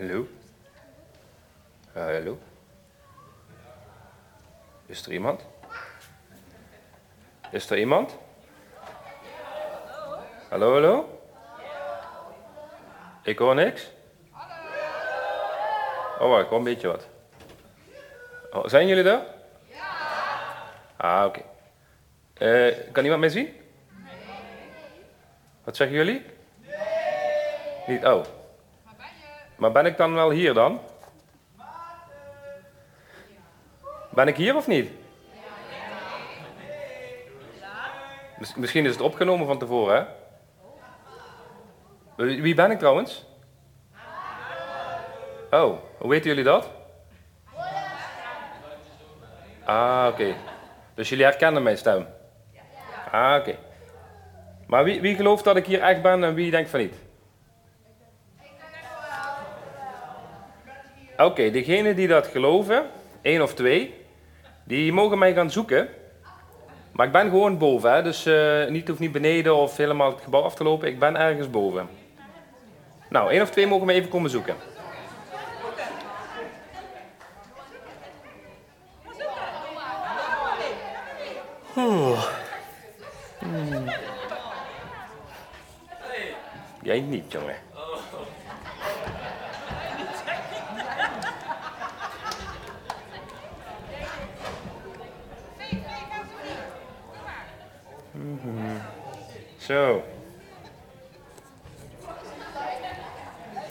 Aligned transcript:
Hallo? 0.00 0.26
Ja, 1.94 2.00
hallo? 2.00 2.38
Is 4.86 5.06
er 5.06 5.12
iemand? 5.12 5.44
Is 7.50 7.70
er 7.70 7.78
iemand? 7.78 8.16
Hallo, 10.48 10.72
hallo? 10.72 11.20
Ik 13.22 13.38
hoor 13.38 13.54
niks. 13.54 13.90
Oh, 16.18 16.40
ik 16.40 16.46
hoor 16.46 16.58
een 16.58 16.64
beetje 16.64 16.88
wat. 16.88 17.08
Oh, 18.50 18.66
zijn 18.66 18.86
jullie 18.86 19.10
er? 19.10 19.22
Ah, 20.96 21.24
oké. 21.26 21.42
Eh, 22.34 22.92
kan 22.92 23.04
iemand 23.04 23.20
mij 23.20 23.30
zien? 23.30 23.56
Wat 25.64 25.76
zeggen 25.76 25.96
jullie? 25.96 26.26
Niet, 27.86 28.04
oh. 28.04 28.38
Maar 29.60 29.72
ben 29.72 29.86
ik 29.86 29.96
dan 29.96 30.14
wel 30.14 30.30
hier 30.30 30.54
dan? 30.54 30.80
Ben 34.10 34.28
ik 34.28 34.36
hier 34.36 34.56
of 34.56 34.66
niet? 34.66 34.90
Miss- 38.38 38.54
Misschien 38.54 38.84
is 38.84 38.92
het 38.92 39.00
opgenomen 39.00 39.46
van 39.46 39.58
tevoren, 39.58 39.96
hè? 39.96 40.04
Wie 42.26 42.42
wie 42.42 42.54
ben 42.54 42.70
ik 42.70 42.78
trouwens? 42.78 43.26
Oh, 45.50 45.78
hoe 45.98 46.10
weten 46.10 46.28
jullie 46.28 46.44
dat? 46.44 46.70
Ah, 49.64 50.06
oké. 50.12 50.34
Dus 50.94 51.08
jullie 51.08 51.24
herkennen 51.24 51.62
mijn 51.62 51.78
stem? 51.78 52.06
Ah, 53.10 53.36
oké. 53.40 53.56
Maar 54.66 54.84
wie, 54.84 55.00
wie 55.00 55.14
gelooft 55.16 55.44
dat 55.44 55.56
ik 55.56 55.66
hier 55.66 55.80
echt 55.80 56.02
ben 56.02 56.24
en 56.24 56.34
wie 56.34 56.50
denkt 56.50 56.70
van 56.70 56.80
niet? 56.80 56.94
Oké, 61.20 61.50
degenen 61.50 61.96
die 61.96 62.08
dat 62.08 62.26
geloven, 62.26 62.90
één 63.22 63.42
of 63.42 63.54
twee, 63.54 63.94
die 64.64 64.92
mogen 64.92 65.18
mij 65.18 65.32
gaan 65.32 65.50
zoeken. 65.50 65.88
Maar 66.92 67.06
ik 67.06 67.12
ben 67.12 67.30
gewoon 67.30 67.58
boven, 67.58 67.92
hè? 67.92 68.02
dus 68.02 68.26
eh 68.26 68.66
niet, 68.68 68.88
hoeft 68.88 69.00
niet 69.00 69.12
beneden 69.12 69.56
of 69.56 69.76
helemaal 69.76 70.10
het 70.10 70.20
gebouw 70.20 70.42
af 70.42 70.54
te 70.54 70.64
lopen. 70.64 70.88
Ik 70.88 70.98
ben 70.98 71.16
ergens 71.16 71.50
boven. 71.50 71.88
Nou, 73.08 73.30
één 73.30 73.42
of 73.42 73.50
twee 73.50 73.66
mogen 73.66 73.86
mij 73.86 73.94
even 73.94 74.08
komen 74.10 74.30
zoeken. 74.30 74.54
Hmm. 81.72 82.14
Jij 86.82 87.00
niet, 87.00 87.32
jongen. 87.32 87.56
Mhm. 98.20 98.76
Zo. 99.58 100.02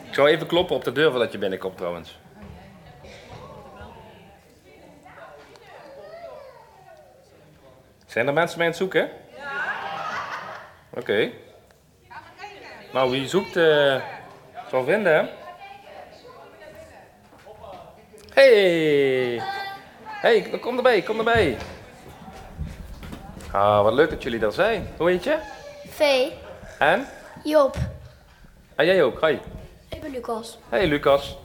Ik 0.06 0.09
zal 0.20 0.28
even 0.28 0.48
kloppen 0.48 0.76
op 0.76 0.84
de 0.84 0.92
deur 0.92 1.10
voordat 1.10 1.32
je 1.32 1.38
binnenkomt 1.38 1.78
trouwens. 1.78 2.18
Zijn 8.06 8.28
er 8.28 8.34
mensen 8.34 8.58
mij 8.58 8.66
aan 8.66 8.72
het 8.72 8.82
zoeken? 8.82 9.10
Ja. 9.36 9.52
Oké. 10.90 11.32
Nou, 12.94 13.12
wie 13.12 13.28
zoekt, 13.28 13.56
eh 13.56 14.02
zal 14.70 14.84
vinden, 14.84 15.14
hè? 15.14 15.30
Hey! 18.34 19.42
Hey, 20.04 20.42
kom 20.62 20.78
erbij, 20.78 21.02
kom 21.02 21.18
erbij. 21.18 21.58
Ah, 23.52 23.84
wat 23.84 23.94
leuk 23.94 24.10
dat 24.10 24.24
jullie 24.24 24.46
er 24.46 24.52
zijn. 24.52 24.88
Hoe 24.98 25.10
heet 25.10 25.24
je? 25.24 25.38
V. 25.88 26.28
En? 26.80 27.08
Job. 27.44 27.76
En 28.76 28.86
jij 28.86 29.04
ook, 29.04 29.22
hi. 29.26 29.38
Lucas. 30.12 30.58
Hey 30.70 30.88
Lucas. 30.88 31.38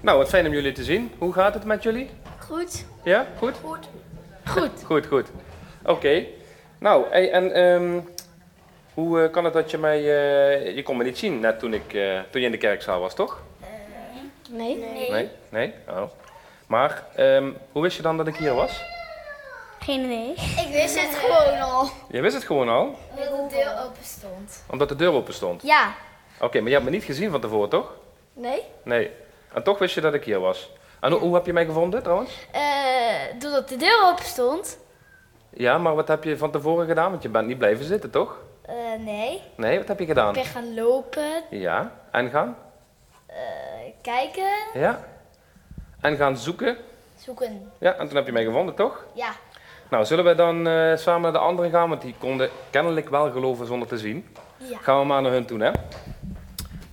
Nou, 0.00 0.18
wat 0.18 0.28
fijn 0.28 0.46
om 0.46 0.52
jullie 0.52 0.72
te 0.72 0.84
zien. 0.84 1.12
Hoe 1.18 1.32
gaat 1.32 1.54
het 1.54 1.64
met 1.64 1.82
jullie? 1.82 2.10
Goed. 2.38 2.84
Ja, 3.02 3.26
goed? 3.38 3.54
Goed. 3.64 3.88
Goed. 4.46 4.70
Goed, 4.84 5.06
goed. 5.06 5.26
Oké. 5.84 6.24
Nou, 6.78 7.04
hey, 7.10 7.30
en 7.32 7.52
ehm, 7.52 8.00
hoe 8.94 9.22
eh, 9.22 9.30
kan 9.32 9.44
het 9.44 9.52
dat 9.52 9.70
je 9.70 9.78
mij... 9.78 9.98
eh, 9.98 10.74
je 10.76 10.82
kon 10.82 10.96
me 10.96 11.04
niet 11.04 11.18
zien 11.18 11.40
net 11.40 11.58
toen, 11.58 11.74
ik, 11.74 11.92
eh, 11.94 12.18
toen 12.30 12.40
je 12.40 12.46
in 12.46 12.52
de 12.52 12.58
kerkzaal 12.58 13.00
was, 13.00 13.14
toch? 13.14 13.42
Nee. 14.50 14.76
Nee. 14.76 15.10
Nee? 15.10 15.30
Nee? 15.48 15.74
Oh. 15.88 16.02
Maar, 16.66 17.04
ehm, 17.14 17.50
hoe 17.72 17.82
wist 17.82 17.96
je 17.96 18.02
dan 18.02 18.16
dat 18.16 18.26
ik 18.26 18.36
hier 18.36 18.54
was? 18.54 18.82
Geen 19.80 20.04
idee. 20.04 20.30
Ik 20.66 20.68
wist 20.72 21.00
het 21.00 21.14
gewoon 21.14 21.60
al. 21.60 21.88
Je 22.10 22.20
wist 22.20 22.34
het 22.34 22.44
gewoon 22.44 22.68
al, 22.68 22.98
Dat 23.16 23.50
de 23.50 23.56
deur 23.56 23.82
open 23.84 24.04
stond. 24.04 24.64
omdat 24.70 24.88
de 24.88 24.96
deur 24.96 25.12
open 25.12 25.34
stond. 25.34 25.62
Ja. 25.62 25.94
Oké, 26.40 26.58
maar 26.58 26.68
je 26.68 26.74
hebt 26.74 26.84
me 26.84 26.90
niet 26.90 27.04
gezien 27.04 27.30
van 27.30 27.40
tevoren, 27.40 27.68
toch? 27.68 27.92
Nee? 28.32 28.62
Nee. 28.82 29.10
En 29.52 29.62
toch 29.62 29.78
wist 29.78 29.94
je 29.94 30.00
dat 30.00 30.14
ik 30.14 30.24
hier 30.24 30.40
was. 30.40 30.70
En 31.00 31.10
hoe, 31.12 31.20
hoe 31.20 31.34
heb 31.34 31.46
je 31.46 31.52
mij 31.52 31.64
gevonden, 31.64 32.02
trouwens? 32.02 32.46
Eh, 32.52 32.60
doordat 33.38 33.68
de 33.68 33.76
deur 33.76 34.04
open 34.10 34.24
stond. 34.24 34.78
Ja, 35.50 35.78
maar 35.78 35.94
wat 35.94 36.08
heb 36.08 36.24
je 36.24 36.38
van 36.38 36.50
tevoren 36.50 36.86
gedaan? 36.86 37.10
Want 37.10 37.22
je 37.22 37.28
bent 37.28 37.46
niet 37.46 37.58
blijven 37.58 37.84
zitten, 37.84 38.10
toch? 38.10 38.36
Eh, 38.62 38.74
nee. 38.98 39.42
Nee, 39.56 39.78
wat 39.78 39.88
heb 39.88 39.98
je 39.98 40.06
gedaan? 40.06 40.28
Ik 40.28 40.34
ben 40.34 40.44
gaan 40.44 40.74
lopen, 40.74 41.42
Ja, 41.50 41.92
en 42.10 42.30
gaan? 42.30 42.56
eh, 43.26 43.36
kijken, 44.02 44.50
Ja. 44.74 45.04
En 46.00 46.16
gaan 46.16 46.36
zoeken? 46.36 46.76
zoeken. 47.16 47.70
Ja, 47.78 47.94
en 47.94 48.06
toen 48.06 48.16
heb 48.16 48.26
je 48.26 48.32
mij 48.32 48.44
gevonden, 48.44 48.74
toch? 48.74 49.04
Ja. 49.14 49.28
Nou, 49.90 50.04
zullen 50.04 50.24
we 50.24 50.34
dan 50.34 50.56
samen 50.98 51.20
naar 51.22 51.32
de 51.32 51.38
anderen 51.38 51.70
gaan? 51.70 51.88
Want 51.88 52.02
die 52.02 52.14
konden 52.18 52.50
kennelijk 52.70 53.08
wel 53.08 53.30
geloven 53.30 53.66
zonder 53.66 53.88
te 53.88 53.98
zien. 53.98 54.28
Ja. 54.56 54.78
Gaan 54.78 54.98
we 55.00 55.04
maar 55.06 55.22
naar 55.22 55.32
hun 55.32 55.46
toe, 55.46 55.62
hè? 55.62 55.70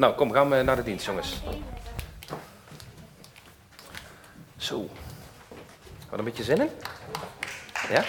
Nou, 0.01 0.13
kom, 0.13 0.31
gaan 0.31 0.49
we 0.49 0.61
naar 0.61 0.75
de 0.75 0.83
dienst, 0.83 1.05
jongens. 1.05 1.41
Zo. 4.57 4.89
Wat 6.09 6.19
een 6.19 6.25
beetje 6.25 6.43
zin 6.43 6.61
in? 6.61 6.69
Ja? 7.89 8.03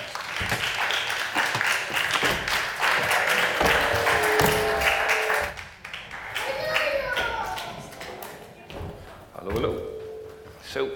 Hallo, 9.32 9.50
hallo. 9.50 10.00
Zo. 10.64 10.88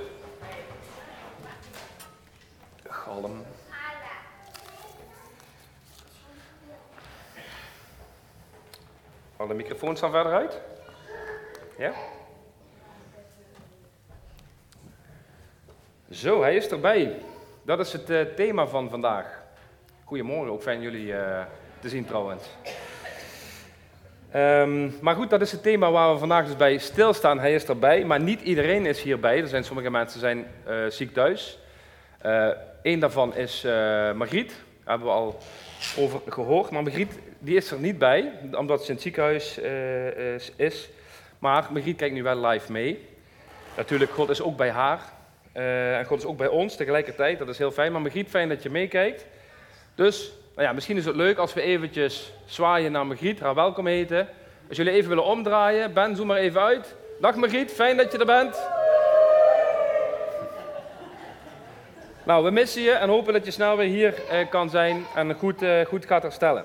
Galm. 2.89 3.45
Alle 9.37 9.55
microfoons 9.55 9.99
staan 9.99 10.11
verder 10.11 10.33
uit? 10.33 10.61
Ja? 11.79 11.93
Zo, 16.11 16.43
hij 16.43 16.57
is 16.57 16.69
erbij. 16.69 17.17
Dat 17.63 17.79
is 17.79 17.93
het 17.93 18.11
eh, 18.11 18.21
thema 18.21 18.67
van 18.67 18.91
vandaag. 18.91 19.43
Goedemorgen, 20.05 20.53
ook 20.53 20.63
fijn 20.63 20.81
jullie 20.81 21.13
eh, 21.13 21.45
te 21.81 21.89
zien 21.89 22.05
trouwens. 22.05 22.45
Ehm, 24.31 24.91
maar 25.01 25.15
goed, 25.15 25.31
dat 25.31 25.41
is 25.41 25.53
het 25.53 25.63
thema 25.63 25.91
waar 25.91 26.13
we 26.13 26.19
vandaag 26.19 26.47
dus 26.47 26.57
bij 26.57 26.79
stilstaan. 26.79 27.39
Hij 27.39 27.55
is 27.55 27.65
erbij, 27.65 28.05
maar 28.05 28.21
niet 28.21 28.41
iedereen 28.41 28.87
is 28.87 29.03
hierbij. 29.03 29.41
Er 29.41 29.49
zijn 29.49 29.65
sommige 29.65 29.91
mensen 29.91 30.21
zijn 30.21 30.47
eh, 30.65 30.77
ziek 30.89 31.13
thuis. 31.13 31.59
Eén 32.83 33.01
daarvan 33.01 33.35
is 33.35 33.63
Margriet, 34.15 34.49
daar 34.49 34.59
hebben 34.85 35.07
we 35.07 35.13
al 35.13 35.39
over 35.99 36.21
gehoord. 36.29 36.71
Maar 36.71 36.83
Margriet 36.83 37.19
die 37.39 37.57
is 37.57 37.71
er 37.71 37.79
niet 37.79 37.99
bij, 37.99 38.33
omdat 38.53 38.81
ze 38.81 38.87
in 38.87 38.95
het 38.95 39.03
ziekenhuis 39.03 39.59
is, 39.59 40.53
is. 40.57 40.89
Maar 41.39 41.69
Margriet 41.71 41.97
kijkt 41.97 42.15
nu 42.15 42.23
wel 42.23 42.47
live 42.47 42.73
mee. 42.73 43.09
Natuurlijk, 43.77 44.11
God 44.11 44.29
is 44.31 44.43
ook 44.43 44.57
bij 44.57 44.71
haar. 44.71 45.01
Eh, 45.53 45.99
en 45.99 46.05
God 46.05 46.19
is 46.19 46.25
ook 46.25 46.37
bij 46.37 46.49
ons 46.49 46.77
tegelijkertijd. 46.77 47.39
Dat 47.39 47.49
is 47.49 47.59
heel 47.59 47.71
fijn. 47.71 47.93
Maar 47.93 48.01
Margriet, 48.01 48.29
fijn 48.29 48.49
dat 48.49 48.63
je 48.63 48.71
meekijkt. 48.71 49.27
Dus, 49.95 50.33
nou 50.55 50.69
ja, 50.69 50.75
misschien 50.75 50.97
is 50.97 51.05
het 51.05 51.17
leuk 51.17 51.39
als 51.39 51.55
we 51.55 51.61
eventjes 51.61 52.33
zwaaien 52.45 52.93
naar 52.93 53.07
Margriet, 53.07 53.41
haar 53.41 53.55
welkom 53.55 53.87
heten. 53.87 54.29
Als 54.69 54.77
jullie 54.77 54.93
even 54.93 55.09
willen 55.09 55.25
omdraaien, 55.25 55.93
Ben, 55.93 56.17
zoom 56.17 56.27
maar 56.27 56.39
even 56.39 56.61
uit. 56.61 56.95
Dag 57.21 57.35
Margriet, 57.35 57.73
fijn 57.73 57.97
dat 57.97 58.13
je 58.13 58.19
er 58.19 58.27
bent. 58.27 58.69
Nou, 62.27 62.45
we 62.45 62.51
missen 62.51 62.83
je 62.83 62.91
en 62.91 63.09
hopen 63.09 63.33
dat 63.33 63.45
je 63.45 63.51
snel 63.51 63.77
weer 63.77 63.89
hier 63.89 64.15
eh, 64.29 64.49
kan 64.51 64.71
zijn 64.71 65.05
en 65.15 65.35
goed, 65.35 65.63
eh, 65.63 65.87
goed 65.87 66.07
gaat 66.07 66.23
herstellen. 66.23 66.65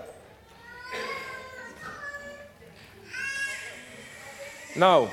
Nou, 4.74 5.08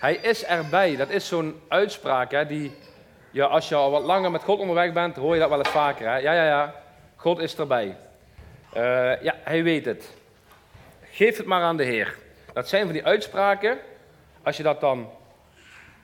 hij 0.00 0.14
is 0.14 0.44
erbij. 0.44 0.96
Dat 0.96 1.10
is 1.10 1.28
zo'n 1.28 1.60
uitspraak 1.68 2.30
hè, 2.30 2.46
die, 2.46 2.72
ja, 3.30 3.46
als 3.46 3.68
je 3.68 3.74
al 3.74 3.90
wat 3.90 4.02
langer 4.02 4.30
met 4.30 4.42
God 4.42 4.58
onderweg 4.58 4.92
bent, 4.92 5.16
hoor 5.16 5.34
je 5.34 5.40
dat 5.40 5.48
wel 5.48 5.58
eens 5.58 5.68
vaker. 5.68 6.06
Hè? 6.06 6.16
Ja, 6.16 6.32
ja, 6.32 6.44
ja, 6.44 6.74
God 7.16 7.38
is 7.38 7.56
erbij. 7.56 7.96
Eh, 8.72 9.22
ja, 9.22 9.34
hij 9.42 9.62
weet 9.62 9.84
het. 9.84 10.14
Geef 11.10 11.36
het 11.36 11.46
maar 11.46 11.62
aan 11.62 11.76
de 11.76 11.84
Heer. 11.84 12.18
Dat 12.52 12.68
zijn 12.68 12.84
van 12.84 12.92
die 12.92 13.04
uitspraken, 13.04 13.78
als 14.42 14.56
je 14.56 14.62
dat 14.62 14.80
dan 14.80 15.10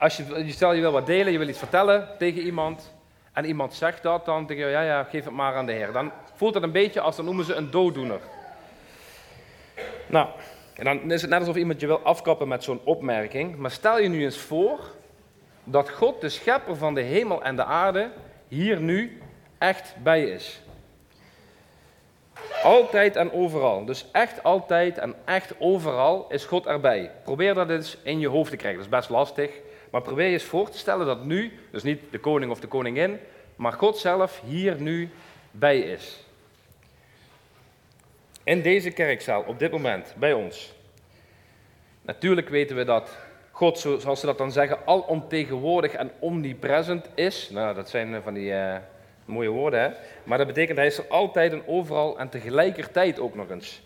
als 0.03 0.17
je, 0.17 0.45
stel 0.47 0.73
je 0.73 0.81
wil 0.81 0.91
wat 0.91 1.05
delen, 1.05 1.31
je 1.31 1.37
wil 1.37 1.47
iets 1.47 1.59
vertellen 1.59 2.07
tegen 2.17 2.41
iemand. 2.41 2.93
En 3.33 3.45
iemand 3.45 3.73
zegt 3.73 4.03
dat, 4.03 4.25
dan 4.25 4.45
denk 4.45 4.59
je, 4.59 4.65
ja, 4.65 4.81
ja, 4.81 5.03
geef 5.03 5.23
het 5.23 5.33
maar 5.33 5.55
aan 5.55 5.65
de 5.65 5.71
Heer. 5.71 5.91
Dan 5.91 6.11
voelt 6.35 6.53
het 6.53 6.63
een 6.63 6.71
beetje 6.71 7.01
als, 7.01 7.15
dan 7.15 7.25
noemen 7.25 7.45
ze 7.45 7.53
een 7.53 7.71
dooddoener. 7.71 8.19
Nou, 10.05 10.27
en 10.83 10.97
dan 10.97 11.11
is 11.11 11.21
het 11.21 11.29
net 11.29 11.39
alsof 11.39 11.55
iemand 11.55 11.79
je 11.79 11.87
wil 11.87 11.99
afkappen 11.99 12.47
met 12.47 12.63
zo'n 12.63 12.79
opmerking. 12.83 13.55
Maar 13.55 13.71
stel 13.71 13.99
je 13.99 14.09
nu 14.09 14.23
eens 14.23 14.37
voor 14.37 14.79
dat 15.63 15.89
God, 15.89 16.21
de 16.21 16.29
schepper 16.29 16.75
van 16.75 16.93
de 16.93 17.01
hemel 17.01 17.43
en 17.43 17.55
de 17.55 17.63
aarde, 17.63 18.11
hier 18.47 18.81
nu 18.81 19.21
echt 19.57 19.95
bij 20.03 20.23
is. 20.23 20.61
Altijd 22.63 23.15
en 23.15 23.31
overal. 23.31 23.85
Dus 23.85 24.05
echt 24.11 24.43
altijd 24.43 24.97
en 24.97 25.15
echt 25.25 25.53
overal 25.59 26.25
is 26.29 26.45
God 26.45 26.65
erbij. 26.65 27.11
Probeer 27.23 27.53
dat 27.53 27.69
eens 27.69 27.97
in 28.03 28.19
je 28.19 28.27
hoofd 28.27 28.49
te 28.49 28.57
krijgen. 28.57 28.79
Dat 28.79 28.89
is 28.91 28.97
best 28.97 29.09
lastig. 29.09 29.51
Maar 29.91 30.01
probeer 30.01 30.25
je 30.25 30.33
eens 30.33 30.43
voor 30.43 30.69
te 30.69 30.77
stellen 30.77 31.05
dat 31.05 31.23
nu, 31.23 31.53
dus 31.71 31.83
niet 31.83 32.01
de 32.11 32.19
koning 32.19 32.51
of 32.51 32.59
de 32.59 32.67
koningin, 32.67 33.19
maar 33.55 33.73
God 33.73 33.97
zelf 33.97 34.41
hier 34.45 34.81
nu 34.81 35.09
bij 35.51 35.79
is. 35.79 36.25
In 38.43 38.61
deze 38.61 38.91
kerkzaal, 38.91 39.43
op 39.47 39.59
dit 39.59 39.71
moment, 39.71 40.13
bij 40.17 40.33
ons. 40.33 40.73
Natuurlijk 42.01 42.49
weten 42.49 42.75
we 42.75 42.83
dat 42.83 43.17
God, 43.51 43.79
zoals 43.79 44.19
ze 44.19 44.25
dat 44.25 44.37
dan 44.37 44.51
zeggen, 44.51 44.77
alomtegenwoordig 44.85 45.93
en 45.93 46.11
omnipresent 46.19 47.09
is. 47.15 47.49
Nou, 47.49 47.75
dat 47.75 47.89
zijn 47.89 48.21
van 48.23 48.33
die 48.33 48.51
uh, 48.51 48.75
mooie 49.25 49.49
woorden, 49.49 49.81
hè? 49.81 49.89
Maar 50.23 50.37
dat 50.37 50.47
betekent 50.47 50.77
hij 50.77 50.87
is 50.87 50.97
er 50.97 51.07
altijd 51.07 51.51
en 51.51 51.67
overal 51.67 52.19
en 52.19 52.29
tegelijkertijd 52.29 53.19
ook 53.19 53.35
nog 53.35 53.49
eens. 53.49 53.81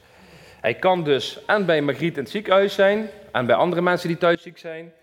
Hij 0.62 0.74
kan 0.74 1.04
dus 1.04 1.45
en 1.45 1.65
bij 1.65 1.81
Margriet 1.81 2.18
in 2.18 2.24
het 2.24 2.31
ziekenhuis 2.31 2.74
zijn, 2.74 3.09
en 3.31 3.45
bij 3.45 3.56
andere 3.56 3.81
mensen 3.81 4.07
die 4.07 4.18
thuis 4.18 4.42
ziek 4.42 4.57
zijn, 4.57 4.94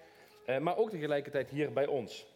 uh, 0.46 0.58
maar 0.58 0.76
ook 0.76 0.90
tegelijkertijd 0.90 1.48
hier 1.48 1.72
bij 1.72 1.86
ons. 1.86 2.26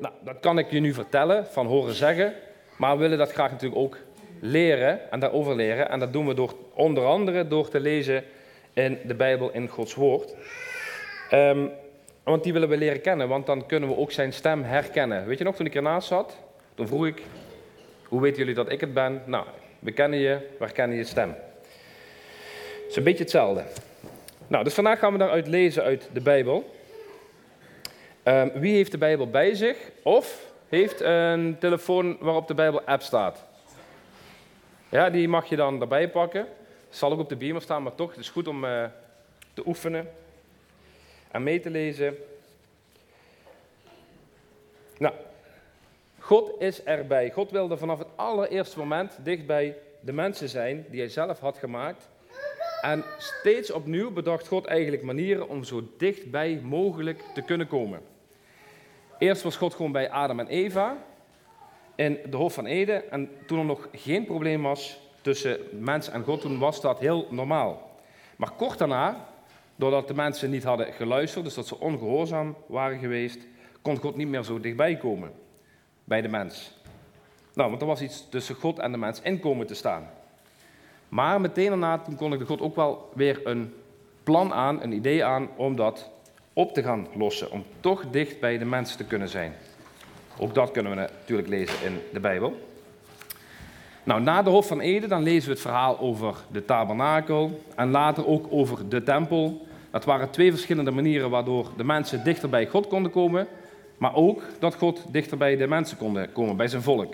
Nou, 0.00 0.14
dat 0.24 0.40
kan 0.40 0.58
ik 0.58 0.70
je 0.70 0.80
nu 0.80 0.92
vertellen, 0.92 1.46
van 1.46 1.66
horen 1.66 1.94
zeggen, 1.94 2.34
maar 2.76 2.94
we 2.94 3.02
willen 3.02 3.18
dat 3.18 3.32
graag 3.32 3.50
natuurlijk 3.50 3.80
ook 3.80 3.98
leren 4.44 5.10
en 5.10 5.20
daarover 5.20 5.56
leren. 5.56 5.88
En 5.88 5.98
dat 5.98 6.12
doen 6.12 6.26
we 6.26 6.34
door, 6.34 6.54
onder 6.74 7.04
andere 7.04 7.48
door 7.48 7.68
te 7.68 7.80
lezen 7.80 8.24
in 8.72 8.98
de 9.04 9.14
Bijbel, 9.14 9.50
in 9.52 9.68
Gods 9.68 9.94
Woord. 9.94 10.34
Um, 11.32 11.70
want 12.22 12.42
die 12.42 12.52
willen 12.52 12.68
we 12.68 12.76
leren 12.76 13.00
kennen, 13.00 13.28
want 13.28 13.46
dan 13.46 13.66
kunnen 13.66 13.88
we 13.88 13.96
ook 13.96 14.12
zijn 14.12 14.32
stem 14.32 14.62
herkennen. 14.62 15.26
Weet 15.26 15.38
je 15.38 15.44
nog, 15.44 15.56
toen 15.56 15.66
ik 15.66 15.74
ernaast 15.74 16.08
zat, 16.08 16.38
toen 16.74 16.86
vroeg 16.86 17.06
ik, 17.06 17.22
hoe 18.08 18.20
weten 18.20 18.38
jullie 18.38 18.54
dat 18.54 18.72
ik 18.72 18.80
het 18.80 18.94
ben? 18.94 19.22
Nou, 19.26 19.44
we 19.78 19.92
kennen 19.92 20.18
je, 20.18 20.34
we 20.34 20.64
herkennen 20.64 20.96
je 20.96 21.04
stem. 21.04 21.28
Het 21.28 22.90
is 22.90 22.96
een 22.96 23.04
beetje 23.04 23.22
hetzelfde. 23.22 23.62
Nou, 24.46 24.64
dus 24.64 24.74
vandaag 24.74 24.98
gaan 24.98 25.12
we 25.12 25.18
daaruit 25.18 25.46
lezen 25.46 25.82
uit 25.82 26.08
de 26.12 26.20
Bijbel. 26.20 26.74
Um, 28.24 28.52
wie 28.54 28.74
heeft 28.74 28.90
de 28.90 28.98
Bijbel 28.98 29.30
bij 29.30 29.54
zich 29.54 29.76
of 30.02 30.52
heeft 30.68 31.00
een 31.00 31.56
telefoon 31.58 32.16
waarop 32.20 32.48
de 32.48 32.54
Bijbel-app 32.54 33.02
staat? 33.02 33.44
Ja, 34.92 35.10
die 35.10 35.28
mag 35.28 35.46
je 35.46 35.56
dan 35.56 35.80
erbij 35.80 36.10
pakken. 36.10 36.46
Zal 36.88 37.12
ook 37.12 37.18
op 37.18 37.28
de 37.28 37.36
beamer 37.36 37.62
staan, 37.62 37.82
maar 37.82 37.94
toch, 37.94 38.10
het 38.10 38.18
is 38.18 38.30
goed 38.30 38.48
om 38.48 38.64
uh, 38.64 38.84
te 39.52 39.66
oefenen 39.66 40.10
en 41.30 41.42
mee 41.42 41.60
te 41.60 41.70
lezen. 41.70 42.16
Nou, 44.98 45.14
God 46.18 46.60
is 46.60 46.82
erbij. 46.82 47.30
God 47.30 47.50
wilde 47.50 47.76
vanaf 47.76 47.98
het 47.98 48.08
allereerste 48.16 48.78
moment 48.78 49.18
dicht 49.22 49.46
bij 49.46 49.76
de 50.00 50.12
mensen 50.12 50.48
zijn 50.48 50.86
die 50.88 51.00
hij 51.00 51.08
zelf 51.08 51.38
had 51.38 51.58
gemaakt. 51.58 52.08
En 52.80 53.04
steeds 53.18 53.70
opnieuw 53.70 54.10
bedacht 54.10 54.46
God 54.46 54.64
eigenlijk 54.64 55.02
manieren 55.02 55.48
om 55.48 55.64
zo 55.64 55.88
dichtbij 55.96 56.60
mogelijk 56.62 57.22
te 57.34 57.42
kunnen 57.42 57.66
komen. 57.66 58.00
Eerst 59.18 59.42
was 59.42 59.56
God 59.56 59.74
gewoon 59.74 59.92
bij 59.92 60.10
Adam 60.10 60.40
en 60.40 60.48
Eva 60.48 60.96
in 61.94 62.18
de 62.30 62.36
Hof 62.36 62.54
van 62.54 62.66
Eden. 62.66 63.10
En 63.10 63.30
toen 63.46 63.58
er 63.58 63.64
nog 63.64 63.88
geen 63.92 64.24
probleem 64.24 64.62
was 64.62 65.00
tussen 65.20 65.58
mens 65.70 66.08
en 66.08 66.24
God, 66.24 66.40
toen 66.40 66.58
was 66.58 66.80
dat 66.80 66.98
heel 66.98 67.26
normaal. 67.30 67.90
Maar 68.36 68.50
kort 68.50 68.78
daarna 68.78 69.30
Doordat 69.76 70.08
de 70.08 70.14
mensen 70.14 70.50
niet 70.50 70.64
hadden 70.64 70.92
geluisterd, 70.92 71.44
dus 71.44 71.54
dat 71.54 71.66
ze 71.66 71.80
ongehoorzaam 71.80 72.56
waren 72.66 72.98
geweest, 72.98 73.38
kon 73.82 73.96
God 73.96 74.16
niet 74.16 74.28
meer 74.28 74.42
zo 74.42 74.60
dichtbij 74.60 74.96
komen 74.96 75.32
bij 76.04 76.22
de 76.22 76.28
mens. 76.28 76.72
Nou, 77.54 77.68
want 77.68 77.80
er 77.80 77.86
was 77.86 78.00
iets 78.00 78.28
tussen 78.28 78.54
God 78.54 78.78
en 78.78 78.92
de 78.92 78.98
mens 78.98 79.20
in 79.20 79.40
komen 79.40 79.66
te 79.66 79.74
staan. 79.74 80.10
Maar 81.08 81.40
meteen 81.40 81.68
daarna 81.68 81.98
toen 81.98 82.16
kondigde 82.16 82.46
God 82.46 82.60
ook 82.60 82.76
wel 82.76 83.10
weer 83.14 83.40
een 83.44 83.74
plan 84.22 84.52
aan, 84.52 84.82
een 84.82 84.92
idee 84.92 85.24
aan 85.24 85.48
om 85.56 85.76
dat 85.76 86.10
op 86.52 86.74
te 86.74 86.82
gaan 86.82 87.06
lossen. 87.14 87.50
Om 87.50 87.64
toch 87.80 88.10
dicht 88.10 88.40
bij 88.40 88.58
de 88.58 88.64
mens 88.64 88.96
te 88.96 89.04
kunnen 89.04 89.28
zijn. 89.28 89.54
Ook 90.38 90.54
dat 90.54 90.70
kunnen 90.70 90.92
we 90.92 90.98
natuurlijk 90.98 91.48
lezen 91.48 91.84
in 91.84 92.00
de 92.12 92.20
Bijbel. 92.20 92.70
Nou, 94.04 94.20
na 94.20 94.42
de 94.42 94.50
Hof 94.50 94.66
van 94.66 94.80
Eden 94.80 95.08
dan 95.08 95.22
lezen 95.22 95.48
we 95.48 95.52
het 95.52 95.62
verhaal 95.62 95.98
over 95.98 96.34
de 96.52 96.64
tabernakel 96.64 97.62
en 97.76 97.90
later 97.90 98.26
ook 98.26 98.46
over 98.50 98.88
de 98.88 99.02
tempel. 99.02 99.66
Dat 99.90 100.04
waren 100.04 100.30
twee 100.30 100.50
verschillende 100.50 100.90
manieren 100.90 101.30
waardoor 101.30 101.70
de 101.76 101.84
mensen 101.84 102.24
dichter 102.24 102.48
bij 102.48 102.66
God 102.66 102.86
konden 102.86 103.12
komen, 103.12 103.46
maar 103.98 104.14
ook 104.14 104.42
dat 104.58 104.74
God 104.74 105.04
dichter 105.10 105.36
bij 105.36 105.56
de 105.56 105.66
mensen 105.66 105.96
kon 105.96 106.26
komen, 106.32 106.56
bij 106.56 106.68
zijn 106.68 106.82
volk. 106.82 107.12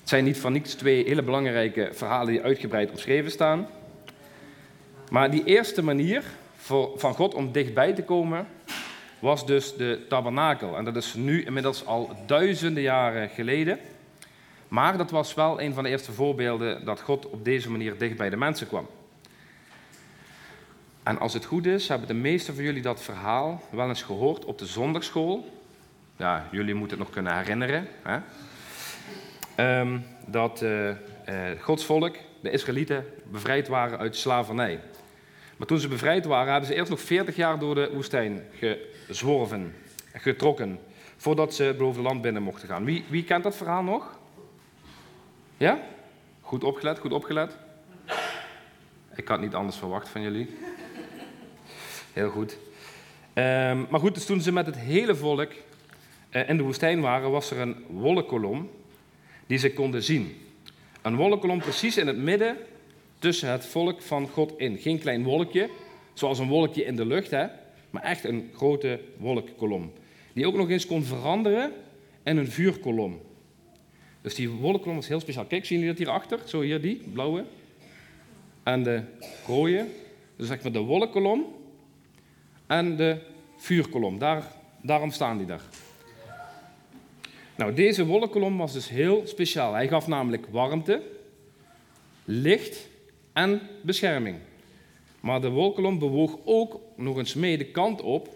Het 0.00 0.10
zijn 0.10 0.24
niet 0.24 0.38
van 0.38 0.52
niets 0.52 0.74
twee 0.74 1.04
hele 1.04 1.22
belangrijke 1.22 1.88
verhalen 1.92 2.32
die 2.32 2.42
uitgebreid 2.42 2.90
omschreven 2.90 3.30
staan. 3.30 3.66
Maar 5.10 5.30
die 5.30 5.44
eerste 5.44 5.82
manier 5.82 6.22
voor, 6.56 6.90
van 6.96 7.14
God 7.14 7.34
om 7.34 7.52
dichtbij 7.52 7.92
te 7.92 8.02
komen 8.02 8.46
was 9.22 9.46
dus 9.46 9.76
de 9.76 10.04
tabernakel. 10.08 10.76
En 10.76 10.84
dat 10.84 10.96
is 10.96 11.14
nu 11.14 11.44
inmiddels 11.44 11.86
al 11.86 12.10
duizenden 12.26 12.82
jaren 12.82 13.28
geleden. 13.28 13.78
Maar 14.68 14.96
dat 14.96 15.10
was 15.10 15.34
wel 15.34 15.60
een 15.60 15.74
van 15.74 15.82
de 15.82 15.88
eerste 15.88 16.12
voorbeelden 16.12 16.84
dat 16.84 17.00
God 17.00 17.26
op 17.26 17.44
deze 17.44 17.70
manier 17.70 17.98
dicht 17.98 18.16
bij 18.16 18.30
de 18.30 18.36
mensen 18.36 18.68
kwam. 18.68 18.86
En 21.02 21.18
als 21.18 21.34
het 21.34 21.44
goed 21.44 21.66
is, 21.66 21.88
hebben 21.88 22.08
de 22.08 22.14
meesten 22.14 22.54
van 22.54 22.64
jullie 22.64 22.82
dat 22.82 23.02
verhaal 23.02 23.62
wel 23.70 23.88
eens 23.88 24.02
gehoord 24.02 24.44
op 24.44 24.58
de 24.58 24.66
zondagschool. 24.66 25.62
Ja, 26.16 26.48
jullie 26.50 26.74
moeten 26.74 26.96
het 26.96 27.06
nog 27.06 27.14
kunnen 27.14 27.36
herinneren. 27.36 27.88
Hè? 28.02 28.18
Ehm, 29.54 29.98
dat 30.26 30.62
uh, 30.62 30.90
Gods 31.60 31.84
volk, 31.84 32.16
de 32.40 32.50
Israëlieten, 32.50 33.04
bevrijd 33.24 33.68
waren 33.68 33.98
uit 33.98 34.16
slavernij. 34.16 34.80
Maar 35.56 35.66
toen 35.66 35.78
ze 35.78 35.88
bevrijd 35.88 36.24
waren, 36.24 36.50
hebben 36.50 36.70
ze 36.70 36.74
eerst 36.74 36.90
nog 36.90 37.00
40 37.00 37.36
jaar 37.36 37.58
door 37.58 37.74
de 37.74 37.90
woestijn 37.92 38.42
gezworven, 39.12 39.74
getrokken, 40.12 40.78
voordat 41.16 41.54
ze 41.54 41.62
het 41.62 41.96
land 41.96 42.22
binnen 42.22 42.42
mochten 42.42 42.68
gaan. 42.68 42.84
Wie, 42.84 43.04
wie 43.08 43.24
kent 43.24 43.42
dat 43.44 43.56
verhaal 43.56 43.82
nog? 43.82 44.18
Ja? 45.56 45.80
Goed 46.40 46.64
opgelet, 46.64 46.98
goed 46.98 47.12
opgelet. 47.12 47.56
Ik 49.14 49.28
had 49.28 49.40
niet 49.40 49.54
anders 49.54 49.76
verwacht 49.76 50.08
van 50.08 50.22
jullie. 50.22 50.48
Heel 52.12 52.30
goed. 52.30 52.52
Um, 53.34 53.86
maar 53.90 54.00
goed, 54.00 54.14
dus 54.14 54.26
toen 54.26 54.40
ze 54.40 54.52
met 54.52 54.66
het 54.66 54.76
hele 54.76 55.14
volk 55.14 55.50
uh, 56.30 56.48
in 56.48 56.56
de 56.56 56.62
woestijn 56.62 57.00
waren, 57.00 57.30
was 57.30 57.50
er 57.50 57.58
een 57.58 57.84
wolkenkolom 57.88 58.70
die 59.46 59.58
ze 59.58 59.72
konden 59.72 60.02
zien. 60.02 60.36
Een 61.02 61.16
wolkenkolom 61.16 61.58
precies 61.58 61.96
in 61.96 62.06
het 62.06 62.18
midden 62.18 62.56
tussen 63.18 63.50
het 63.50 63.66
volk 63.66 64.02
van 64.02 64.28
God 64.28 64.52
in. 64.56 64.78
Geen 64.78 64.98
klein 64.98 65.24
wolkje, 65.24 65.70
zoals 66.12 66.38
een 66.38 66.48
wolkje 66.48 66.84
in 66.84 66.96
de 66.96 67.06
lucht, 67.06 67.30
hè, 67.30 67.46
maar 67.92 68.02
echt 68.02 68.24
een 68.24 68.50
grote 68.54 69.00
wolkkolom. 69.16 69.92
Die 70.32 70.46
ook 70.46 70.54
nog 70.54 70.70
eens 70.70 70.86
kon 70.86 71.04
veranderen 71.04 71.72
in 72.22 72.36
een 72.36 72.50
vuurkolom. 72.50 73.20
Dus 74.20 74.34
die 74.34 74.50
wolkenkolom 74.50 74.96
was 74.96 75.08
heel 75.08 75.20
speciaal. 75.20 75.44
Kijk, 75.44 75.64
zien 75.64 75.78
jullie 75.78 75.94
dat 75.94 76.02
hierachter? 76.02 76.40
Zo 76.44 76.60
hier, 76.60 76.80
die 76.80 77.02
blauwe. 77.12 77.44
En 78.62 78.82
de 78.82 79.02
rode. 79.46 79.86
Dus 80.36 80.46
zeg 80.46 80.62
maar 80.62 80.72
de 80.72 80.78
wolkenkolom 80.78 81.46
en 82.66 82.96
de 82.96 83.18
vuurkolom. 83.56 84.18
Daar, 84.18 84.52
daarom 84.82 85.10
staan 85.10 85.38
die 85.38 85.46
daar. 85.46 85.62
Nou, 87.56 87.74
deze 87.74 88.06
wolkenkolom 88.06 88.56
was 88.56 88.72
dus 88.72 88.88
heel 88.88 89.22
speciaal. 89.26 89.72
Hij 89.72 89.88
gaf 89.88 90.06
namelijk 90.06 90.46
warmte, 90.50 91.02
licht 92.24 92.88
en 93.32 93.60
bescherming. 93.82 94.36
Maar 95.22 95.40
de 95.40 95.50
wolkenkolom 95.50 95.98
bewoog 95.98 96.38
ook 96.44 96.80
nog 96.96 97.16
eens 97.16 97.34
mee 97.34 97.58
de 97.58 97.64
kant 97.64 98.02
op 98.02 98.28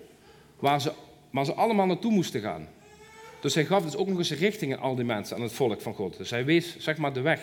waar 0.59 0.81
ze, 0.81 0.93
waar 1.31 1.45
ze 1.45 1.53
allemaal 1.53 1.87
naartoe 1.87 2.13
moesten 2.13 2.41
gaan. 2.41 2.69
Dus 3.41 3.55
hij 3.55 3.65
gaf 3.65 3.85
dus 3.85 3.97
ook 3.97 4.09
nog 4.09 4.19
eens 4.19 4.33
richting 4.33 4.73
aan 4.77 4.81
al 4.81 4.95
die 4.95 5.05
mensen, 5.05 5.37
aan 5.37 5.43
het 5.43 5.53
volk 5.53 5.81
van 5.81 5.95
God. 5.95 6.17
Dus 6.17 6.31
hij 6.31 6.45
wees, 6.45 6.79
zeg 6.79 6.97
maar, 6.97 7.13
de 7.13 7.21
weg. 7.21 7.41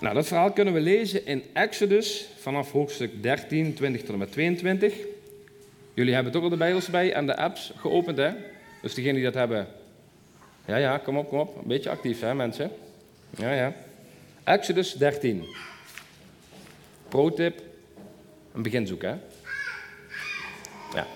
Nou, 0.00 0.14
dat 0.14 0.26
verhaal 0.26 0.52
kunnen 0.52 0.74
we 0.74 0.80
lezen 0.80 1.26
in 1.26 1.42
Exodus 1.52 2.28
vanaf 2.38 2.72
hoofdstuk 2.72 3.22
13, 3.22 3.74
20 3.74 4.00
tot 4.00 4.10
en 4.10 4.18
met 4.18 4.32
22. 4.32 4.94
Jullie 5.94 6.14
hebben 6.14 6.32
toch 6.32 6.42
al 6.42 6.48
de 6.48 6.56
Bijbels 6.56 6.88
bij 6.88 7.12
en 7.12 7.26
de 7.26 7.36
apps 7.36 7.72
geopend, 7.76 8.16
hè? 8.16 8.30
Dus 8.82 8.94
degenen 8.94 9.14
die 9.14 9.24
dat 9.24 9.34
hebben, 9.34 9.68
ja, 10.66 10.76
ja, 10.76 10.98
kom 10.98 11.18
op, 11.18 11.28
kom 11.28 11.38
op. 11.38 11.56
Een 11.56 11.68
beetje 11.68 11.90
actief, 11.90 12.20
hè, 12.20 12.34
mensen? 12.34 12.70
Ja, 13.30 13.52
ja. 13.52 13.72
Exodus 14.44 14.92
13. 14.92 15.44
Pro-tip: 17.12 17.62
een 18.54 18.62
beginzoek, 18.62 19.02
hè? 19.02 19.14
Ja. 20.94 21.06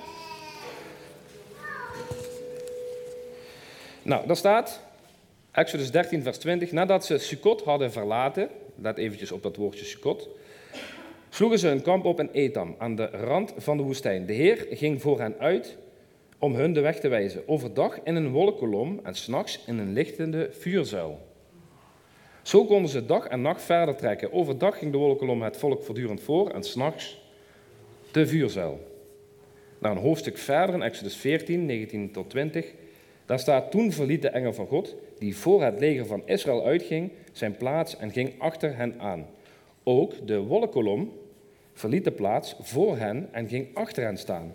Nou, 4.02 4.26
daar 4.26 4.36
staat, 4.36 4.80
Exodus 5.50 5.90
13, 5.90 6.22
vers 6.22 6.38
20. 6.38 6.72
Nadat 6.72 7.04
ze 7.04 7.18
Sukkot 7.18 7.62
hadden 7.62 7.92
verlaten, 7.92 8.48
let 8.74 8.98
eventjes 8.98 9.32
op 9.32 9.42
dat 9.42 9.56
woordje 9.56 9.84
Sukkot, 9.84 10.28
sloegen 11.30 11.58
ze 11.58 11.66
hun 11.66 11.82
kamp 11.82 12.04
op 12.04 12.20
in 12.20 12.30
Etam, 12.32 12.74
aan 12.78 12.96
de 12.96 13.06
rand 13.06 13.54
van 13.56 13.76
de 13.76 13.82
woestijn. 13.82 14.26
De 14.26 14.32
Heer 14.32 14.66
ging 14.70 15.02
voor 15.02 15.20
hen 15.20 15.38
uit 15.38 15.76
om 16.38 16.54
hun 16.54 16.72
de 16.72 16.80
weg 16.80 17.00
te 17.00 17.08
wijzen. 17.08 17.48
Overdag 17.48 18.02
in 18.02 18.16
een 18.16 18.30
wolkenkolom 18.30 19.00
en 19.02 19.14
s'nachts 19.14 19.64
in 19.66 19.78
een 19.78 19.92
lichtende 19.92 20.48
vuurzuil. 20.52 21.20
Zo 22.46 22.64
konden 22.64 22.90
ze 22.90 23.06
dag 23.06 23.26
en 23.26 23.40
nacht 23.40 23.62
verder 23.62 23.96
trekken. 23.96 24.32
Overdag 24.32 24.78
ging 24.78 24.92
de 24.92 24.98
wolkolom 24.98 25.42
het 25.42 25.56
volk 25.56 25.82
voortdurend 25.82 26.20
voor 26.20 26.50
en 26.50 26.62
s'nachts 26.62 27.22
de 28.10 28.26
vuurzuil. 28.26 28.80
Naar 29.78 29.90
een 29.90 30.02
hoofdstuk 30.02 30.38
verder 30.38 30.74
in 30.74 30.82
Exodus 30.82 31.16
14, 31.16 31.66
19 31.66 32.12
tot 32.12 32.30
20. 32.30 32.72
Daar 33.24 33.38
staat, 33.38 33.70
toen 33.70 33.92
verliet 33.92 34.22
de 34.22 34.28
engel 34.28 34.52
van 34.52 34.66
God, 34.66 34.96
die 35.18 35.36
voor 35.36 35.62
het 35.62 35.78
leger 35.78 36.06
van 36.06 36.22
Israël 36.26 36.64
uitging, 36.64 37.10
zijn 37.32 37.56
plaats 37.56 37.96
en 37.96 38.10
ging 38.10 38.32
achter 38.38 38.76
hen 38.76 39.00
aan. 39.00 39.26
Ook 39.82 40.26
de 40.26 40.38
wolkolom 40.38 41.12
verliet 41.72 42.04
de 42.04 42.12
plaats 42.12 42.56
voor 42.60 42.96
hen 42.96 43.28
en 43.32 43.48
ging 43.48 43.68
achter 43.74 44.04
hen 44.04 44.16
staan. 44.16 44.54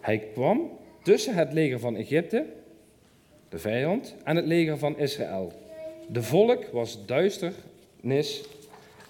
Hij 0.00 0.18
kwam 0.18 0.70
tussen 1.02 1.34
het 1.34 1.52
leger 1.52 1.80
van 1.80 1.96
Egypte, 1.96 2.46
de 3.48 3.58
vijand, 3.58 4.16
en 4.24 4.36
het 4.36 4.46
leger 4.46 4.78
van 4.78 4.98
Israël. 4.98 5.64
De 6.06 6.22
volk 6.22 6.64
was 6.72 7.06
duisternis 7.06 8.44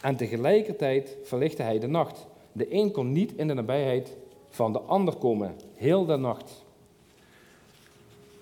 en 0.00 0.16
tegelijkertijd 0.16 1.16
verlichtte 1.22 1.62
hij 1.62 1.78
de 1.78 1.86
nacht. 1.86 2.26
De 2.52 2.74
een 2.74 2.90
kon 2.90 3.12
niet 3.12 3.32
in 3.36 3.48
de 3.48 3.54
nabijheid 3.54 4.16
van 4.48 4.72
de 4.72 4.80
ander 4.80 5.14
komen, 5.14 5.56
heel 5.74 6.04
de 6.04 6.16
nacht. 6.16 6.64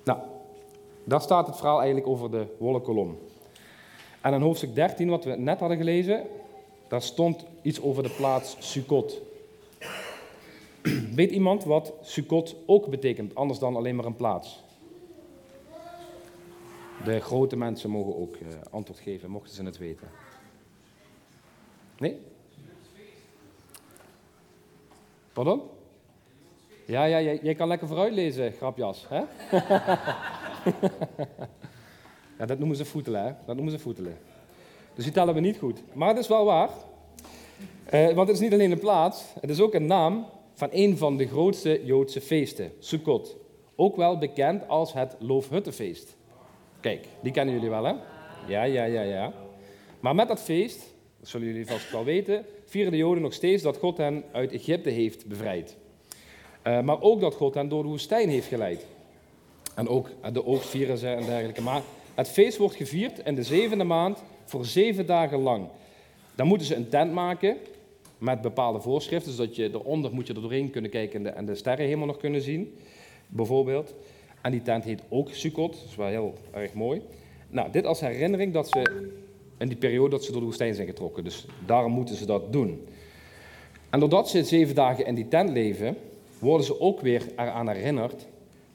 Nou, 0.04 0.18
daar 1.04 1.20
staat 1.20 1.46
het 1.46 1.56
verhaal 1.56 1.78
eigenlijk 1.78 2.08
over 2.08 2.30
de 2.30 2.46
wolkkolom. 2.58 3.18
En 4.20 4.34
in 4.34 4.40
hoofdstuk 4.40 4.74
13, 4.74 5.08
wat 5.08 5.24
we 5.24 5.36
net 5.36 5.60
hadden 5.60 5.78
gelezen, 5.78 6.26
daar 6.88 7.02
stond 7.02 7.44
iets 7.62 7.82
over 7.82 8.02
de 8.02 8.10
plaats 8.16 8.56
Sukkot. 8.58 9.20
Weet 11.14 11.30
iemand 11.30 11.64
wat 11.64 11.92
Sukkot 12.02 12.56
ook 12.66 12.86
betekent, 12.86 13.34
anders 13.34 13.58
dan 13.58 13.76
alleen 13.76 13.96
maar 13.96 14.04
een 14.04 14.16
plaats? 14.16 14.63
De 17.04 17.20
grote 17.20 17.56
mensen 17.56 17.90
mogen 17.90 18.16
ook 18.16 18.36
uh, 18.36 18.48
antwoord 18.70 19.00
geven, 19.00 19.30
mochten 19.30 19.54
ze 19.54 19.64
het 19.64 19.78
weten. 19.78 20.08
Nee? 21.98 22.18
Pardon? 25.32 25.62
Ja, 26.86 27.04
ja 27.04 27.20
jij, 27.20 27.38
jij 27.42 27.54
kan 27.54 27.68
lekker 27.68 27.88
vooruit 27.88 28.12
lezen, 28.12 28.52
grapjas. 28.52 29.06
Hè? 29.08 29.16
ja, 32.38 32.46
dat 32.46 32.58
noemen 32.58 32.76
ze 32.76 32.84
voetelen? 32.84 33.36
Dat 33.46 33.54
noemen 33.54 33.72
ze 33.72 33.78
voetelen. 33.78 34.18
Dus 34.94 35.04
die 35.04 35.12
tellen 35.12 35.34
we 35.34 35.40
niet 35.40 35.58
goed. 35.58 35.82
Maar 35.92 36.08
het 36.08 36.18
is 36.18 36.28
wel 36.28 36.44
waar. 36.44 36.70
Uh, 37.94 38.06
want 38.06 38.28
het 38.28 38.36
is 38.36 38.40
niet 38.40 38.52
alleen 38.52 38.70
een 38.70 38.78
plaats, 38.78 39.24
het 39.40 39.50
is 39.50 39.60
ook 39.60 39.74
een 39.74 39.86
naam 39.86 40.26
van 40.54 40.68
een 40.72 40.98
van 40.98 41.16
de 41.16 41.26
grootste 41.26 41.84
Joodse 41.84 42.20
feesten, 42.20 42.72
Sukkot. 42.78 43.36
Ook 43.76 43.96
wel 43.96 44.18
bekend 44.18 44.68
als 44.68 44.92
het 44.92 45.16
Loofhuttenfeest. 45.18 46.16
Kijk, 46.84 47.06
die 47.20 47.32
kennen 47.32 47.54
jullie 47.54 47.70
wel, 47.70 47.84
hè? 47.84 47.92
Ja, 48.46 48.62
ja, 48.62 48.84
ja, 48.84 49.02
ja. 49.02 49.32
Maar 50.00 50.14
met 50.14 50.28
dat 50.28 50.40
feest, 50.40 50.94
dat 51.20 51.28
zullen 51.28 51.46
jullie 51.46 51.66
vast 51.66 51.90
wel 51.90 52.04
weten, 52.04 52.44
vieren 52.64 52.92
de 52.92 52.98
Joden 52.98 53.22
nog 53.22 53.32
steeds 53.32 53.62
dat 53.62 53.76
God 53.76 53.96
hen 53.96 54.24
uit 54.32 54.52
Egypte 54.52 54.90
heeft 54.90 55.26
bevrijd. 55.26 55.76
Uh, 56.66 56.80
maar 56.80 57.00
ook 57.00 57.20
dat 57.20 57.34
God 57.34 57.54
hen 57.54 57.68
door 57.68 57.82
de 57.82 57.88
woestijn 57.88 58.28
heeft 58.28 58.46
geleid. 58.46 58.86
En 59.74 59.88
ook 59.88 60.10
de 60.32 60.46
oogst 60.46 60.68
vieren 60.68 61.16
en 61.16 61.26
dergelijke. 61.26 61.62
Maar 61.62 61.82
het 62.14 62.28
feest 62.28 62.56
wordt 62.56 62.76
gevierd 62.76 63.18
in 63.18 63.34
de 63.34 63.42
zevende 63.42 63.84
maand 63.84 64.22
voor 64.44 64.64
zeven 64.64 65.06
dagen 65.06 65.38
lang. 65.38 65.68
Dan 66.34 66.46
moeten 66.46 66.66
ze 66.66 66.74
een 66.74 66.88
tent 66.88 67.12
maken 67.12 67.56
met 68.18 68.40
bepaalde 68.40 68.80
voorschriften, 68.80 69.32
zodat 69.32 69.56
je 69.56 69.70
eronder 69.72 70.12
moet 70.12 70.26
je 70.26 70.34
er 70.34 70.40
doorheen 70.40 70.70
kunnen 70.70 70.90
kijken 70.90 71.16
en 71.16 71.22
de, 71.22 71.30
en 71.30 71.46
de 71.46 71.54
sterren 71.54 71.84
helemaal 71.84 72.06
nog 72.06 72.18
kunnen 72.18 72.42
zien, 72.42 72.76
bijvoorbeeld. 73.28 73.94
En 74.44 74.50
die 74.50 74.62
tent 74.62 74.84
heet 74.84 75.02
ook 75.08 75.28
Sukkot, 75.30 75.72
dat 75.72 75.84
is 75.88 75.96
wel 75.96 76.06
heel 76.06 76.34
erg 76.50 76.72
mooi. 76.72 77.02
Nou, 77.48 77.70
dit 77.70 77.86
als 77.86 78.00
herinnering 78.00 78.52
dat 78.52 78.68
ze 78.68 79.04
in 79.58 79.68
die 79.68 79.76
periode 79.76 80.10
dat 80.10 80.24
ze 80.24 80.30
door 80.30 80.40
de 80.40 80.46
woestijn 80.46 80.74
zijn 80.74 80.86
getrokken. 80.86 81.24
Dus 81.24 81.46
daarom 81.66 81.92
moeten 81.92 82.16
ze 82.16 82.26
dat 82.26 82.52
doen. 82.52 82.86
En 83.90 84.00
doordat 84.00 84.28
ze 84.28 84.44
zeven 84.44 84.74
dagen 84.74 85.06
in 85.06 85.14
die 85.14 85.28
tent 85.28 85.50
leven, 85.50 85.96
worden 86.38 86.66
ze 86.66 86.80
ook 86.80 87.00
weer 87.00 87.26
eraan 87.36 87.68
herinnerd 87.68 88.26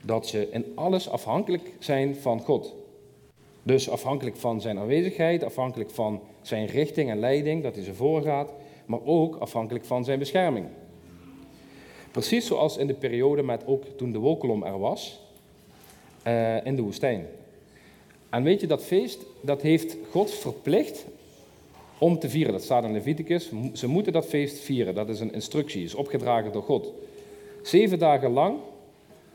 dat 0.03 0.27
ze 0.27 0.47
in 0.51 0.65
alles 0.75 1.09
afhankelijk 1.09 1.71
zijn 1.79 2.15
van 2.15 2.39
God. 2.39 2.75
Dus 3.63 3.89
afhankelijk 3.89 4.37
van 4.37 4.61
zijn 4.61 4.79
aanwezigheid, 4.79 5.43
afhankelijk 5.43 5.89
van 5.89 6.21
zijn 6.41 6.65
richting 6.65 7.09
en 7.09 7.19
leiding, 7.19 7.63
dat 7.63 7.75
hij 7.75 7.83
ze 7.83 7.93
voorgaat, 7.93 8.53
maar 8.85 9.03
ook 9.05 9.35
afhankelijk 9.35 9.85
van 9.85 10.03
zijn 10.03 10.19
bescherming. 10.19 10.65
Precies 12.11 12.45
zoals 12.45 12.77
in 12.77 12.87
de 12.87 12.93
periode 12.93 13.43
met 13.43 13.65
ook 13.65 13.83
toen 13.83 14.11
de 14.11 14.19
wolkolom 14.19 14.63
er 14.63 14.79
was, 14.79 15.27
uh, 16.29 16.65
in 16.65 16.75
de 16.75 16.81
woestijn. 16.81 17.27
En 18.29 18.43
weet 18.43 18.61
je, 18.61 18.67
dat 18.67 18.83
feest, 18.83 19.25
dat 19.41 19.61
heeft 19.61 19.97
God 20.11 20.31
verplicht 20.31 21.05
om 21.97 22.19
te 22.19 22.29
vieren. 22.29 22.53
Dat 22.53 22.63
staat 22.63 22.83
in 22.83 22.91
Leviticus. 22.91 23.51
Ze 23.73 23.87
moeten 23.87 24.13
dat 24.13 24.25
feest 24.25 24.59
vieren. 24.59 24.95
Dat 24.95 25.09
is 25.09 25.19
een 25.19 25.33
instructie, 25.33 25.83
is 25.83 25.95
opgedragen 25.95 26.51
door 26.51 26.63
God. 26.63 26.93
Zeven 27.63 27.99
dagen 27.99 28.31
lang, 28.31 28.57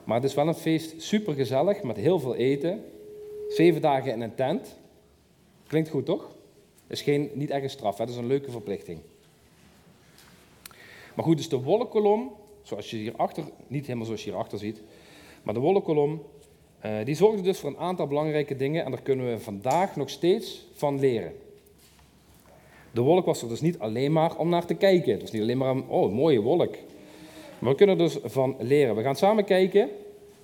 maar 0.04 0.16
het 0.16 0.24
is 0.24 0.34
wel 0.34 0.48
een 0.48 0.54
feest 0.54 1.02
supergezellig 1.02 1.82
met 1.82 1.96
heel 1.96 2.18
veel 2.18 2.34
eten. 2.34 2.84
Zeven 3.48 3.80
dagen 3.80 4.12
in 4.12 4.20
een 4.20 4.34
tent. 4.34 4.76
Klinkt 5.66 5.88
goed, 5.88 6.06
toch? 6.06 6.30
Is 6.86 7.02
geen, 7.02 7.30
niet 7.34 7.50
echt 7.50 7.62
een 7.62 7.70
straf, 7.70 7.98
het 7.98 8.08
is 8.08 8.16
een 8.16 8.26
leuke 8.26 8.50
verplichting. 8.50 8.98
Maar 11.14 11.24
goed, 11.24 11.36
dus 11.36 11.48
de 11.48 11.60
wolkenkolom, 11.62 12.32
zoals 12.62 12.90
je 12.90 12.96
hierachter, 12.96 13.44
niet 13.66 13.86
helemaal 13.86 14.06
zoals 14.06 14.24
je 14.24 14.30
hierachter 14.30 14.58
ziet, 14.58 14.82
maar 15.42 15.54
de 15.54 15.60
wolkenkolom, 15.60 16.22
uh, 16.86 16.92
die 17.04 17.14
zorgde 17.14 17.42
dus 17.42 17.58
voor 17.58 17.70
een 17.70 17.78
aantal 17.78 18.06
belangrijke 18.06 18.56
dingen 18.56 18.84
en 18.84 18.90
daar 18.90 19.02
kunnen 19.02 19.30
we 19.30 19.38
vandaag 19.38 19.96
nog 19.96 20.10
steeds 20.10 20.66
van 20.72 20.98
leren. 20.98 21.32
De 22.90 23.00
wolk 23.00 23.24
was 23.24 23.42
er 23.42 23.48
dus 23.48 23.60
niet 23.60 23.78
alleen 23.78 24.12
maar 24.12 24.36
om 24.36 24.48
naar 24.48 24.64
te 24.66 24.74
kijken. 24.74 25.12
Het 25.12 25.20
was 25.20 25.30
niet 25.30 25.42
alleen 25.42 25.58
maar 25.58 25.70
een 25.70 25.88
oh, 25.88 26.12
mooie 26.12 26.40
wolk. 26.40 26.74
Maar 27.58 27.70
we 27.70 27.76
kunnen 27.76 27.98
er 27.98 28.04
dus 28.04 28.18
van 28.24 28.56
leren. 28.58 28.96
We 28.96 29.02
gaan 29.02 29.16
samen 29.16 29.44
kijken 29.44 29.88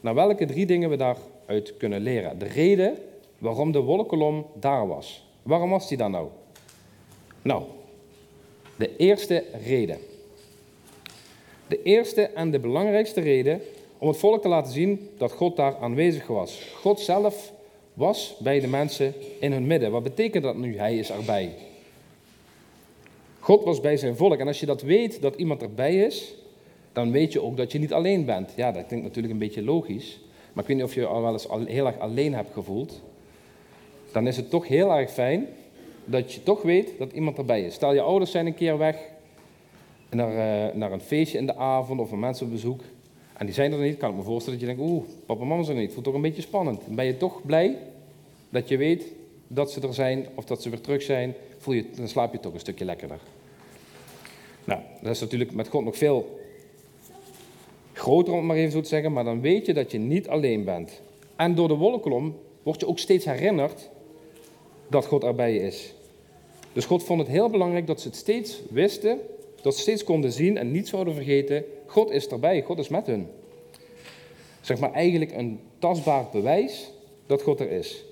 naar 0.01 0.15
welke 0.15 0.45
drie 0.45 0.67
dingen 0.67 0.91
we 0.91 0.97
daaruit 0.97 1.77
kunnen 1.77 2.01
leren. 2.01 2.39
De 2.39 2.47
reden 2.47 2.99
waarom 3.39 3.73
de 3.73 3.81
wolkolom 3.81 4.47
daar 4.55 4.87
was. 4.87 5.29
Waarom 5.43 5.71
was 5.71 5.89
die 5.89 5.97
daar 5.97 6.11
nou? 6.11 6.29
Nou, 7.43 7.63
de 8.77 8.97
eerste 8.97 9.45
reden. 9.65 9.99
De 11.67 11.83
eerste 11.83 12.23
en 12.23 12.51
de 12.51 12.59
belangrijkste 12.59 13.21
reden 13.21 13.61
om 14.01 14.09
het 14.09 14.17
volk 14.17 14.43
te 14.43 14.49
laten 14.49 14.73
zien 14.73 15.09
dat 15.19 15.33
God 15.33 15.57
daar 15.57 15.77
aanwezig 15.77 16.27
was. 16.27 16.63
God 16.75 17.01
zelf 17.01 17.53
was 17.95 18.37
bij 18.39 18.61
de 18.61 18.67
mensen 18.67 19.15
in 19.41 19.53
hun 19.53 19.67
midden. 19.67 19.91
Wat 19.91 20.03
betekent 20.03 20.43
dat 20.43 20.57
nu? 20.57 20.79
Hij 20.79 20.99
is 20.99 21.11
erbij. 21.11 21.55
God 23.39 23.65
was 23.65 23.81
bij 23.81 23.97
zijn 23.97 24.17
volk. 24.17 24.39
En 24.39 24.47
als 24.47 24.61
je 24.61 24.67
dat 24.67 24.83
weet, 24.83 25.21
dat 25.21 25.37
iemand 25.37 25.63
erbij 25.63 25.97
is, 25.97 26.35
dan 26.93 27.11
weet 27.11 27.33
je 27.33 27.43
ook 27.43 27.57
dat 27.57 27.73
je 27.73 27.79
niet 27.79 27.93
alleen 27.93 28.25
bent. 28.25 28.53
Ja, 28.57 28.73
dat 28.73 28.87
klinkt 28.87 29.05
natuurlijk 29.07 29.33
een 29.33 29.39
beetje 29.39 29.63
logisch. 29.63 30.21
Maar 30.53 30.63
ik 30.63 30.69
weet 30.69 30.77
niet 30.77 30.87
of 30.87 30.95
je 30.95 31.07
al 31.07 31.23
wel 31.23 31.33
eens 31.33 31.47
heel 31.67 31.87
erg 31.87 31.99
alleen 31.99 32.35
hebt 32.35 32.53
gevoeld. 32.53 33.01
Dan 34.13 34.27
is 34.27 34.37
het 34.37 34.51
toch 34.51 34.69
heel 34.69 34.91
erg 34.93 35.11
fijn 35.11 35.47
dat 36.05 36.33
je 36.33 36.43
toch 36.43 36.63
weet 36.63 36.99
dat 36.99 37.13
iemand 37.13 37.39
erbij 37.39 37.63
is. 37.63 37.75
Stel 37.75 37.95
je 37.95 38.01
ouders 38.01 38.31
zijn 38.31 38.47
een 38.47 38.55
keer 38.55 38.79
weg 38.79 38.97
naar, 40.11 40.31
uh, 40.31 40.75
naar 40.75 40.93
een 40.93 41.01
feestje 41.01 41.39
in 41.39 41.47
de 41.47 41.57
avond 41.57 42.01
of 42.01 42.11
een 42.11 42.19
mensenbezoek. 42.19 42.81
En 43.41 43.47
die 43.47 43.55
zijn 43.55 43.73
er 43.73 43.79
niet. 43.79 43.97
Kan 43.97 44.11
ik 44.11 44.17
me 44.17 44.23
voorstellen 44.23 44.59
dat 44.59 44.69
je 44.69 44.75
denkt, 44.75 44.93
oeh, 44.93 45.05
papa 45.27 45.41
en 45.41 45.47
mama 45.47 45.63
zijn 45.63 45.77
er 45.77 45.83
niet. 45.83 45.93
Voelt 45.93 46.05
toch 46.05 46.15
een 46.15 46.21
beetje 46.21 46.43
spannend. 46.43 46.87
Ben 46.87 47.05
je 47.05 47.17
toch 47.17 47.47
blij 47.47 47.77
dat 48.51 48.69
je 48.69 48.77
weet 48.77 49.05
dat 49.47 49.71
ze 49.73 49.81
er 49.81 49.95
zijn 49.95 50.27
of 50.35 50.45
dat 50.45 50.63
ze 50.63 50.71
weer 50.71 50.81
terug 50.81 51.03
zijn. 51.03 51.35
Voel 51.59 51.75
je, 51.75 51.85
dan 51.97 52.09
slaap 52.09 52.33
je 52.33 52.41
toch 52.41 52.53
een 52.53 52.61
stukje 52.61 52.85
lekkerder. 52.85 53.19
Nou, 54.65 54.81
dat 55.03 55.15
is 55.15 55.21
natuurlijk 55.21 55.53
met 55.53 55.69
God 55.69 55.85
nog 55.85 55.97
veel 55.97 56.41
groter, 57.93 58.33
om 58.33 58.39
het 58.39 58.49
maar 58.49 58.57
even 58.57 58.73
zo 58.73 58.81
te 58.81 58.89
zeggen. 58.89 59.13
Maar 59.13 59.25
dan 59.25 59.41
weet 59.41 59.67
je 59.67 59.75
dat 59.75 59.91
je 59.91 59.99
niet 59.99 60.29
alleen 60.29 60.65
bent. 60.65 61.01
En 61.37 61.55
door 61.55 61.69
de 61.69 61.75
wolkolom 61.75 62.39
word 62.63 62.81
je 62.81 62.87
ook 62.87 62.99
steeds 62.99 63.25
herinnerd 63.25 63.91
dat 64.89 65.07
God 65.07 65.25
erbij 65.25 65.57
is. 65.57 65.95
Dus 66.73 66.85
God 66.85 67.03
vond 67.03 67.21
het 67.21 67.29
heel 67.29 67.51
belangrijk 67.51 67.87
dat 67.87 68.01
ze 68.01 68.09
het 68.09 68.17
steeds 68.17 68.61
wisten, 68.71 69.19
dat 69.63 69.75
ze 69.75 69.81
steeds 69.81 70.05
konden 70.05 70.33
zien 70.33 70.59
en 70.59 70.73
niet 70.73 70.89
zouden 70.89 71.15
vergeten, 71.15 71.65
God 71.87 72.11
is 72.11 72.29
erbij, 72.29 72.63
God 72.63 72.79
is 72.79 72.89
met 72.89 73.07
hun. 73.07 73.29
Zeg 74.61 74.79
maar 74.79 74.93
eigenlijk 74.93 75.33
een 75.33 75.61
tastbaar 75.79 76.27
bewijs 76.33 76.91
dat 77.27 77.43
God 77.43 77.61
er 77.61 77.71
is. 77.71 78.05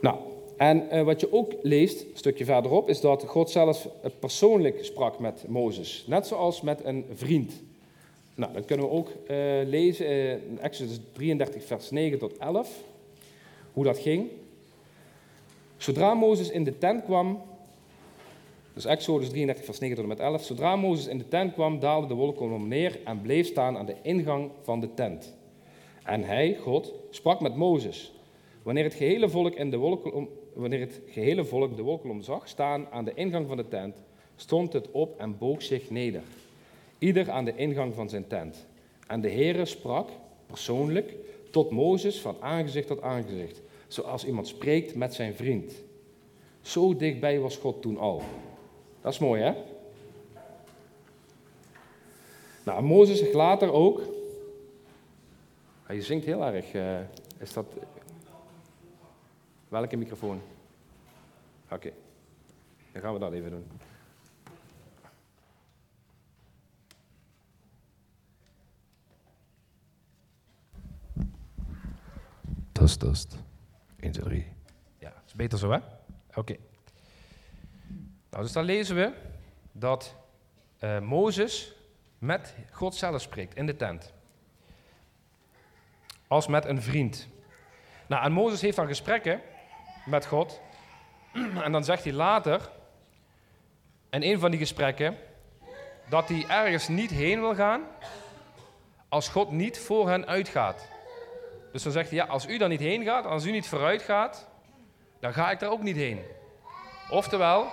Nou, 0.00 0.18
en 0.56 0.86
uh, 0.92 1.02
wat 1.02 1.20
je 1.20 1.32
ook 1.32 1.52
leest, 1.62 2.00
een 2.00 2.08
stukje 2.14 2.44
verderop, 2.44 2.88
is 2.88 3.00
dat 3.00 3.24
God 3.24 3.50
zelf 3.50 3.88
persoonlijk 4.18 4.84
sprak 4.84 5.18
met 5.18 5.44
Mozes. 5.48 6.04
Net 6.06 6.26
zoals 6.26 6.60
met 6.60 6.84
een 6.84 7.04
vriend. 7.14 7.52
Nou, 8.34 8.52
dat 8.52 8.64
kunnen 8.64 8.86
we 8.86 8.92
ook 8.92 9.08
uh, 9.08 9.36
lezen 9.66 10.06
in 10.48 10.58
Exodus 10.60 11.00
33, 11.12 11.64
vers 11.64 11.90
9 11.90 12.18
tot 12.18 12.36
11, 12.36 12.70
hoe 13.72 13.84
dat 13.84 13.98
ging. 13.98 14.28
Zodra 15.76 16.14
Mozes 16.14 16.50
in 16.50 16.64
de 16.64 16.78
tent 16.78 17.04
kwam, 17.04 17.42
dus 18.78 18.86
Exodus 18.86 19.28
33, 19.28 19.64
vers 19.64 19.78
9 19.78 19.96
tot 19.96 20.04
en 20.04 20.10
met 20.10 20.20
11. 20.20 20.44
Zodra 20.44 20.76
Mozes 20.76 21.06
in 21.06 21.18
de 21.18 21.28
tent 21.28 21.52
kwam, 21.52 21.78
daalde 21.78 22.06
de 22.06 22.14
wolkolom 22.14 22.68
neer 22.68 23.00
en 23.04 23.20
bleef 23.20 23.46
staan 23.46 23.76
aan 23.76 23.86
de 23.86 23.96
ingang 24.02 24.50
van 24.62 24.80
de 24.80 24.94
tent. 24.94 25.36
En 26.02 26.22
hij, 26.22 26.56
God, 26.60 26.94
sprak 27.10 27.40
met 27.40 27.56
Mozes. 27.56 28.12
Wanneer 28.62 28.84
het 28.84 28.94
gehele 28.94 29.28
volk, 29.28 29.54
in 29.54 29.70
de 29.70 29.76
wolkolom, 29.76 30.28
wanneer 30.54 30.80
het 30.80 31.00
gehele 31.08 31.44
volk 31.44 31.76
de 31.76 31.82
wolkolom 31.82 32.22
zag 32.22 32.48
staan 32.48 32.86
aan 32.90 33.04
de 33.04 33.14
ingang 33.14 33.46
van 33.48 33.56
de 33.56 33.68
tent, 33.68 34.02
stond 34.36 34.72
het 34.72 34.90
op 34.90 35.20
en 35.20 35.38
boog 35.38 35.62
zich 35.62 35.90
neder. 35.90 36.22
Ieder 36.98 37.30
aan 37.30 37.44
de 37.44 37.56
ingang 37.56 37.94
van 37.94 38.08
zijn 38.08 38.26
tent. 38.26 38.66
En 39.06 39.20
de 39.20 39.30
Heere 39.30 39.64
sprak 39.64 40.08
persoonlijk 40.46 41.14
tot 41.50 41.70
Mozes 41.70 42.20
van 42.20 42.36
aangezicht 42.40 42.86
tot 42.86 43.02
aangezicht, 43.02 43.62
zoals 43.86 44.24
iemand 44.24 44.46
spreekt 44.46 44.94
met 44.94 45.14
zijn 45.14 45.34
vriend. 45.34 45.72
Zo 46.60 46.96
dichtbij 46.96 47.40
was 47.40 47.56
God 47.56 47.82
toen 47.82 47.98
al. 47.98 48.22
Dat 49.00 49.12
is 49.12 49.18
mooi, 49.18 49.42
hè? 49.42 49.52
Nou, 52.64 52.82
Mozes 52.82 53.18
zegt 53.18 53.34
later 53.34 53.72
ook. 53.72 54.00
Hij 55.82 56.00
zingt 56.00 56.24
heel 56.24 56.44
erg. 56.44 56.74
Uh, 56.74 57.00
is 57.38 57.52
dat. 57.52 57.66
Welke 59.68 59.96
microfoon? 59.96 60.40
Oké, 61.70 61.92
dan 62.92 63.02
gaan 63.02 63.12
we 63.12 63.18
dat 63.18 63.32
even 63.32 63.50
doen. 63.50 63.66
Test, 72.72 73.00
test. 73.00 73.38
1, 74.00 74.12
2, 74.12 74.24
3. 74.24 74.46
Ja, 74.98 75.12
is 75.26 75.34
beter 75.34 75.58
zo, 75.58 75.70
hè? 75.70 75.78
Oké. 76.34 76.56
Nou, 78.38 78.50
dus 78.50 78.58
dan 78.58 78.66
lezen 78.66 78.96
we 78.96 79.12
dat 79.72 80.14
uh, 80.80 80.98
Mozes 80.98 81.72
met 82.18 82.54
God 82.72 82.94
zelf 82.94 83.20
spreekt 83.20 83.56
in 83.56 83.66
de 83.66 83.76
tent. 83.76 84.12
Als 86.26 86.46
met 86.46 86.64
een 86.64 86.82
vriend. 86.82 87.28
Nou, 88.06 88.24
en 88.24 88.32
Mozes 88.32 88.60
heeft 88.60 88.76
dan 88.76 88.86
gesprekken 88.86 89.40
met 90.06 90.26
God. 90.26 90.60
En 91.64 91.72
dan 91.72 91.84
zegt 91.84 92.04
hij 92.04 92.12
later, 92.12 92.70
in 94.10 94.22
een 94.22 94.38
van 94.38 94.50
die 94.50 94.60
gesprekken, 94.60 95.16
dat 96.08 96.28
hij 96.28 96.44
ergens 96.48 96.88
niet 96.88 97.10
heen 97.10 97.40
wil 97.40 97.54
gaan 97.54 97.82
als 99.08 99.28
God 99.28 99.50
niet 99.50 99.78
voor 99.78 100.08
hen 100.08 100.26
uitgaat. 100.26 100.88
Dus 101.72 101.82
dan 101.82 101.92
zegt 101.92 102.08
hij, 102.08 102.18
ja, 102.18 102.24
als 102.24 102.46
u 102.46 102.58
daar 102.58 102.68
niet 102.68 102.80
heen 102.80 103.04
gaat, 103.04 103.24
als 103.24 103.44
u 103.44 103.50
niet 103.50 103.68
vooruit 103.68 104.02
gaat, 104.02 104.48
dan 105.20 105.32
ga 105.32 105.50
ik 105.50 105.58
daar 105.58 105.70
ook 105.70 105.82
niet 105.82 105.96
heen. 105.96 106.20
Oftewel, 107.10 107.66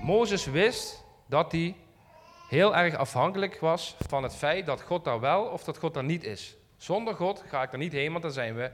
Mozes 0.00 0.46
wist 0.46 1.04
dat 1.26 1.52
hij 1.52 1.76
heel 2.48 2.76
erg 2.76 2.94
afhankelijk 2.94 3.60
was 3.60 3.96
van 4.08 4.22
het 4.22 4.34
feit 4.34 4.66
dat 4.66 4.82
God 4.82 5.04
daar 5.04 5.20
wel 5.20 5.44
of 5.44 5.64
dat 5.64 5.78
God 5.78 5.94
daar 5.94 6.04
niet 6.04 6.24
is. 6.24 6.56
Zonder 6.76 7.14
God 7.14 7.44
ga 7.46 7.62
ik 7.62 7.72
er 7.72 7.78
niet 7.78 7.92
heen, 7.92 8.10
want 8.10 8.22
dan 8.22 8.32
zijn 8.32 8.54
we 8.54 8.70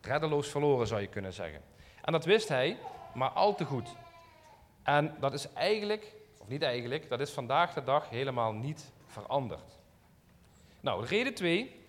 reddeloos 0.00 0.48
verloren, 0.48 0.86
zou 0.86 1.00
je 1.00 1.06
kunnen 1.06 1.32
zeggen. 1.32 1.62
En 2.02 2.12
dat 2.12 2.24
wist 2.24 2.48
hij, 2.48 2.78
maar 3.14 3.30
al 3.30 3.54
te 3.54 3.64
goed. 3.64 3.88
En 4.82 5.16
dat 5.20 5.32
is 5.32 5.52
eigenlijk, 5.52 6.12
of 6.38 6.48
niet 6.48 6.62
eigenlijk, 6.62 7.08
dat 7.08 7.20
is 7.20 7.30
vandaag 7.30 7.74
de 7.74 7.82
dag 7.82 8.10
helemaal 8.10 8.52
niet 8.52 8.92
veranderd. 9.06 9.78
Nou, 10.80 11.06
reden 11.06 11.34
2. 11.34 11.82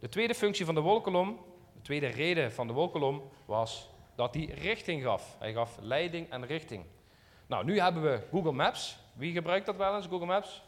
De 0.00 0.08
tweede 0.08 0.34
functie 0.34 0.64
van 0.64 0.74
de 0.74 0.80
wolkolom, 0.80 1.40
de 1.74 1.80
tweede 1.80 2.06
reden 2.06 2.52
van 2.52 2.66
de 2.66 2.72
wolkolom 2.72 3.22
was 3.44 3.90
dat 4.14 4.34
hij 4.34 4.44
richting 4.44 5.02
gaf. 5.02 5.36
Hij 5.38 5.52
gaf 5.52 5.78
leiding 5.80 6.30
en 6.30 6.46
richting. 6.46 6.84
Nou, 7.46 7.64
nu 7.64 7.80
hebben 7.80 8.02
we 8.02 8.20
Google 8.30 8.52
Maps. 8.52 8.98
Wie 9.12 9.32
gebruikt 9.32 9.66
dat 9.66 9.76
wel 9.76 9.96
eens, 9.96 10.06
Google 10.06 10.26
Maps? 10.26 10.62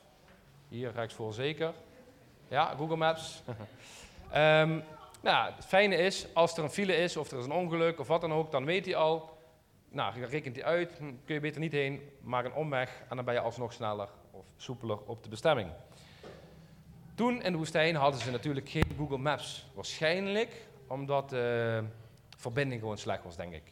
Hier 0.69 0.93
rechtsvoor 0.93 1.33
zeker. 1.33 1.73
Ja, 2.49 2.75
Google 2.77 2.97
Maps. 2.97 3.43
um, 3.49 3.55
nou, 5.21 5.53
het 5.55 5.67
fijne 5.67 5.97
is, 5.97 6.27
als 6.35 6.57
er 6.57 6.63
een 6.63 6.71
file 6.71 6.97
is 6.97 7.17
of 7.17 7.31
er 7.31 7.39
is 7.39 7.45
een 7.45 7.53
ongeluk 7.53 8.01
of 8.01 8.07
wat 8.07 8.21
dan 8.21 8.33
ook, 8.33 8.51
dan 8.51 8.65
weet 8.65 8.85
hij 8.85 8.97
al, 8.97 9.39
nou, 9.89 10.25
rekent 10.25 10.57
hij 10.57 10.65
uit, 10.65 10.99
hm, 10.99 11.13
kun 11.25 11.35
je 11.35 11.41
beter 11.41 11.61
niet 11.61 11.73
heen, 11.73 12.11
maak 12.21 12.45
een 12.45 12.55
omweg 12.55 13.03
en 13.09 13.17
dan 13.17 13.25
ben 13.25 13.35
je 13.35 13.41
alsnog 13.41 13.73
sneller 13.73 14.09
of 14.31 14.45
soepeler 14.57 14.99
op 15.07 15.23
de 15.23 15.29
bestemming. 15.29 15.71
Toen 17.15 17.43
in 17.43 17.53
de 17.53 17.59
woestijn 17.59 17.95
hadden 17.95 18.21
ze 18.21 18.31
natuurlijk 18.31 18.69
geen 18.69 18.95
Google 18.97 19.19
Maps. 19.19 19.67
Waarschijnlijk 19.75 20.67
omdat 20.87 21.31
de 21.31 21.85
verbinding 22.37 22.81
gewoon 22.81 22.99
slecht 22.99 23.25
was, 23.25 23.37
denk 23.37 23.55
ik. 23.55 23.63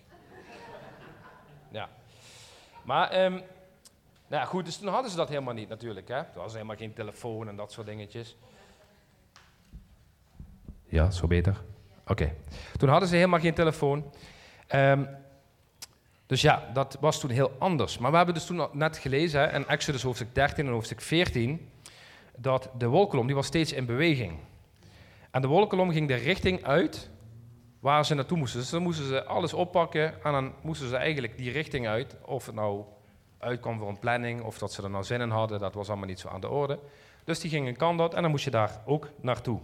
Maar, 2.87 3.25
um, 3.25 3.33
nou 3.33 4.43
ja, 4.43 4.45
goed, 4.45 4.65
dus 4.65 4.77
toen 4.77 4.89
hadden 4.89 5.11
ze 5.11 5.17
dat 5.17 5.29
helemaal 5.29 5.55
niet 5.55 5.69
natuurlijk. 5.69 6.09
Hè? 6.09 6.25
Toen 6.25 6.43
was 6.43 6.53
helemaal 6.53 6.77
geen 6.77 6.93
telefoon 6.93 7.49
en 7.49 7.57
dat 7.57 7.73
soort 7.73 7.87
dingetjes. 7.87 8.37
Ja, 10.85 11.11
zo 11.11 11.27
beter. 11.27 11.63
Oké. 12.07 12.33
Toen 12.77 12.89
hadden 12.89 13.09
ze 13.09 13.15
helemaal 13.15 13.41
geen 13.41 13.55
telefoon. 13.55 14.13
Um, 14.75 15.09
dus 16.27 16.41
ja, 16.41 16.71
dat 16.73 16.97
was 17.01 17.21
toen 17.21 17.31
heel 17.31 17.53
anders. 17.59 17.99
Maar 17.99 18.11
we 18.11 18.17
hebben 18.17 18.35
dus 18.35 18.47
toen 18.47 18.69
net 18.73 18.99
gelezen 18.99 19.41
hè, 19.41 19.53
in 19.55 19.67
Exodus 19.67 20.03
hoofdstuk 20.03 20.35
13 20.35 20.67
en 20.67 20.73
hoofdstuk 20.73 21.01
14 21.01 21.71
dat 22.37 22.71
de 22.79 22.87
wolkolom 22.87 23.27
die 23.27 23.35
was 23.35 23.47
steeds 23.47 23.73
in 23.73 23.87
beweging. 23.87 24.39
En 25.31 25.41
de 25.41 25.49
wolkolom 25.49 25.91
ging 25.91 26.09
de 26.09 26.15
richting 26.15 26.65
uit 26.65 27.11
waar 27.81 28.05
ze 28.05 28.15
naartoe 28.15 28.39
moesten. 28.39 28.61
Dus 28.61 28.71
dan 28.71 28.83
moesten 28.83 29.07
ze 29.07 29.25
alles 29.25 29.53
oppakken 29.53 30.25
en 30.25 30.33
dan 30.33 30.53
moesten 30.63 30.89
ze 30.89 30.97
eigenlijk 30.97 31.39
die 31.39 31.51
richting 31.51 31.87
uit. 31.87 32.17
Of 32.25 32.47
het 32.47 32.55
nou 32.55 32.85
uitkwam 33.39 33.79
voor 33.79 33.89
een 33.89 33.99
planning 33.99 34.43
of 34.43 34.59
dat 34.59 34.73
ze 34.73 34.83
er 34.83 34.91
nou 34.91 35.05
zin 35.05 35.21
in 35.21 35.31
hadden, 35.31 35.59
dat 35.59 35.75
was 35.75 35.89
allemaal 35.89 36.07
niet 36.07 36.21
zo 36.21 36.29
aan 36.29 36.41
de 36.41 36.49
orde. 36.49 36.79
Dus 37.25 37.41
die 37.41 37.51
gingen 37.51 37.77
kan 37.77 37.97
dat 37.97 38.15
en 38.15 38.23
dan 38.23 38.31
moest 38.31 38.45
je 38.45 38.51
daar 38.51 38.83
ook 38.85 39.09
naartoe. 39.21 39.61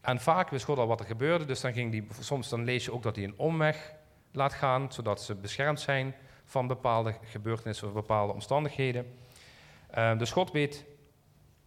En 0.00 0.20
vaak 0.20 0.50
wist 0.50 0.64
God 0.64 0.78
al 0.78 0.86
wat 0.86 1.00
er 1.00 1.06
gebeurde, 1.06 1.44
dus 1.44 1.60
dan 1.60 1.72
ging 1.72 1.90
die, 1.90 2.06
soms 2.20 2.48
dan 2.48 2.64
lees 2.64 2.84
je 2.84 2.92
ook 2.92 3.02
dat 3.02 3.16
hij 3.16 3.24
een 3.24 3.38
omweg 3.38 3.94
laat 4.32 4.52
gaan, 4.52 4.92
zodat 4.92 5.22
ze 5.22 5.34
beschermd 5.34 5.80
zijn 5.80 6.14
van 6.44 6.66
bepaalde 6.66 7.14
gebeurtenissen 7.22 7.86
of 7.88 7.94
bepaalde 7.94 8.32
omstandigheden. 8.32 9.18
Uh, 9.98 10.18
dus 10.18 10.30
God 10.30 10.52
weet 10.52 10.84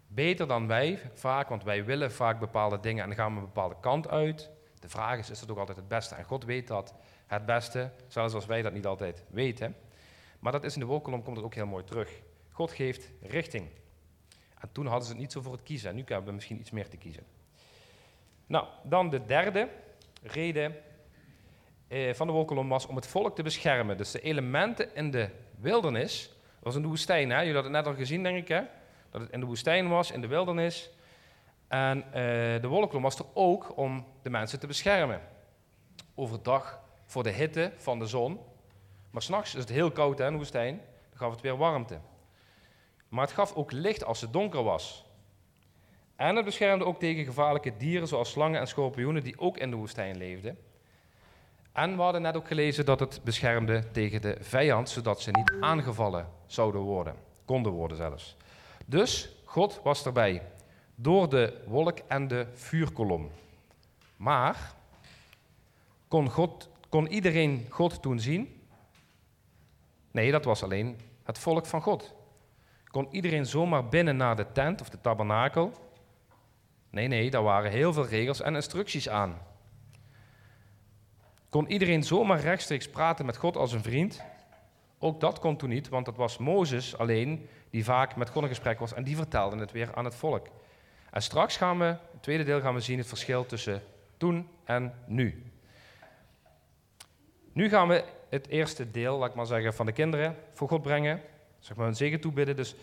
beter 0.08 0.48
dan 0.48 0.68
wij 0.68 1.00
vaak, 1.13 1.50
want 1.50 1.63
wij 1.63 1.86
willen 1.86 2.12
vaak 2.12 2.40
bepaalde 2.40 2.80
dingen 2.80 3.04
en 3.04 3.10
dan 3.10 3.18
gaan 3.18 3.34
we 3.34 3.40
een 3.40 3.46
bepaalde 3.46 3.76
kant 3.80 4.10
uit. 4.10 4.50
De 4.80 4.90
vraag 4.90 5.20
is, 5.20 5.30
is 5.30 5.40
dat 5.40 5.52
ook 5.52 5.58
altijd 5.58 5.78
het 5.78 5.88
beste? 5.88 6.16
En 6.16 6.24
God 6.24 6.46
weet 6.46 6.68
dat 6.68 6.94
het 7.28 7.46
beste, 7.46 7.92
zelfs 8.08 8.34
als 8.34 8.46
wij 8.46 8.62
dat 8.62 8.74
niet 8.74 8.86
altijd 8.86 9.24
weten. 9.30 9.76
Maar 10.40 10.52
dat 10.52 10.63
is 10.63 10.74
in 10.74 10.80
de 10.80 10.86
wolkolom 10.86 11.24
komt 11.24 11.36
het 11.36 11.46
ook 11.46 11.56
heel 11.56 11.66
mooi 11.66 11.84
terug. 11.84 12.22
God 12.52 12.72
geeft 12.72 13.12
richting. 13.22 13.70
En 14.60 14.70
toen 14.72 14.86
hadden 14.86 15.06
ze 15.06 15.12
het 15.12 15.22
niet 15.22 15.32
zo 15.32 15.42
voor 15.42 15.52
het 15.52 15.63
kiezen. 15.63 15.90
En 15.90 15.96
nu 15.96 16.04
hebben 16.06 16.26
we 16.26 16.32
misschien 16.32 16.60
iets 16.60 16.72
meer 16.72 16.90
te 16.90 16.98
kiezen. 16.98 17.24
Nou, 18.46 18.68
dan 18.84 19.10
de 19.10 19.26
derde 19.26 19.70
reden 20.24 20.76
eh, 21.88 22.13
van 22.13 22.28
de 22.28 22.34
wolkolom 22.34 22.70
was 22.70 22.86
om 22.86 22.96
het 22.96 23.08
volk 23.08 23.36
te 23.36 23.44
beschermen. 23.44 23.98
Dus 23.98 24.12
de 24.12 24.20
elementen 24.20 24.96
in 24.96 25.12
de 25.12 25.30
wildernis, 25.60 26.36
was 26.60 26.76
in 26.76 26.82
de 26.82 26.88
woestijn. 26.88 27.30
Hè? 27.30 27.38
Jullie 27.38 27.54
hadden 27.54 27.74
het 27.74 27.84
net 27.84 27.94
al 27.94 28.00
gezien, 28.00 28.24
denk 28.24 28.38
ik. 28.38 28.48
Hè? 28.48 28.62
Dat 29.10 29.22
het 29.22 29.32
in 29.32 29.40
de 29.40 29.46
woestijn 29.46 29.90
was, 29.90 30.12
in 30.12 30.22
de 30.22 30.28
wildernis. 30.28 30.90
En 31.67 31.97
uh, 31.97 32.13
de 32.62 32.67
wolkolom 32.67 33.03
was 33.03 33.19
er 33.19 33.25
ook 33.34 33.77
om 33.77 34.06
de 34.21 34.30
mensen 34.30 34.60
te 34.60 34.67
beschermen. 34.67 35.21
Overdag 36.15 36.80
voor 37.06 37.23
de 37.23 37.30
hitte 37.30 37.71
van 37.77 37.99
de 37.99 38.06
zon. 38.06 38.39
Maar 39.12 39.21
s'nachts 39.21 39.56
is 39.56 39.62
het 39.62 39.69
heel 39.69 39.91
koud 39.91 40.19
in 40.19 40.32
de 40.32 40.38
woestijn. 40.38 40.82
Dan 41.10 41.17
gaf 41.17 41.32
het 41.32 41.41
weer 41.41 41.58
warmte. 41.58 41.99
Maar 43.10 43.25
het 43.25 43.34
gaf 43.34 43.53
ook 43.53 43.71
licht 43.71 44.03
als 44.03 44.21
het 44.21 44.34
donker 44.34 44.63
was. 44.63 45.06
En 46.15 46.36
het 46.36 46.45
beschermde 46.45 46.86
ook 46.86 46.99
tegen 46.99 47.25
gevaarlijke 47.25 47.77
dieren 47.77 48.08
zoals 48.08 48.32
slangen 48.32 48.60
en 48.60 48.67
schorpioenen 48.67 49.23
die 49.23 49.39
ook 49.39 49.58
in 49.58 49.69
de 49.69 49.75
woestijn 49.75 50.17
leefden. 50.17 50.58
En 51.71 51.95
we 51.95 52.01
hadden 52.01 52.21
net 52.21 52.36
ook 52.36 52.47
gelezen 52.47 52.86
dat 52.86 52.99
het 52.99 53.21
beschermde 53.23 53.91
tegen 53.91 54.21
de 54.21 54.38
vijand, 54.39 54.89
zodat 54.89 55.21
ze 55.21 55.32
niet 55.32 55.53
aangevallen 55.60 56.27
zouden 56.45 56.82
worden, 56.82 57.15
konden 57.45 57.71
worden 57.71 57.97
zelfs. 57.97 58.36
Dus 58.86 59.30
God 59.43 59.80
was 59.84 60.06
erbij, 60.06 60.41
door 60.99 61.29
de 61.29 61.63
wolk 61.65 61.99
en 62.07 62.27
de 62.27 62.47
vuurkolom. 62.53 63.31
Maar 64.15 64.73
kon, 66.07 66.29
God, 66.29 66.69
kon 66.89 67.07
iedereen 67.07 67.65
God 67.69 68.01
toen 68.01 68.19
zien? 68.19 68.62
Nee, 70.12 70.31
dat 70.31 70.45
was 70.45 70.63
alleen 70.63 70.99
het 71.23 71.39
volk 71.39 71.65
van 71.65 71.81
God. 71.81 72.15
Kon 72.83 73.07
iedereen 73.12 73.45
zomaar 73.45 73.88
binnen 73.88 74.17
naar 74.17 74.36
de 74.36 74.51
tent 74.51 74.81
of 74.81 74.89
de 74.89 75.01
tabernakel? 75.01 75.71
Nee, 76.89 77.07
nee, 77.07 77.29
daar 77.29 77.43
waren 77.43 77.71
heel 77.71 77.93
veel 77.93 78.05
regels 78.05 78.41
en 78.41 78.55
instructies 78.55 79.10
aan. 79.10 79.38
Kon 81.49 81.71
iedereen 81.71 82.03
zomaar 82.03 82.39
rechtstreeks 82.39 82.89
praten 82.89 83.25
met 83.25 83.38
God 83.38 83.57
als 83.57 83.71
een 83.71 83.83
vriend? 83.83 84.21
Ook 84.99 85.19
dat 85.19 85.39
kon 85.39 85.57
toen 85.57 85.69
niet, 85.69 85.89
want 85.89 86.05
dat 86.05 86.15
was 86.15 86.38
Mozes 86.38 86.97
alleen 86.97 87.49
die 87.69 87.83
vaak 87.83 88.15
met 88.15 88.29
God 88.29 88.43
in 88.43 88.49
gesprek 88.49 88.79
was 88.79 88.93
en 88.93 89.03
die 89.03 89.15
vertelde 89.15 89.57
het 89.57 89.71
weer 89.71 89.95
aan 89.95 90.05
het 90.05 90.15
volk. 90.15 90.47
En 91.17 91.23
straks 91.23 91.58
gaan 91.58 91.80
we, 91.80 91.86
het 91.86 92.21
tweede 92.21 92.43
deel 92.43 92.62
gaan 92.62 92.73
we 92.73 92.80
zien 92.80 92.97
het 92.97 93.08
verschil 93.08 93.45
tussen 93.45 93.84
toen 94.17 94.47
en 94.63 94.93
nu. 95.06 95.51
Nu 97.53 97.69
gaan 97.69 97.88
we 97.88 98.03
het 98.30 98.47
eerste 98.47 98.91
deel, 98.91 99.17
laat 99.17 99.30
ik 99.30 99.36
maar 99.36 99.45
zeggen, 99.45 99.73
van 99.73 99.86
de 99.86 99.91
kinderen 99.91 100.36
voor 100.53 100.67
God 100.67 100.82
brengen. 100.82 101.21
Zeg 101.60 101.77
maar 101.77 101.88
een 101.88 101.95
zegen 101.95 102.19
toebidden. 102.19 102.56
Dus 102.56 102.75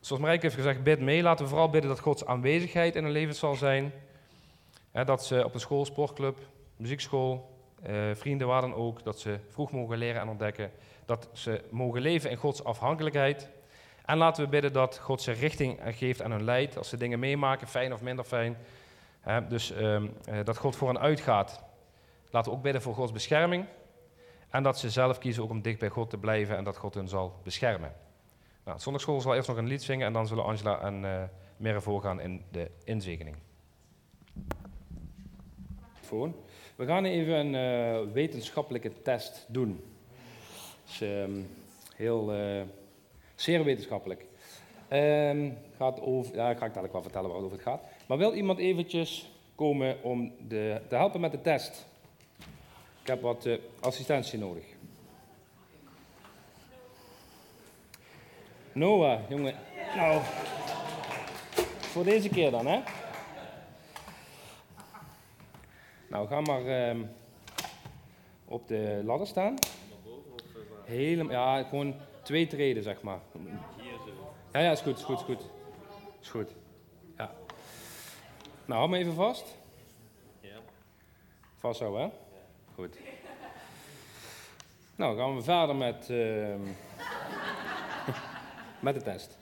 zoals 0.00 0.22
Marijke 0.22 0.44
heeft 0.44 0.56
gezegd, 0.56 0.82
bid 0.82 1.00
mee. 1.00 1.22
Laten 1.22 1.44
we 1.44 1.50
vooral 1.50 1.70
bidden 1.70 1.90
dat 1.90 2.00
Gods 2.00 2.26
aanwezigheid 2.26 2.96
in 2.96 3.02
hun 3.02 3.12
leven 3.12 3.34
zal 3.34 3.54
zijn. 3.54 3.92
dat 4.92 5.24
ze 5.24 5.44
op 5.44 5.54
een 5.54 5.60
school, 5.60 5.84
sportclub, 5.84 6.38
muziekschool, 6.76 7.58
eh, 7.82 7.94
vrienden, 8.14 8.46
waar 8.46 8.60
dan 8.60 8.74
ook, 8.74 9.02
dat 9.02 9.20
ze 9.20 9.38
vroeg 9.48 9.72
mogen 9.72 9.98
leren 9.98 10.20
en 10.20 10.28
ontdekken. 10.28 10.70
Dat 11.04 11.28
ze 11.32 11.64
mogen 11.70 12.00
leven 12.00 12.30
in 12.30 12.36
Gods 12.36 12.64
afhankelijkheid. 12.64 13.50
En 14.04 14.18
laten 14.18 14.44
we 14.44 14.50
bidden 14.50 14.72
dat 14.72 14.98
God 14.98 15.22
ze 15.22 15.32
richting 15.32 15.80
geeft 15.84 16.22
aan 16.22 16.30
hun 16.30 16.44
leid. 16.44 16.78
Als 16.78 16.88
ze 16.88 16.96
dingen 16.96 17.18
meemaken, 17.18 17.66
fijn 17.66 17.92
of 17.92 18.02
minder 18.02 18.24
fijn. 18.24 18.56
dus 19.48 19.72
ehm, 19.72 20.06
eh, 20.24 20.38
dat 20.44 20.56
God 20.56 20.76
voor 20.76 20.88
hen 20.88 21.00
uitgaat. 21.00 21.62
Laten 22.30 22.50
we 22.50 22.56
ook 22.56 22.62
bidden 22.62 22.82
voor 22.82 22.94
Gods 22.94 23.12
bescherming. 23.12 23.66
En 24.50 24.62
dat 24.62 24.78
ze 24.78 24.90
zelf 24.90 25.18
kiezen 25.18 25.42
ook 25.42 25.50
om 25.50 25.62
dicht 25.62 25.78
bij 25.78 25.88
God 25.88 26.10
te 26.10 26.18
blijven 26.18 26.56
en 26.56 26.64
dat 26.64 26.76
God 26.76 26.94
hen 26.94 27.08
zal 27.08 27.40
beschermen. 27.42 27.92
Nou, 28.64 28.78
zondagschool 28.78 29.20
zal 29.20 29.34
eerst 29.34 29.48
nog 29.48 29.56
een 29.56 29.66
lied 29.66 29.82
zingen 29.82 30.06
en 30.06 30.12
dan 30.12 30.26
zullen 30.26 30.44
Angela 30.44 30.80
en 30.80 31.30
uh, 31.58 31.76
voorgaan 31.78 32.20
in 32.20 32.44
de 32.50 32.70
inzegening. 32.84 33.36
We 36.76 36.86
gaan 36.86 37.04
even 37.04 37.54
een 37.54 38.12
wetenschappelijke 38.12 39.02
test 39.02 39.46
doen. 39.48 39.84
Dus, 40.84 41.00
um, 41.00 41.46
heel, 41.96 42.34
uh, 42.34 42.62
zeer 43.34 43.64
wetenschappelijk. 43.64 44.24
Um, 44.92 45.58
gaat 45.76 46.00
over, 46.00 46.34
ja, 46.34 46.46
ga 46.46 46.52
ik 46.52 46.60
dadelijk 46.60 46.92
wel 46.92 47.02
vertellen 47.02 47.30
waarover 47.30 47.56
het 47.56 47.66
gaat. 47.66 47.82
Maar 48.06 48.18
wil 48.18 48.34
iemand 48.34 48.58
eventjes 48.58 49.30
komen 49.54 50.02
om 50.02 50.32
de, 50.48 50.80
te 50.88 50.94
helpen 50.94 51.20
met 51.20 51.30
de 51.30 51.40
test? 51.40 51.86
Ik 53.02 53.06
heb 53.06 53.22
wat 53.22 53.46
uh, 53.46 53.58
assistentie 53.80 54.38
nodig. 54.38 54.64
Noah, 58.72 59.20
jongen. 59.28 59.54
Nou, 59.96 60.20
voor 61.80 62.04
deze 62.04 62.28
keer 62.28 62.50
dan, 62.50 62.66
hè? 62.66 62.80
Nou, 66.08 66.28
ga 66.28 66.40
maar 66.40 66.94
uh, 66.94 67.04
op 68.44 68.68
de 68.68 69.02
ladder 69.04 69.26
staan. 69.26 69.54
Helemaal, 70.84 71.32
ja, 71.32 71.62
gewoon 71.62 71.94
twee 72.24 72.46
treden, 72.46 72.82
zeg 72.82 73.02
maar. 73.02 73.20
Ja, 74.52 74.60
ja, 74.60 74.70
is 74.70 74.80
goed, 74.80 74.98
is 74.98 75.02
goed, 75.02 75.18
is 75.18 75.24
goed. 75.24 75.42
Is 76.20 76.28
goed. 76.28 76.54
Ja. 77.16 77.34
Nou, 78.64 78.78
hou 78.78 78.88
me 78.88 78.98
even 78.98 79.14
vast. 79.14 79.58
Ja. 80.40 80.56
Vast 81.58 81.78
zo, 81.78 81.96
hè? 81.96 82.08
Goed. 82.74 82.98
Nou, 84.96 85.16
gaan 85.16 85.36
we 85.36 85.42
verder 85.42 85.76
met, 85.76 86.08
uh, 86.10 86.54
met 88.86 88.94
de 88.94 89.02
test. 89.02 89.38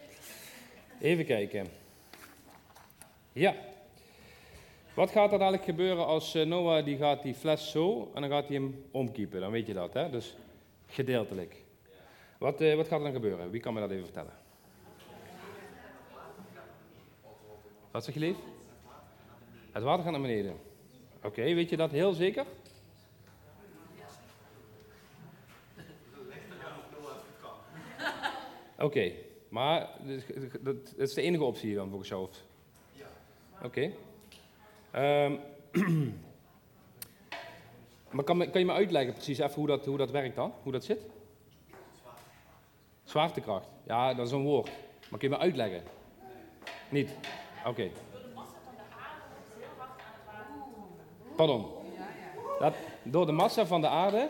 Even 1.00 1.24
kijken. 1.24 1.66
Ja. 3.32 3.54
Wat 4.94 5.10
gaat 5.10 5.32
er 5.32 5.38
dadelijk 5.38 5.64
gebeuren 5.64 6.06
als 6.06 6.34
eh, 6.34 6.46
Noah 6.46 6.84
die 6.84 6.96
gaat 6.96 7.22
die 7.22 7.34
fles 7.34 7.70
zo 7.70 8.10
en 8.14 8.20
dan 8.20 8.30
gaat 8.30 8.48
hij 8.48 8.56
hem 8.56 8.84
omkiepen? 8.90 9.40
Dan 9.40 9.50
weet 9.50 9.66
je 9.66 9.74
dat, 9.74 9.92
hè? 9.92 10.10
Dus 10.10 10.36
gedeeltelijk. 10.86 11.62
Wat, 12.42 12.61
uh, 12.61 12.74
wat 12.74 12.88
gaat 12.88 12.98
er 12.98 13.05
dan 13.05 13.12
gebeuren? 13.12 13.50
Wie 13.50 13.61
kan 13.61 13.74
me 13.74 13.81
dat 13.81 13.90
even 13.90 14.05
vertellen? 14.05 14.33
Wat 17.90 18.05
zeg 18.05 18.14
je 18.14 18.20
lief? 18.20 18.37
Het 19.72 19.83
water 19.83 20.02
gaat 20.02 20.12
naar 20.12 20.20
beneden. 20.20 20.57
Oké, 21.22 21.42
weet 21.42 21.68
je 21.68 21.76
dat 21.76 21.90
heel 21.90 22.12
zeker? 22.12 22.46
Oké, 28.78 29.12
maar 29.48 29.88
dat 30.61 30.94
is 30.96 31.14
de 31.14 31.22
enige 31.22 31.44
optie 31.44 31.74
dan 31.74 31.88
volgens 31.88 32.09
jou? 32.09 32.28
Ja. 32.92 33.07
Oké. 33.62 33.92
Um, 34.94 35.40
maar 38.14 38.24
kan, 38.24 38.50
kan, 38.50 38.61
je 38.61 38.66
me 38.66 38.72
uitleggen 38.72 39.12
precies 39.12 39.38
even 39.38 39.55
hoe 39.55 39.66
dat, 39.66 39.87
hoe 39.87 39.96
dat 39.98 40.11
werkt 40.11 40.37
dan? 40.37 40.52
Hoe 40.62 40.72
dat 40.72 40.85
zit? 40.85 41.00
Zwaartekracht. 43.12 43.68
Ja, 43.87 44.14
dat 44.14 44.27
is 44.27 44.33
een 44.33 44.42
woord. 44.42 44.70
Maar 45.09 45.18
kun 45.18 45.29
je 45.31 45.35
me 45.35 45.40
uitleggen? 45.40 45.83
Niet? 46.88 47.11
Oké. 47.59 47.68
Okay. 47.68 47.92
Pardon? 51.37 51.66
Dat, 52.59 52.75
door 53.03 53.27
de 53.27 53.33
massa 53.33 53.66
van 53.66 53.81
de 53.81 53.88
aarde? 53.88 54.29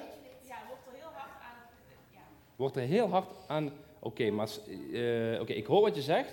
Ja, 0.48 0.56
wordt 0.68 0.86
er 0.86 0.92
heel 0.94 1.10
hard 1.14 1.40
aan. 1.40 1.56
Ja. 2.10 2.18
Wordt 2.56 2.76
er 2.76 2.82
heel 2.82 3.08
hard 3.08 3.26
aan. 3.46 3.72
Oké, 4.00 5.52
ik 5.52 5.66
hoor 5.66 5.80
wat 5.80 5.94
je 5.94 6.02
zegt. 6.02 6.32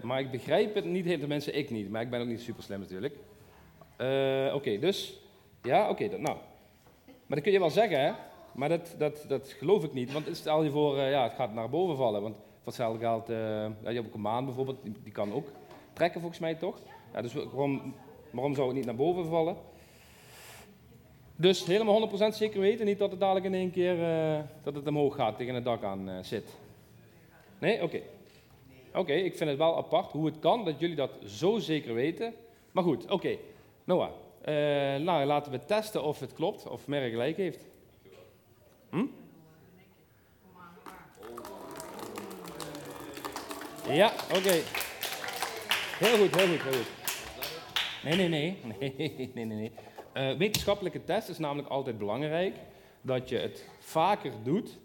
Maar 0.00 0.20
ik 0.20 0.30
begrijp 0.30 0.74
het 0.74 0.84
niet 0.84 1.04
helemaal, 1.04 1.28
mensen 1.28 1.56
ik 1.56 1.70
niet, 1.70 1.90
maar 1.90 2.02
ik 2.02 2.10
ben 2.10 2.20
ook 2.20 2.26
niet 2.26 2.40
super 2.40 2.62
slim 2.62 2.80
natuurlijk. 2.80 3.14
Uh, 3.98 4.54
oké, 4.54 4.78
dus, 4.78 5.20
ja, 5.62 5.88
oké, 5.88 6.06
nou. 6.06 6.36
Maar 7.04 7.36
dat 7.36 7.40
kun 7.40 7.52
je 7.52 7.58
wel 7.58 7.70
zeggen, 7.70 8.00
hè. 8.00 8.12
Maar 8.58 8.68
dat, 8.68 8.94
dat, 8.98 9.24
dat 9.28 9.48
geloof 9.48 9.84
ik 9.84 9.92
niet, 9.92 10.12
want 10.12 10.28
stel 10.36 10.62
je 10.62 10.70
voor, 10.70 10.96
uh, 10.96 11.10
ja, 11.10 11.22
het 11.22 11.32
gaat 11.32 11.52
naar 11.52 11.68
boven 11.68 11.96
vallen. 11.96 12.22
Want 12.22 12.34
voor 12.36 12.64
hetzelfde 12.64 12.98
geld, 12.98 13.28
ja, 13.28 13.90
je 13.90 13.94
hebt 13.94 14.06
ook 14.06 14.14
een 14.14 14.20
maan 14.20 14.44
bijvoorbeeld, 14.44 14.82
die, 15.02 15.12
kan 15.12 15.32
ook 15.32 15.48
trekken 15.92 16.20
volgens 16.20 16.40
mij, 16.40 16.54
toch? 16.54 16.78
Ja, 17.12 17.22
dus 17.22 17.32
waarom, 17.32 17.94
waarom 18.30 18.54
zou 18.54 18.66
het 18.66 18.76
niet 18.76 18.84
naar 18.84 18.94
boven 18.94 19.26
vallen? 19.26 19.56
Dus 21.36 21.64
helemaal 21.64 22.08
100% 22.10 22.12
zeker 22.28 22.60
weten, 22.60 22.86
niet 22.86 22.98
dat 22.98 23.10
het 23.10 23.20
dadelijk 23.20 23.46
in 23.46 23.54
één 23.54 23.70
keer 23.70 23.96
dat 24.62 24.74
het 24.74 24.86
omhoog 24.86 25.14
gaat, 25.14 25.36
tegen 25.36 25.54
het 25.54 25.64
dak 25.64 25.82
aan 25.82 26.24
zit. 26.24 26.56
Nee? 27.58 27.82
Oké. 27.82 28.00
Oké, 28.94 29.12
ik 29.12 29.36
vind 29.36 29.50
het 29.50 29.58
wel 29.58 29.76
apart 29.76 30.12
hoe 30.12 30.26
het 30.26 30.38
kan 30.38 30.64
dat 30.64 30.80
jullie 30.80 30.96
dat 30.96 31.10
zo 31.24 31.58
zeker 31.58 31.94
weten. 31.94 32.34
Maar 32.72 32.84
goed, 32.84 33.10
oké. 33.10 33.36
Noah, 33.84 34.10
nou, 35.00 35.24
laten 35.24 35.52
we 35.52 35.64
testen 35.64 36.02
of 36.02 36.20
het 36.20 36.32
klopt, 36.32 36.68
of 36.68 36.86
Mer 36.86 37.10
gelijk 37.10 37.36
heeft. 37.36 37.67
Hm? 38.90 39.06
Ja, 43.90 44.12
oké. 44.36 44.62
Heel 45.98 46.18
goed, 46.18 46.36
heel 46.36 46.58
goed. 46.58 46.86
Nee, 48.04 48.16
nee, 48.16 48.28
nee. 48.28 48.58
nee, 48.80 49.30
nee, 49.34 49.44
nee, 49.44 49.72
Uh, 50.14 50.36
wetenschappelijke 50.36 51.04
test 51.04 51.28
is 51.28 51.38
namelijk 51.38 51.68
altijd 51.68 51.98
belangrijk. 51.98 52.56
Dat 53.00 53.28
je 53.28 53.38
het 53.38 53.64
vaker 53.78 54.32
doet 54.42 54.78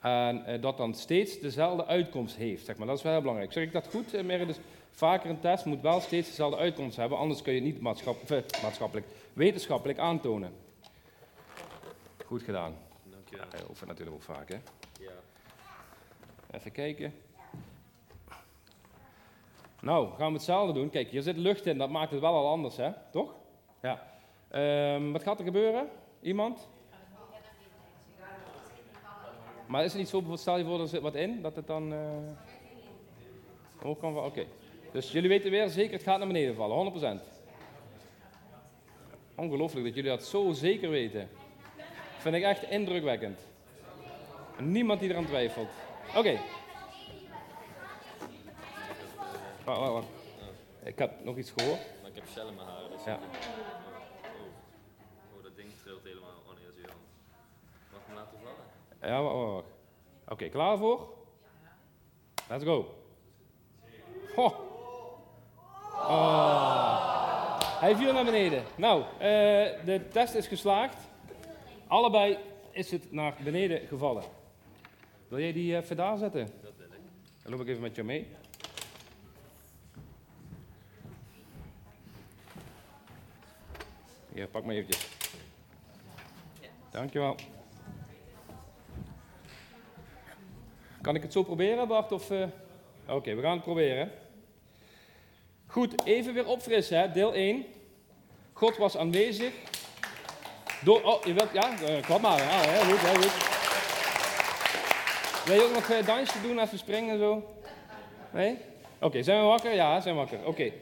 en 0.00 0.44
uh, 0.48 0.62
dat 0.62 0.76
dan 0.76 0.94
steeds 0.94 1.40
dezelfde 1.40 1.86
uitkomst 1.86 2.36
heeft. 2.36 2.64
Zeg 2.64 2.76
maar. 2.76 2.86
Dat 2.86 2.96
is 2.96 3.02
wel 3.02 3.12
heel 3.12 3.20
belangrijk. 3.20 3.52
Zeg 3.52 3.64
ik 3.64 3.72
dat 3.72 3.88
goed, 3.90 4.14
uh, 4.14 4.46
Dus 4.46 4.56
vaker 4.90 5.30
een 5.30 5.40
test 5.40 5.64
moet 5.64 5.80
wel 5.80 6.00
steeds 6.00 6.28
dezelfde 6.28 6.56
uitkomst 6.56 6.96
hebben, 6.96 7.18
anders 7.18 7.42
kun 7.42 7.52
je 7.52 7.60
het 7.60 7.72
niet 7.72 7.80
maatschappelijk 8.62 9.06
wetenschappelijk 9.32 9.98
aantonen. 9.98 10.52
Goed 12.24 12.42
gedaan. 12.42 12.74
Ja, 13.32 13.46
hij 13.50 13.68
oefent 13.68 13.88
natuurlijk 13.88 14.16
ook 14.16 14.22
vaak, 14.22 14.48
hè? 14.48 14.58
Ja. 15.00 15.12
Even 16.50 16.72
kijken. 16.72 17.14
Nou, 19.80 20.08
gaan 20.16 20.26
we 20.26 20.32
hetzelfde 20.32 20.72
doen. 20.72 20.90
Kijk, 20.90 21.08
hier 21.08 21.22
zit 21.22 21.36
lucht 21.36 21.66
in, 21.66 21.78
dat 21.78 21.90
maakt 21.90 22.10
het 22.10 22.20
wel 22.20 22.34
al 22.34 22.48
anders, 22.48 22.76
hè? 22.76 22.90
Toch? 23.10 23.34
Ja. 23.82 24.10
Um, 24.94 25.12
wat 25.12 25.22
gaat 25.22 25.38
er 25.38 25.44
gebeuren? 25.44 25.88
Iemand? 26.20 26.68
Maar 29.66 29.84
is 29.84 29.92
er 29.92 29.98
niet 29.98 30.08
zo, 30.08 30.22
stel 30.34 30.58
je 30.58 30.64
voor, 30.64 30.80
er 30.80 30.88
zit 30.88 31.00
wat 31.00 31.14
in, 31.14 31.42
dat 31.42 31.56
het 31.56 31.66
dan 31.66 31.92
uh, 31.92 32.00
kan 33.80 33.96
vallen? 33.98 34.24
Oké. 34.24 34.46
Dus 34.92 35.12
jullie 35.12 35.28
weten 35.28 35.50
weer 35.50 35.68
zeker, 35.68 35.92
het 35.92 36.02
gaat 36.02 36.18
naar 36.18 36.26
beneden 36.26 36.54
vallen, 36.54 37.20
100%. 37.20 37.22
Ongelooflijk 39.34 39.86
dat 39.86 39.94
jullie 39.94 40.10
dat 40.10 40.24
zo 40.24 40.52
zeker 40.52 40.90
weten. 40.90 41.28
Vind 42.22 42.34
ik 42.34 42.42
echt 42.42 42.62
indrukwekkend. 42.62 43.40
Niemand 44.58 45.00
die 45.00 45.10
eraan 45.10 45.26
twijfelt. 45.26 45.68
Oké. 46.08 46.18
Okay. 46.18 46.40
Wacht, 49.64 49.78
wacht, 49.78 49.92
wacht. 49.92 50.06
Ik 50.82 50.98
heb 50.98 51.24
nog 51.24 51.36
iets 51.36 51.52
gehoord. 51.56 51.80
Maar 52.00 52.10
ik 52.10 52.14
heb 52.14 52.24
shell 52.28 52.46
in 52.46 52.54
mijn 52.54 52.68
haren. 52.68 52.90
Dus 52.90 53.04
ja. 53.04 53.14
oh. 53.14 53.20
oh, 55.36 55.42
dat 55.42 55.56
ding 55.56 55.68
trilt 55.82 56.04
helemaal. 56.04 56.42
Oh 56.48 56.54
nee, 56.54 56.64
dat 56.64 56.74
is 56.74 56.80
je 56.80 56.86
hand. 56.86 57.00
Mag 57.90 58.00
ik 58.00 58.06
hem 58.06 58.16
laten 58.16 58.38
vallen? 58.42 59.14
Ja, 59.14 59.22
wacht, 59.22 59.52
wacht. 59.52 59.66
Oké, 60.22 60.32
okay, 60.32 60.48
klaar 60.48 60.78
voor? 60.78 61.08
Let's 62.48 62.64
go. 62.64 62.94
Oh. 64.36 64.70
Hij 67.80 67.96
viel 67.96 68.12
naar 68.12 68.24
beneden. 68.24 68.64
Nou, 68.76 69.02
uh, 69.02 69.18
de 69.84 70.08
test 70.12 70.34
is 70.34 70.46
geslaagd. 70.46 71.10
Allebei 71.92 72.38
is 72.70 72.90
het 72.90 73.12
naar 73.12 73.36
beneden 73.44 73.86
gevallen. 73.86 74.22
Wil 75.28 75.38
jij 75.38 75.52
die 75.52 75.76
eh, 75.76 75.82
even 75.82 75.96
daar 75.96 76.16
zetten? 76.16 76.48
Dat 76.62 76.72
wil 76.76 76.86
ik. 76.86 77.00
Dan 77.42 77.52
loop 77.52 77.60
ik 77.60 77.68
even 77.68 77.82
met 77.82 77.94
jou 77.94 78.06
mee. 78.06 78.26
Hier, 84.32 84.48
pak 84.48 84.64
maar 84.64 84.74
eventjes. 84.74 85.08
Dankjewel. 86.90 87.36
Kan 91.00 91.14
ik 91.14 91.22
het 91.22 91.32
zo 91.32 91.42
proberen, 91.42 91.88
Bart? 91.88 92.12
Of. 92.12 92.30
Eh? 92.30 92.46
Oké, 93.08 93.34
we 93.34 93.42
gaan 93.42 93.54
het 93.54 93.62
proberen. 93.62 94.10
Goed, 95.66 96.06
even 96.06 96.34
weer 96.34 96.46
opfrissen, 96.46 96.98
hè? 96.98 97.10
deel 97.10 97.34
1. 97.34 97.64
God 98.52 98.76
was 98.76 98.96
aanwezig, 98.96 99.52
door, 100.84 101.02
oh, 101.02 101.24
je 101.24 101.32
wilt, 101.32 101.52
ja, 101.52 101.70
uh, 101.82 102.02
klap 102.02 102.20
maar. 102.20 102.38
Ja, 102.38 102.60
heel 102.60 102.82
goed, 102.82 102.98
heel 102.98 103.14
goed. 103.14 103.50
Wil 105.46 105.54
je 105.54 105.62
ook 105.62 105.72
nog 105.72 105.88
een 105.88 106.04
dansje 106.04 106.40
doen, 106.42 106.58
even 106.58 106.78
springen 106.78 107.12
en 107.12 107.18
zo? 107.18 107.42
Nee? 108.32 108.56
Oké, 109.00 109.22
zijn 109.22 109.40
we 109.40 109.46
wakker? 109.46 109.74
Ja, 109.74 110.00
zijn 110.00 110.14
we 110.14 110.20
wakker. 110.20 110.46
Oké. 110.46 110.72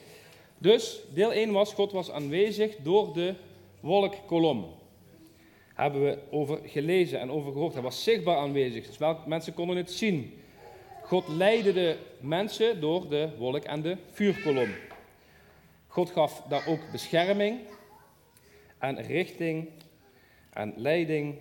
Dus, 0.59 1.01
deel 1.15 1.33
1 1.33 1.53
was, 1.53 1.75
God 1.75 1.93
was 1.93 2.11
aanwezig 2.11 2.77
door 2.77 3.13
de 3.15 3.35
wolkkolom. 3.81 4.75
Hebben 5.75 6.05
we 6.05 6.19
over 6.31 6.61
gelezen 6.65 7.21
en 7.21 7.31
over 7.31 7.53
gehoord. 7.53 7.73
Hij 7.73 7.83
was 7.83 8.03
zichtbaar 8.03 8.37
aanwezig, 8.37 8.87
dus 8.87 8.99
wel, 8.99 9.19
mensen 9.27 9.55
konden 9.55 9.77
het 9.77 9.91
zien. 9.91 10.43
God 11.03 11.29
leidde 11.29 11.73
de 11.73 11.97
mensen 12.21 12.81
door 12.81 13.09
de 13.09 13.29
wolk 13.39 13.65
en 13.65 13.83
de 13.83 13.97
vuurkolom. 14.11 14.69
God 15.87 16.11
gaf 16.11 16.43
daar 16.49 16.67
ook 16.67 16.81
bescherming 16.93 17.59
en 18.79 19.03
richting 19.03 19.69
en 20.53 20.73
leiding. 20.77 21.35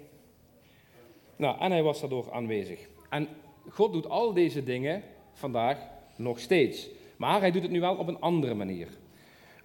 Nou, 1.36 1.60
en 1.60 1.72
hij 1.72 1.84
was 1.84 2.00
daardoor 2.00 2.32
aanwezig. 2.32 2.80
En 3.10 3.28
God 3.70 3.94
doet 3.94 4.10
al 4.10 4.34
deze 4.34 4.64
dingen 4.64 5.04
vandaag 5.34 5.78
nog 6.16 6.40
steeds. 6.40 6.90
Maar 7.18 7.40
hij 7.40 7.52
doet 7.52 7.62
het 7.62 7.72
nu 7.72 7.80
wel 7.80 7.96
op 7.96 8.08
een 8.08 8.20
andere 8.20 8.54
manier. 8.54 8.88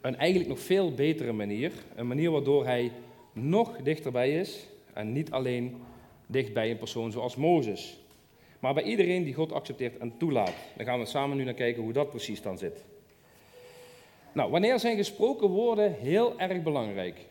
Een 0.01 0.17
eigenlijk 0.17 0.51
nog 0.51 0.61
veel 0.61 0.95
betere 0.95 1.33
manier. 1.33 1.73
Een 1.95 2.07
manier 2.07 2.31
waardoor 2.31 2.65
hij 2.65 2.93
nog 3.33 3.77
dichterbij 3.77 4.39
is 4.39 4.67
en 4.93 5.13
niet 5.13 5.31
alleen 5.31 5.83
dicht 6.27 6.53
bij 6.53 6.71
een 6.71 6.79
persoon 6.79 7.13
zoals 7.13 7.37
Mozes. 7.37 7.99
Maar 8.59 8.75
bij 8.75 8.83
iedereen 8.83 9.25
die 9.25 9.35
God 9.35 9.53
accepteert 9.53 9.99
en 9.99 10.17
toelaat. 10.19 10.55
Dan 10.77 10.87
gaan 10.87 10.99
we 10.99 11.07
samen 11.07 11.37
nu 11.37 11.45
naar 11.45 11.55
kijken 11.55 11.83
hoe 11.83 11.93
dat 11.93 12.11
precies 12.11 12.43
dan 12.43 12.59
zit. 12.59 12.85
Nou, 14.33 14.51
wanneer 14.51 14.79
zijn 14.79 14.97
gesproken 14.97 15.49
woorden 15.49 15.93
heel 15.93 16.39
erg 16.39 16.63
belangrijk? 16.63 17.27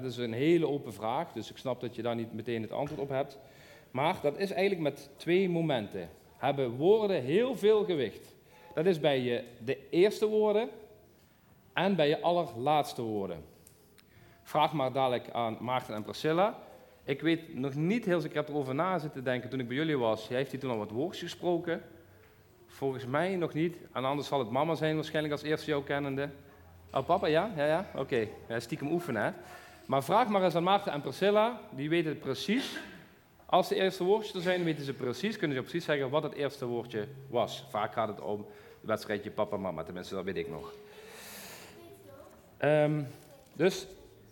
Dat 0.00 0.10
is 0.10 0.16
een 0.16 0.32
hele 0.32 0.68
open 0.68 0.92
vraag, 0.92 1.32
dus 1.32 1.50
ik 1.50 1.56
snap 1.56 1.80
dat 1.80 1.94
je 1.94 2.02
daar 2.02 2.14
niet 2.14 2.32
meteen 2.32 2.62
het 2.62 2.72
antwoord 2.72 3.00
op 3.00 3.08
hebt. 3.08 3.38
Maar 3.90 4.18
dat 4.22 4.38
is 4.38 4.50
eigenlijk 4.50 4.82
met 4.82 5.10
twee 5.16 5.48
momenten. 5.48 6.08
Hebben 6.36 6.70
woorden 6.70 7.22
heel 7.22 7.56
veel 7.56 7.84
gewicht. 7.84 8.34
Dat 8.74 8.86
is 8.86 9.00
bij 9.00 9.20
je 9.20 9.44
de 9.64 9.78
eerste 9.90 10.26
woorden 10.26 10.68
en 11.72 11.96
bij 11.96 12.08
je 12.08 12.20
allerlaatste 12.20 13.02
woorden. 13.02 13.44
Vraag 14.42 14.72
maar 14.72 14.92
dadelijk 14.92 15.30
aan 15.30 15.56
Maarten 15.60 15.94
en 15.94 16.02
Priscilla. 16.02 16.58
Ik 17.04 17.20
weet 17.20 17.54
nog 17.54 17.74
niet 17.74 18.04
heel 18.04 18.20
zeker, 18.20 18.36
ik 18.36 18.46
heb 18.46 18.54
erover 18.54 18.74
na 18.74 18.98
zitten 18.98 19.24
denken 19.24 19.50
toen 19.50 19.60
ik 19.60 19.68
bij 19.68 19.76
jullie 19.76 19.98
was. 19.98 20.28
Heeft 20.28 20.50
hij 20.50 20.60
toen 20.60 20.70
al 20.70 20.78
wat 20.78 20.90
woordjes 20.90 21.30
gesproken? 21.30 21.82
Volgens 22.66 23.06
mij 23.06 23.36
nog 23.36 23.52
niet. 23.52 23.76
En 23.92 24.04
anders 24.04 24.28
zal 24.28 24.38
het 24.38 24.50
mama 24.50 24.74
zijn 24.74 24.94
waarschijnlijk 24.94 25.34
als 25.34 25.42
eerste 25.42 25.70
jou 25.70 25.84
kennende. 25.84 26.30
Oh, 26.92 27.06
papa, 27.06 27.26
ja? 27.26 27.52
Ja, 27.56 27.66
ja? 27.66 27.86
Oké. 27.94 28.28
Okay. 28.46 28.60
Stiekem 28.60 28.92
oefenen, 28.92 29.22
hè? 29.22 29.30
Maar 29.92 30.04
vraag 30.04 30.28
maar 30.28 30.42
eens 30.42 30.54
aan 30.54 30.62
Maarten 30.62 30.92
en 30.92 31.00
Priscilla. 31.00 31.60
Die 31.70 31.88
weten 31.88 32.10
het 32.10 32.20
precies. 32.20 32.78
Als 33.46 33.68
de 33.68 33.74
eerste 33.74 34.04
woordjes 34.04 34.34
er 34.34 34.40
zijn, 34.40 34.64
weten 34.64 34.84
ze 34.84 34.92
precies, 34.92 35.36
kunnen 35.36 35.56
ze 35.56 35.62
precies 35.62 35.84
zeggen 35.84 36.10
wat 36.10 36.22
het 36.22 36.32
eerste 36.32 36.66
woordje 36.66 37.06
was. 37.28 37.66
Vaak 37.70 37.92
gaat 37.92 38.08
het 38.08 38.20
om 38.20 38.38
het 38.38 38.88
wedstrijdje 38.88 39.30
papa-mama, 39.30 39.82
tenminste, 39.82 40.14
dat 40.14 40.24
weet 40.24 40.36
ik 40.36 40.48
nog. 40.48 40.72
Um, 42.60 43.06
dus 43.52 43.86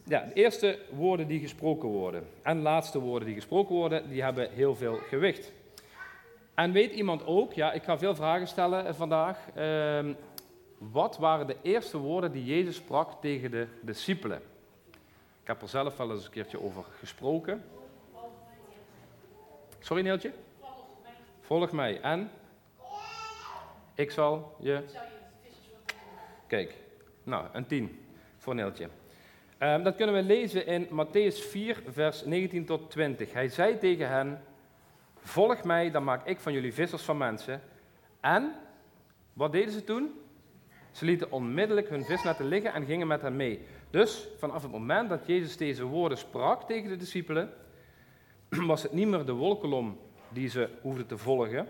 ja, 0.05 0.25
de 0.25 0.33
eerste 0.33 0.79
woorden 0.91 1.27
die 1.27 1.41
gesproken 1.41 1.89
worden 1.89 2.27
en 2.43 2.63
laatste 2.63 2.99
woorden 2.99 3.27
die 3.27 3.37
gesproken 3.37 3.75
worden, 3.75 4.09
die 4.09 4.23
hebben 4.23 4.51
heel 4.51 4.77
veel 4.77 4.97
gewicht. 5.09 5.53
En 6.55 6.73
weet 6.73 6.93
iemand 6.93 7.27
ook, 7.27 7.53
ja, 7.53 7.73
ik 7.73 7.83
ga 7.83 7.99
veel 7.99 8.15
vragen 8.15 8.47
stellen 8.47 8.95
vandaag. 8.95 9.39
Um, 9.57 10.17
wat 10.79 11.19
waren 11.19 11.47
de 11.47 11.57
eerste 11.63 11.99
woorden 11.99 12.33
die 12.33 12.45
Jezus 12.45 12.77
sprak 12.77 13.21
tegen 13.21 13.51
de 13.51 13.67
discipelen? 13.81 14.50
Ik 15.41 15.47
heb 15.47 15.63
er 15.63 15.69
zelf 15.69 15.97
wel 15.97 16.11
eens 16.11 16.25
een 16.25 16.31
keertje 16.31 16.63
over 16.63 16.85
gesproken. 16.99 17.65
Sorry 19.79 20.03
Neeltje? 20.03 20.33
Volg 21.41 21.73
mij. 21.73 22.01
En? 22.01 22.31
Ik 23.95 24.11
zal 24.11 24.57
je... 24.59 24.85
Kijk, 26.47 26.75
nou, 27.23 27.47
een 27.53 27.67
tien 27.67 28.05
voor 28.37 28.55
Neeltje. 28.55 28.89
Um, 29.59 29.83
dat 29.83 29.97
kunnen 29.97 30.15
we 30.15 30.23
lezen 30.23 30.67
in 30.67 30.87
Matthäus 30.87 31.49
4, 31.49 31.83
vers 31.89 32.25
19 32.25 32.65
tot 32.65 32.91
20. 32.91 33.33
Hij 33.33 33.49
zei 33.49 33.79
tegen 33.79 34.09
hen, 34.09 34.43
volg 35.19 35.65
mij, 35.65 35.91
dan 35.91 36.05
maak 36.05 36.27
ik 36.27 36.41
van 36.41 36.53
jullie 36.53 36.75
vissers 36.75 37.03
van 37.03 37.17
mensen. 37.17 37.63
En, 38.21 38.55
wat 39.33 39.53
deden 39.53 39.73
ze 39.73 39.85
toen? 39.85 40.21
Ze 40.93 41.05
lieten 41.05 41.31
onmiddellijk 41.31 41.89
hun 41.89 42.05
visnetten 42.05 42.47
liggen 42.47 42.73
en 42.73 42.85
gingen 42.85 43.07
met 43.07 43.23
hem 43.23 43.37
mee. 43.37 43.67
Dus 43.91 44.29
vanaf 44.39 44.63
het 44.63 44.71
moment 44.71 45.09
dat 45.09 45.27
Jezus 45.27 45.57
deze 45.57 45.85
woorden 45.85 46.19
sprak 46.19 46.67
tegen 46.67 46.89
de 46.89 46.97
discipelen, 46.97 47.53
was 48.49 48.83
het 48.83 48.93
niet 48.93 49.09
meer 49.09 49.25
de 49.25 49.33
wolkolom 49.33 49.99
die 50.29 50.49
ze 50.49 50.69
hoefden 50.83 51.07
te 51.07 51.19
volgen, 51.19 51.69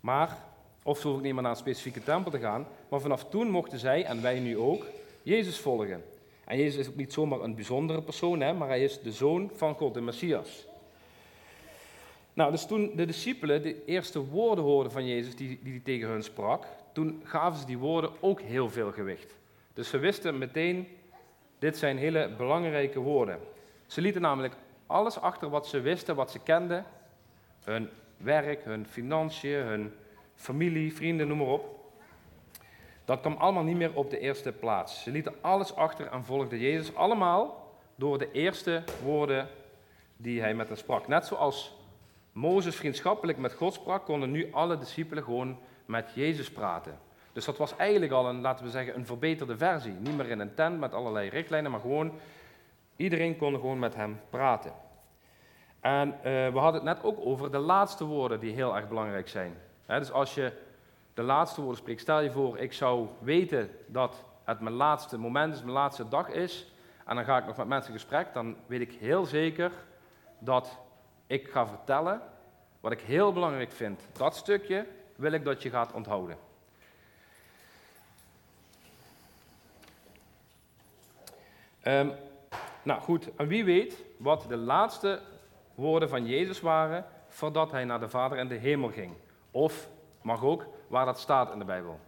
maar, 0.00 0.38
of 0.82 0.98
ze 0.98 1.06
hoefden 1.06 1.24
niet 1.24 1.34
meer 1.34 1.42
naar 1.42 1.50
een 1.50 1.58
specifieke 1.58 2.02
tempel 2.02 2.30
te 2.30 2.38
gaan, 2.38 2.66
maar 2.88 3.00
vanaf 3.00 3.24
toen 3.24 3.50
mochten 3.50 3.78
zij, 3.78 4.04
en 4.04 4.22
wij 4.22 4.38
nu 4.38 4.58
ook, 4.58 4.86
Jezus 5.22 5.58
volgen. 5.58 6.04
En 6.44 6.58
Jezus 6.58 6.76
is 6.76 6.88
ook 6.88 6.96
niet 6.96 7.12
zomaar 7.12 7.40
een 7.40 7.54
bijzondere 7.54 8.02
persoon, 8.02 8.40
hè, 8.40 8.52
maar 8.52 8.68
hij 8.68 8.84
is 8.84 9.00
de 9.00 9.12
zoon 9.12 9.50
van 9.54 9.74
God, 9.74 9.94
de 9.94 10.00
Messias. 10.00 10.66
Nou, 12.32 12.50
dus 12.50 12.66
toen 12.66 12.92
de 12.96 13.06
discipelen 13.06 13.62
de 13.62 13.84
eerste 13.84 14.24
woorden 14.24 14.64
hoorden 14.64 14.92
van 14.92 15.06
Jezus 15.06 15.36
die, 15.36 15.58
die 15.62 15.72
hij 15.72 15.82
tegen 15.84 16.08
hun 16.08 16.22
sprak, 16.22 16.66
toen 16.92 17.20
gaven 17.24 17.60
ze 17.60 17.66
die 17.66 17.78
woorden 17.78 18.10
ook 18.20 18.40
heel 18.40 18.70
veel 18.70 18.92
gewicht. 18.92 19.34
Dus 19.74 19.88
ze 19.88 19.98
wisten 19.98 20.38
meteen, 20.38 20.86
dit 21.58 21.76
zijn 21.76 21.98
hele 21.98 22.30
belangrijke 22.36 23.00
woorden. 23.00 23.38
Ze 23.86 24.00
lieten 24.00 24.22
namelijk 24.22 24.54
alles 24.86 25.20
achter 25.20 25.48
wat 25.50 25.66
ze 25.66 25.80
wisten, 25.80 26.16
wat 26.16 26.30
ze 26.30 26.38
kenden. 26.38 26.84
Hun 27.64 27.88
werk, 28.16 28.64
hun 28.64 28.86
financiën, 28.86 29.62
hun 29.62 29.94
familie, 30.34 30.94
vrienden, 30.94 31.28
noem 31.28 31.38
maar 31.38 31.46
op. 31.46 31.76
Dat 33.04 33.20
kwam 33.20 33.36
allemaal 33.36 33.62
niet 33.62 33.76
meer 33.76 33.94
op 33.94 34.10
de 34.10 34.18
eerste 34.18 34.52
plaats. 34.52 35.02
Ze 35.02 35.10
lieten 35.10 35.34
alles 35.40 35.74
achter 35.74 36.06
en 36.06 36.24
volgden 36.24 36.58
Jezus 36.58 36.94
allemaal 36.94 37.72
door 37.94 38.18
de 38.18 38.32
eerste 38.32 38.82
woorden 39.02 39.48
die 40.16 40.40
hij 40.40 40.54
met 40.54 40.68
hen 40.68 40.76
sprak. 40.76 41.08
Net 41.08 41.26
zoals 41.26 41.76
Mozes 42.32 42.76
vriendschappelijk 42.76 43.38
met 43.38 43.52
God 43.52 43.74
sprak, 43.74 44.04
konden 44.04 44.30
nu 44.30 44.52
alle 44.52 44.78
discipelen 44.78 45.24
gewoon 45.24 45.58
met 45.86 46.10
Jezus 46.14 46.50
praten. 46.50 46.98
Dus 47.38 47.46
dat 47.46 47.56
was 47.56 47.76
eigenlijk 47.76 48.12
al 48.12 48.28
een, 48.28 48.40
laten 48.40 48.64
we 48.64 48.70
zeggen, 48.70 48.94
een 48.94 49.06
verbeterde 49.06 49.56
versie. 49.56 49.92
Niet 49.92 50.16
meer 50.16 50.30
in 50.30 50.40
een 50.40 50.54
tent 50.54 50.78
met 50.78 50.94
allerlei 50.94 51.28
richtlijnen, 51.28 51.70
maar 51.70 51.80
gewoon 51.80 52.12
Iedereen 52.98 53.36
kon 53.36 53.54
gewoon 53.54 53.78
met 53.78 53.94
hem 53.94 54.20
praten. 54.30 54.72
En 55.80 56.08
uh, 56.08 56.22
we 56.22 56.58
hadden 56.58 56.84
het 56.84 56.94
net 56.94 57.04
ook 57.04 57.18
over 57.20 57.50
de 57.50 57.58
laatste 57.58 58.04
woorden 58.04 58.40
die 58.40 58.52
heel 58.52 58.76
erg 58.76 58.88
belangrijk 58.88 59.28
zijn. 59.28 59.54
dus 59.86 60.12
als 60.12 60.34
je 60.34 60.52
de 61.14 61.22
laatste 61.22 61.60
woorden 61.60 61.78
spreekt, 61.78 62.00
stel 62.00 62.20
je 62.20 62.30
voor, 62.30 62.58
ik 62.58 62.72
zou 62.72 63.08
weten 63.18 63.70
dat 63.86 64.24
het 64.44 64.60
mijn 64.60 64.74
laatste 64.74 65.18
moment 65.18 65.54
is, 65.54 65.60
mijn 65.60 65.72
laatste 65.72 66.08
dag 66.08 66.28
is, 66.28 66.72
en 67.06 67.14
dan 67.14 67.24
ga 67.24 67.38
ik 67.38 67.46
nog 67.46 67.56
met 67.56 67.66
mensen 67.66 67.92
in 67.92 67.98
gesprek, 67.98 68.32
dan 68.32 68.56
weet 68.66 68.80
ik 68.80 68.92
heel 68.92 69.24
zeker 69.24 69.72
dat 70.38 70.78
ik 71.26 71.48
ga 71.48 71.66
vertellen 71.66 72.20
wat 72.80 72.92
ik 72.92 73.00
heel 73.00 73.32
belangrijk 73.32 73.72
vind. 73.72 74.08
Dat 74.12 74.36
stukje 74.36 74.86
wil 75.16 75.32
ik 75.32 75.44
dat 75.44 75.62
je 75.62 75.70
gaat 75.70 75.92
onthouden. 75.92 76.47
Um, 81.88 82.12
nou 82.82 83.00
goed, 83.00 83.34
en 83.36 83.46
wie 83.46 83.64
weet 83.64 84.04
wat 84.16 84.44
de 84.48 84.56
laatste 84.56 85.20
woorden 85.74 86.08
van 86.08 86.26
Jezus 86.26 86.60
waren 86.60 87.04
voordat 87.28 87.70
hij 87.70 87.84
naar 87.84 88.00
de 88.00 88.08
Vader 88.08 88.38
en 88.38 88.48
de 88.48 88.54
hemel 88.54 88.88
ging. 88.88 89.12
Of, 89.50 89.88
mag 90.22 90.44
ook, 90.44 90.66
waar 90.88 91.04
dat 91.04 91.18
staat 91.18 91.52
in 91.52 91.58
de 91.58 91.64
Bijbel. 91.64 92.00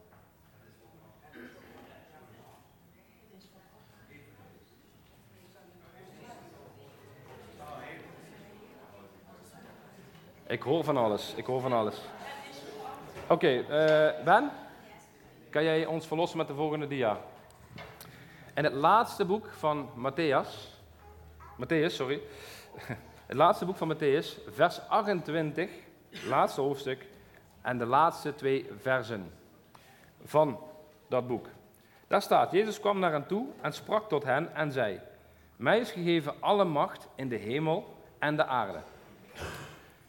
Ik 10.47 10.63
hoor 10.63 10.85
van 10.85 10.97
alles, 10.97 11.35
ik 11.35 11.47
hoor 11.47 11.61
van 11.61 11.73
alles. 11.73 12.01
Oké, 13.29 13.49
uh, 13.49 14.25
Ben, 14.25 14.51
kan 15.51 15.65
jij 15.65 15.87
ons 15.87 16.07
verlossen 16.07 16.39
met 16.39 16.47
de 16.47 16.55
volgende 16.55 16.87
dia? 16.87 17.21
En 18.61 18.67
het 18.67 18.75
laatste 18.75 19.25
boek 19.25 19.49
van 19.51 19.89
Matthäus, 19.97 20.49
Matthäus, 21.57 21.95
sorry, 21.95 22.21
het 23.27 23.37
laatste 23.37 23.65
boek 23.65 23.77
van 23.77 23.95
Matthäus, 23.95 24.39
vers 24.51 24.89
28, 24.89 25.71
laatste 26.29 26.61
hoofdstuk, 26.61 27.07
en 27.63 27.79
de 27.79 27.87
laatste 27.87 28.35
twee 28.35 28.71
versen 28.81 29.33
van 30.25 30.59
dat 31.09 31.27
boek. 31.27 31.47
Daar 32.07 32.23
staat, 32.23 32.53
Jezus 32.53 32.81
kwam 32.81 32.99
naar 32.99 33.13
hen 33.13 33.27
toe 33.27 33.47
en 33.61 33.73
sprak 33.73 34.09
tot 34.09 34.25
hen 34.25 34.55
en 34.55 34.73
zei, 34.73 35.01
mij 35.57 35.79
is 35.79 35.91
gegeven 35.91 36.35
alle 36.41 36.65
macht 36.65 37.09
in 37.15 37.29
de 37.29 37.37
hemel 37.37 37.97
en 38.19 38.37
de 38.37 38.45
aarde. 38.45 38.81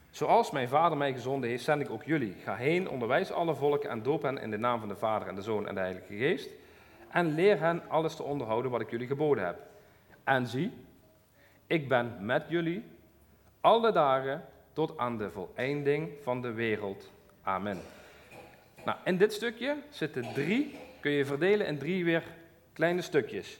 Zoals 0.09 0.51
mijn 0.51 0.69
vader 0.69 0.97
mij 0.97 1.13
gezonden 1.13 1.49
heeft, 1.49 1.63
zend 1.63 1.81
ik 1.81 1.89
ook 1.89 2.03
jullie. 2.03 2.35
Ga 2.43 2.55
heen, 2.55 2.89
onderwijs 2.89 3.31
alle 3.31 3.55
volken 3.55 3.89
en 3.89 4.03
doop 4.03 4.21
hen 4.21 4.37
in 4.37 4.51
de 4.51 4.57
naam 4.57 4.79
van 4.79 4.89
de 4.89 4.95
Vader 4.95 5.27
en 5.27 5.35
de 5.35 5.41
Zoon 5.41 5.67
en 5.67 5.75
de 5.75 5.81
Heilige 5.81 6.15
Geest. 6.15 6.49
En 7.11 7.33
leer 7.33 7.59
hen 7.59 7.89
alles 7.89 8.15
te 8.15 8.23
onderhouden 8.23 8.71
wat 8.71 8.81
ik 8.81 8.89
jullie 8.89 9.07
geboden 9.07 9.45
heb. 9.45 9.59
En 10.23 10.47
zie, 10.47 10.71
ik 11.67 11.89
ben 11.89 12.15
met 12.19 12.45
jullie 12.47 12.83
alle 13.61 13.91
dagen 13.91 14.45
tot 14.73 14.97
aan 14.97 15.17
de 15.17 15.31
voleinding 15.31 16.09
van 16.21 16.41
de 16.41 16.51
wereld. 16.51 17.11
Amen. 17.43 17.77
Nou, 18.85 18.97
in 19.03 19.17
dit 19.17 19.33
stukje 19.33 19.77
zitten 19.89 20.33
drie, 20.33 20.75
kun 20.99 21.11
je 21.11 21.25
verdelen 21.25 21.67
in 21.67 21.77
drie 21.77 22.05
weer 22.05 22.23
kleine 22.73 23.01
stukjes. 23.01 23.59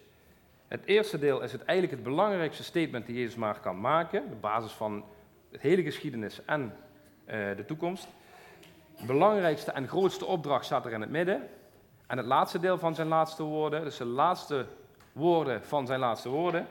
Het 0.68 0.86
eerste 0.86 1.20
deel 1.20 1.42
is 1.42 1.52
het 1.52 1.64
eigenlijk 1.64 2.00
het 2.00 2.10
belangrijkste 2.10 2.64
statement 2.64 3.06
die 3.06 3.16
Jezus 3.16 3.36
maar 3.36 3.60
kan 3.60 3.80
maken, 3.80 4.30
de 4.30 4.36
basis 4.36 4.72
van 4.72 5.04
de 5.52 5.58
hele 5.62 5.84
geschiedenis 5.84 6.46
en 6.46 6.62
uh, 7.26 7.34
de 7.56 7.66
toekomst. 7.66 8.08
De 9.00 9.06
belangrijkste 9.06 9.72
en 9.72 9.88
grootste 9.88 10.26
opdracht 10.26 10.66
staat 10.66 10.86
er 10.86 10.92
in 10.92 11.02
het 11.02 11.10
midden. 11.10 11.50
En 12.12 12.18
het 12.18 12.26
laatste 12.26 12.60
deel 12.60 12.78
van 12.78 12.96
zijn 12.96 13.08
laatste 13.08 13.44
woorden, 13.44 13.84
dus 13.84 13.98
de 13.98 14.06
laatste 14.06 14.66
woorden 15.12 15.64
van 15.64 15.86
zijn 15.86 16.00
laatste 16.00 16.30
woorden, 16.30 16.68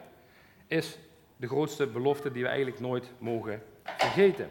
is 0.66 0.98
de 1.36 1.46
grootste 1.46 1.86
belofte 1.86 2.32
die 2.32 2.42
we 2.42 2.48
eigenlijk 2.48 2.80
nooit 2.80 3.10
mogen 3.18 3.62
vergeten. 3.82 4.50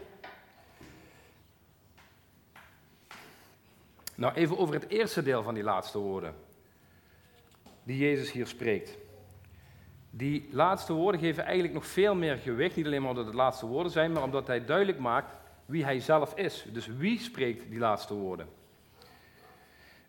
Nou, 4.16 4.34
even 4.34 4.58
over 4.58 4.74
het 4.74 4.88
eerste 4.88 5.24
deel 5.24 5.44
van 5.44 5.54
die 5.54 5.64
laatste 5.64 5.98
woorden, 5.98 6.36
die 7.84 7.98
Jezus 7.98 8.32
hier 8.32 8.48
spreekt. 8.48 8.98
Die 10.10 10.48
laatste 10.52 10.94
woorden 10.94 11.22
geven 11.22 11.44
eigenlijk 11.44 11.74
nog 11.74 11.86
veel 11.86 12.16
meer 12.16 12.38
gewicht, 12.38 12.76
niet 12.76 12.86
alleen 12.86 13.02
maar 13.02 13.10
omdat 13.10 13.26
het 13.26 13.36
laatste 13.36 13.66
woorden 13.66 13.92
zijn, 13.92 14.12
maar 14.12 14.24
omdat 14.24 14.48
hij 14.48 14.66
duidelijk 14.66 15.00
maakt 15.00 15.36
wie 15.66 15.84
hij 15.84 16.00
zelf 16.00 16.36
is. 16.36 16.66
Dus 16.72 16.88
wie 16.88 17.20
spreekt 17.20 17.70
die 17.70 17.80
laatste 17.80 18.14
woorden? 18.14 18.50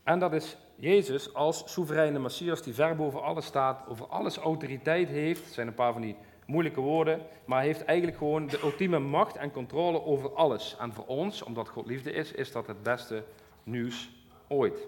En 0.03 0.19
dat 0.19 0.33
is 0.33 0.57
Jezus 0.81 1.35
als 1.35 1.63
soevereine 1.73 2.19
Messias 2.19 2.63
die 2.63 2.75
ver 2.75 2.97
boven 2.97 3.23
alles 3.23 3.47
staat, 3.47 3.89
over 3.89 4.07
alles 4.07 4.37
autoriteit 4.37 5.09
heeft. 5.09 5.45
Het 5.45 5.53
zijn 5.53 5.67
een 5.67 5.75
paar 5.75 5.93
van 5.93 6.03
die 6.03 6.17
moeilijke 6.47 6.81
woorden, 6.81 7.27
maar 7.45 7.63
heeft 7.63 7.85
eigenlijk 7.85 8.19
gewoon 8.19 8.47
de 8.47 8.61
ultieme 8.63 8.99
macht 8.99 9.37
en 9.37 9.51
controle 9.51 10.03
over 10.03 10.35
alles. 10.35 10.77
En 10.79 10.93
voor 10.93 11.07
ons, 11.07 11.43
omdat 11.43 11.69
God 11.69 11.87
liefde 11.87 12.13
is, 12.13 12.33
is 12.33 12.53
dat 12.53 12.67
het 12.67 12.83
beste 12.83 13.25
nieuws 13.63 14.11
ooit. 14.49 14.87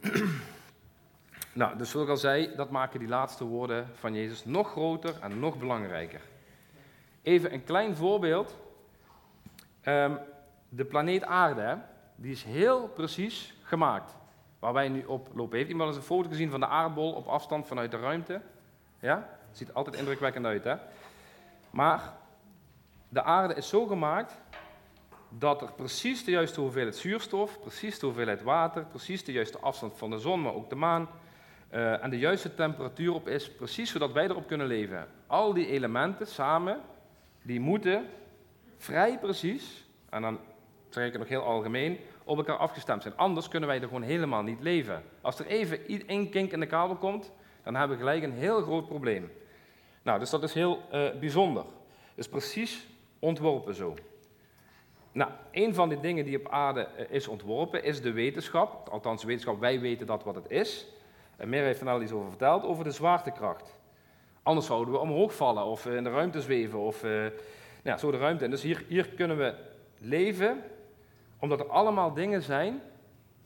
nou, 1.52 1.78
dus 1.78 1.90
zoals 1.90 2.06
ik 2.06 2.12
al 2.12 2.16
zei, 2.16 2.54
dat 2.56 2.70
maken 2.70 2.98
die 2.98 3.08
laatste 3.08 3.44
woorden 3.44 3.88
van 3.94 4.14
Jezus 4.14 4.44
nog 4.44 4.70
groter 4.70 5.14
en 5.20 5.38
nog 5.38 5.58
belangrijker. 5.58 6.20
Even 7.22 7.52
een 7.52 7.64
klein 7.64 7.96
voorbeeld. 7.96 8.56
Ehm, 9.80 10.16
de 10.68 10.84
planeet 10.84 11.24
Aarde, 11.24 11.78
die 12.16 12.32
is 12.32 12.42
heel 12.42 12.88
precies 12.88 13.56
gemaakt. 13.68 14.16
Waar 14.58 14.72
wij 14.72 14.88
nu 14.88 15.04
op 15.04 15.28
lopen. 15.34 15.56
Heeft 15.56 15.70
iemand 15.70 15.88
eens 15.88 15.98
een 15.98 16.04
foto 16.04 16.28
gezien 16.28 16.50
van 16.50 16.60
de 16.60 16.66
aardbol 16.66 17.12
op 17.12 17.26
afstand 17.26 17.66
vanuit 17.66 17.90
de 17.90 17.98
ruimte? 17.98 18.40
Ja? 19.00 19.28
Ziet 19.50 19.74
altijd 19.74 19.96
indrukwekkend 19.96 20.46
uit, 20.46 20.64
hè? 20.64 20.76
Maar 21.70 22.12
de 23.08 23.22
aarde 23.22 23.54
is 23.54 23.68
zo 23.68 23.86
gemaakt 23.86 24.40
dat 25.28 25.62
er 25.62 25.72
precies 25.72 26.24
de 26.24 26.30
juiste 26.30 26.60
hoeveelheid 26.60 26.96
zuurstof, 26.96 27.60
precies 27.60 27.98
de 27.98 28.06
hoeveelheid 28.06 28.42
water, 28.42 28.84
precies 28.84 29.24
de 29.24 29.32
juiste 29.32 29.58
afstand 29.58 29.96
van 29.96 30.10
de 30.10 30.18
zon, 30.18 30.42
maar 30.42 30.54
ook 30.54 30.68
de 30.68 30.74
maan, 30.74 31.08
uh, 31.70 32.04
en 32.04 32.10
de 32.10 32.18
juiste 32.18 32.54
temperatuur 32.54 33.14
op 33.14 33.28
is, 33.28 33.52
precies 33.54 33.90
zodat 33.90 34.12
wij 34.12 34.24
erop 34.24 34.46
kunnen 34.46 34.66
leven. 34.66 35.08
Al 35.26 35.52
die 35.52 35.66
elementen 35.66 36.26
samen, 36.26 36.80
die 37.42 37.60
moeten 37.60 38.06
vrij 38.76 39.18
precies, 39.18 39.88
en 40.08 40.22
dan 40.22 40.38
zeg 40.88 41.06
ik 41.06 41.10
het 41.12 41.20
nog 41.20 41.28
heel 41.28 41.42
algemeen, 41.42 41.98
op 42.28 42.36
elkaar 42.36 42.56
afgestemd 42.56 43.02
zijn. 43.02 43.16
Anders 43.16 43.48
kunnen 43.48 43.68
wij 43.68 43.80
er 43.80 43.86
gewoon 43.86 44.02
helemaal 44.02 44.42
niet 44.42 44.60
leven. 44.60 45.02
Als 45.20 45.38
er 45.38 45.46
even 45.46 45.86
één 46.06 46.30
kink 46.30 46.52
in 46.52 46.60
de 46.60 46.66
kabel 46.66 46.96
komt, 46.96 47.32
dan 47.62 47.74
hebben 47.74 47.96
we 47.96 48.02
gelijk 48.04 48.22
een 48.22 48.32
heel 48.32 48.62
groot 48.62 48.86
probleem. 48.86 49.30
Nou, 50.02 50.18
dus 50.18 50.30
dat 50.30 50.42
is 50.42 50.54
heel 50.54 50.82
uh, 50.92 51.10
bijzonder. 51.20 51.64
Dus 52.14 52.28
precies 52.28 52.86
ontworpen 53.18 53.74
zo. 53.74 53.94
Nou, 55.12 55.30
een 55.50 55.74
van 55.74 55.88
de 55.88 56.00
dingen 56.00 56.24
die 56.24 56.38
op 56.38 56.48
aarde 56.48 56.80
eh, 56.80 57.06
is 57.10 57.28
ontworpen 57.28 57.84
is 57.84 58.02
de 58.02 58.12
wetenschap. 58.12 58.88
Althans, 58.88 59.24
wetenschap, 59.24 59.60
wij 59.60 59.80
weten 59.80 60.06
dat 60.06 60.24
wat 60.24 60.34
het 60.34 60.50
is. 60.50 60.86
En 61.36 61.48
Meer 61.48 61.62
heeft 61.62 61.86
al 61.86 62.02
iets 62.02 62.12
over 62.12 62.28
verteld, 62.28 62.62
over 62.62 62.84
de 62.84 62.90
zwaartekracht. 62.90 63.78
Anders 64.42 64.66
zouden 64.66 64.94
we 64.94 65.00
omhoog 65.00 65.34
vallen 65.34 65.64
of 65.64 65.86
in 65.86 66.04
de 66.04 66.10
ruimte 66.10 66.40
zweven 66.40 66.78
of 66.78 67.02
nou, 67.82 67.98
zo 67.98 68.10
de 68.10 68.18
ruimte 68.18 68.44
in. 68.44 68.50
Dus 68.50 68.62
hier, 68.62 68.84
hier 68.88 69.08
kunnen 69.08 69.38
we 69.38 69.54
leven, 69.98 70.62
omdat 71.38 71.60
er 71.60 71.68
allemaal 71.68 72.12
dingen 72.12 72.42
zijn 72.42 72.80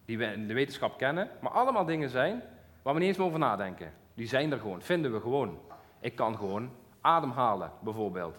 die 0.05 0.19
we 0.19 0.25
in 0.25 0.47
de 0.47 0.55
wetenschap 0.55 0.99
kennen, 0.99 1.31
maar 1.41 1.53
allemaal 1.53 1.85
dingen 1.85 2.09
zijn 2.09 2.43
waar 2.83 2.95
we 2.95 3.01
niet 3.01 3.09
eens 3.09 3.19
over 3.19 3.39
nadenken. 3.39 3.93
Die 4.15 4.27
zijn 4.27 4.53
er 4.53 4.59
gewoon, 4.59 4.83
vinden 4.83 5.13
we 5.13 5.21
gewoon. 5.21 5.59
Ik 6.01 6.15
kan 6.15 6.37
gewoon 6.37 6.71
ademhalen, 7.01 7.73
bijvoorbeeld. 7.81 8.37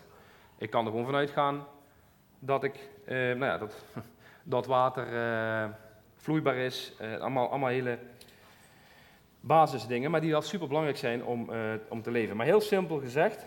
Ik 0.57 0.69
kan 0.69 0.85
er 0.85 0.91
gewoon 0.91 1.05
vanuit 1.05 1.29
gaan 1.29 1.65
dat, 2.39 2.63
ik, 2.63 2.89
eh, 3.05 3.15
nou 3.15 3.45
ja, 3.45 3.57
dat, 3.57 3.83
dat 4.43 4.65
water 4.65 5.13
eh, 5.13 5.69
vloeibaar 6.15 6.55
is. 6.55 6.93
Eh, 6.99 7.19
allemaal, 7.19 7.49
allemaal 7.49 7.69
hele 7.69 7.99
basisdingen, 9.39 10.11
maar 10.11 10.21
die 10.21 10.31
wel 10.31 10.41
super 10.41 10.67
belangrijk 10.67 10.97
zijn 10.97 11.25
om, 11.25 11.49
eh, 11.49 11.59
om 11.89 12.01
te 12.01 12.11
leven. 12.11 12.37
Maar 12.37 12.45
heel 12.45 12.61
simpel 12.61 12.99
gezegd, 12.99 13.45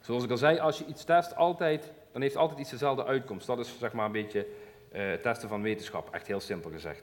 zoals 0.00 0.24
ik 0.24 0.30
al 0.30 0.36
zei, 0.36 0.58
als 0.58 0.78
je 0.78 0.86
iets 0.86 1.04
test, 1.04 1.36
altijd, 1.36 1.92
dan 2.16 2.24
heeft 2.24 2.36
altijd 2.36 2.58
iets 2.58 2.70
dezelfde 2.70 3.04
uitkomst. 3.04 3.46
Dat 3.46 3.58
is 3.58 3.78
zeg 3.78 3.92
maar 3.92 4.06
een 4.06 4.12
beetje 4.12 4.46
uh, 4.92 5.12
testen 5.12 5.48
van 5.48 5.62
wetenschap, 5.62 6.14
echt 6.14 6.26
heel 6.26 6.40
simpel 6.40 6.70
gezegd. 6.70 7.02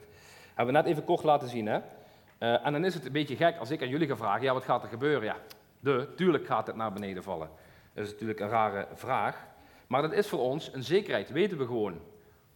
Hebben 0.54 0.74
we 0.74 0.80
net 0.80 0.90
even 0.90 1.04
kort 1.04 1.22
laten 1.22 1.48
zien, 1.48 1.66
hè? 1.66 1.78
Uh, 2.38 2.66
en 2.66 2.72
dan 2.72 2.84
is 2.84 2.94
het 2.94 3.06
een 3.06 3.12
beetje 3.12 3.36
gek 3.36 3.56
als 3.58 3.70
ik 3.70 3.82
aan 3.82 3.88
jullie 3.88 4.08
ga 4.08 4.16
vragen, 4.16 4.42
ja, 4.42 4.52
wat 4.52 4.64
gaat 4.64 4.82
er 4.82 4.88
gebeuren? 4.88 5.24
Ja, 5.24 5.36
de, 5.80 6.08
tuurlijk 6.16 6.46
gaat 6.46 6.66
het 6.66 6.76
naar 6.76 6.92
beneden 6.92 7.22
vallen. 7.22 7.48
Dat 7.92 8.04
is 8.04 8.10
natuurlijk 8.10 8.40
een 8.40 8.48
rare 8.48 8.86
vraag. 8.94 9.46
Maar 9.86 10.02
dat 10.02 10.12
is 10.12 10.28
voor 10.28 10.38
ons 10.38 10.72
een 10.72 10.82
zekerheid, 10.82 11.30
weten 11.30 11.58
we 11.58 11.66
gewoon. 11.66 12.00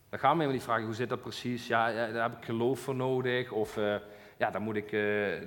Dan 0.08 0.18
gaan 0.18 0.30
we 0.30 0.36
helemaal 0.36 0.52
niet 0.52 0.62
vragen, 0.62 0.84
hoe 0.84 0.94
zit 0.94 1.08
dat 1.08 1.20
precies? 1.20 1.66
Ja, 1.66 1.92
daar 1.92 2.30
heb 2.30 2.38
ik 2.38 2.44
geloof 2.44 2.80
voor 2.80 2.94
nodig. 2.94 3.52
Of 3.52 3.76
uh, 3.76 3.94
ja, 4.36 4.50
dan 4.50 4.62
moet 4.62 4.76
ik, 4.76 4.90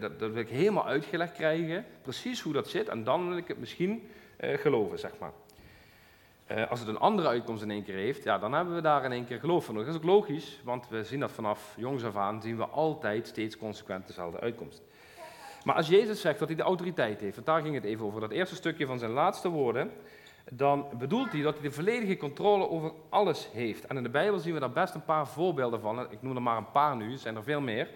dat, 0.02 0.20
dat, 0.20 0.32
wil 0.32 0.42
ik 0.42 0.50
helemaal 0.50 0.88
uitgelegd 0.88 1.34
krijgen. 1.34 1.86
Precies 2.02 2.42
hoe 2.42 2.54
dat 2.54 2.70
zit. 2.70 2.90
En 2.90 3.04
dan 3.04 3.28
wil 3.28 3.38
ik 3.38 3.48
het 3.48 3.60
misschien 3.60 4.10
geloven, 4.38 5.00
zeg 5.00 5.12
maar. 5.20 5.32
Als 6.70 6.80
het 6.80 6.88
een 6.88 7.00
andere 7.00 7.28
uitkomst 7.28 7.64
in 7.64 7.72
één 7.72 7.84
keer 7.84 7.96
heeft, 7.96 8.24
ja, 8.24 8.38
dan 8.38 8.54
hebben 8.54 8.76
we 8.76 8.82
daar 8.82 9.06
in 9.06 9.12
één 9.12 9.26
keer 9.26 9.40
geloof 9.40 9.68
nodig. 9.68 9.86
Dat 9.86 9.96
is 9.96 10.02
ook 10.02 10.08
logisch, 10.08 10.62
want 10.64 10.90
we 10.90 11.04
zien 11.04 11.20
dat 11.20 11.32
vanaf 11.32 11.74
jongs 11.78 12.04
af 12.04 12.16
aan, 12.16 12.42
zien 12.42 12.58
we 12.58 12.66
altijd 12.66 13.28
steeds 13.28 13.58
consequent 13.58 14.08
dezelfde 14.08 14.40
uitkomst. 14.40 14.82
Maar 15.64 15.76
als 15.76 15.88
Jezus 15.88 16.22
zegt 16.22 16.40
dat 16.40 16.48
hij 16.48 16.58
de 16.58 16.64
autoriteit 16.64 17.22
heeft, 17.22 17.36
want 17.36 17.48
daar 17.48 17.62
ging 17.62 17.76
het 17.76 17.84
even 17.84 18.06
over, 18.06 18.22
dat 18.22 18.32
eerste 18.32 18.56
stukje 18.56 18.86
van 18.86 19.00
zijn 19.00 19.12
laatste 19.12 19.50
woorden, 19.50 19.92
dan 20.52 20.86
bedoelt 20.98 21.32
hij 21.32 21.42
dat 21.42 21.54
hij 21.54 21.64
de 21.64 21.72
volledige 21.72 22.18
controle 22.18 22.70
over 22.70 22.92
alles 23.10 23.50
heeft. 23.54 23.86
En 23.86 23.98
in 23.98 24.04
de 24.04 24.10
Bijbel 24.10 24.40
zien 24.40 24.54
we 24.54 24.60
daar 24.60 24.72
best 24.72 24.94
een 24.94 25.06
paar 25.06 25.28
voorbeelden 25.28 25.82
van. 25.82 26.12
Ik 26.12 26.22
noem 26.22 26.36
er 26.36 26.42
maar 26.42 26.58
een 26.58 26.72
paar 26.72 26.96
nu, 26.96 27.12
er 27.12 27.18
zijn 27.18 27.36
er 27.36 27.44
veel 27.44 27.62
meer. 27.62 27.88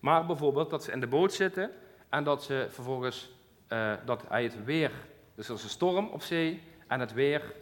Maar 0.00 0.26
bijvoorbeeld 0.26 0.70
dat 0.70 0.84
ze 0.84 0.92
in 0.92 1.00
de 1.00 1.06
boot 1.06 1.32
zitten 1.32 1.70
en 2.08 2.24
dat 2.24 2.42
ze 2.42 2.66
vervolgens, 2.70 3.30
uh, 3.68 3.92
dat 4.04 4.24
hij 4.28 4.42
het 4.42 4.64
weer, 4.64 4.90
dus 5.34 5.50
is 5.50 5.62
een 5.62 5.68
storm 5.68 6.08
op 6.08 6.22
zee 6.22 6.62
en 6.86 7.00
het 7.00 7.12
weer 7.12 7.54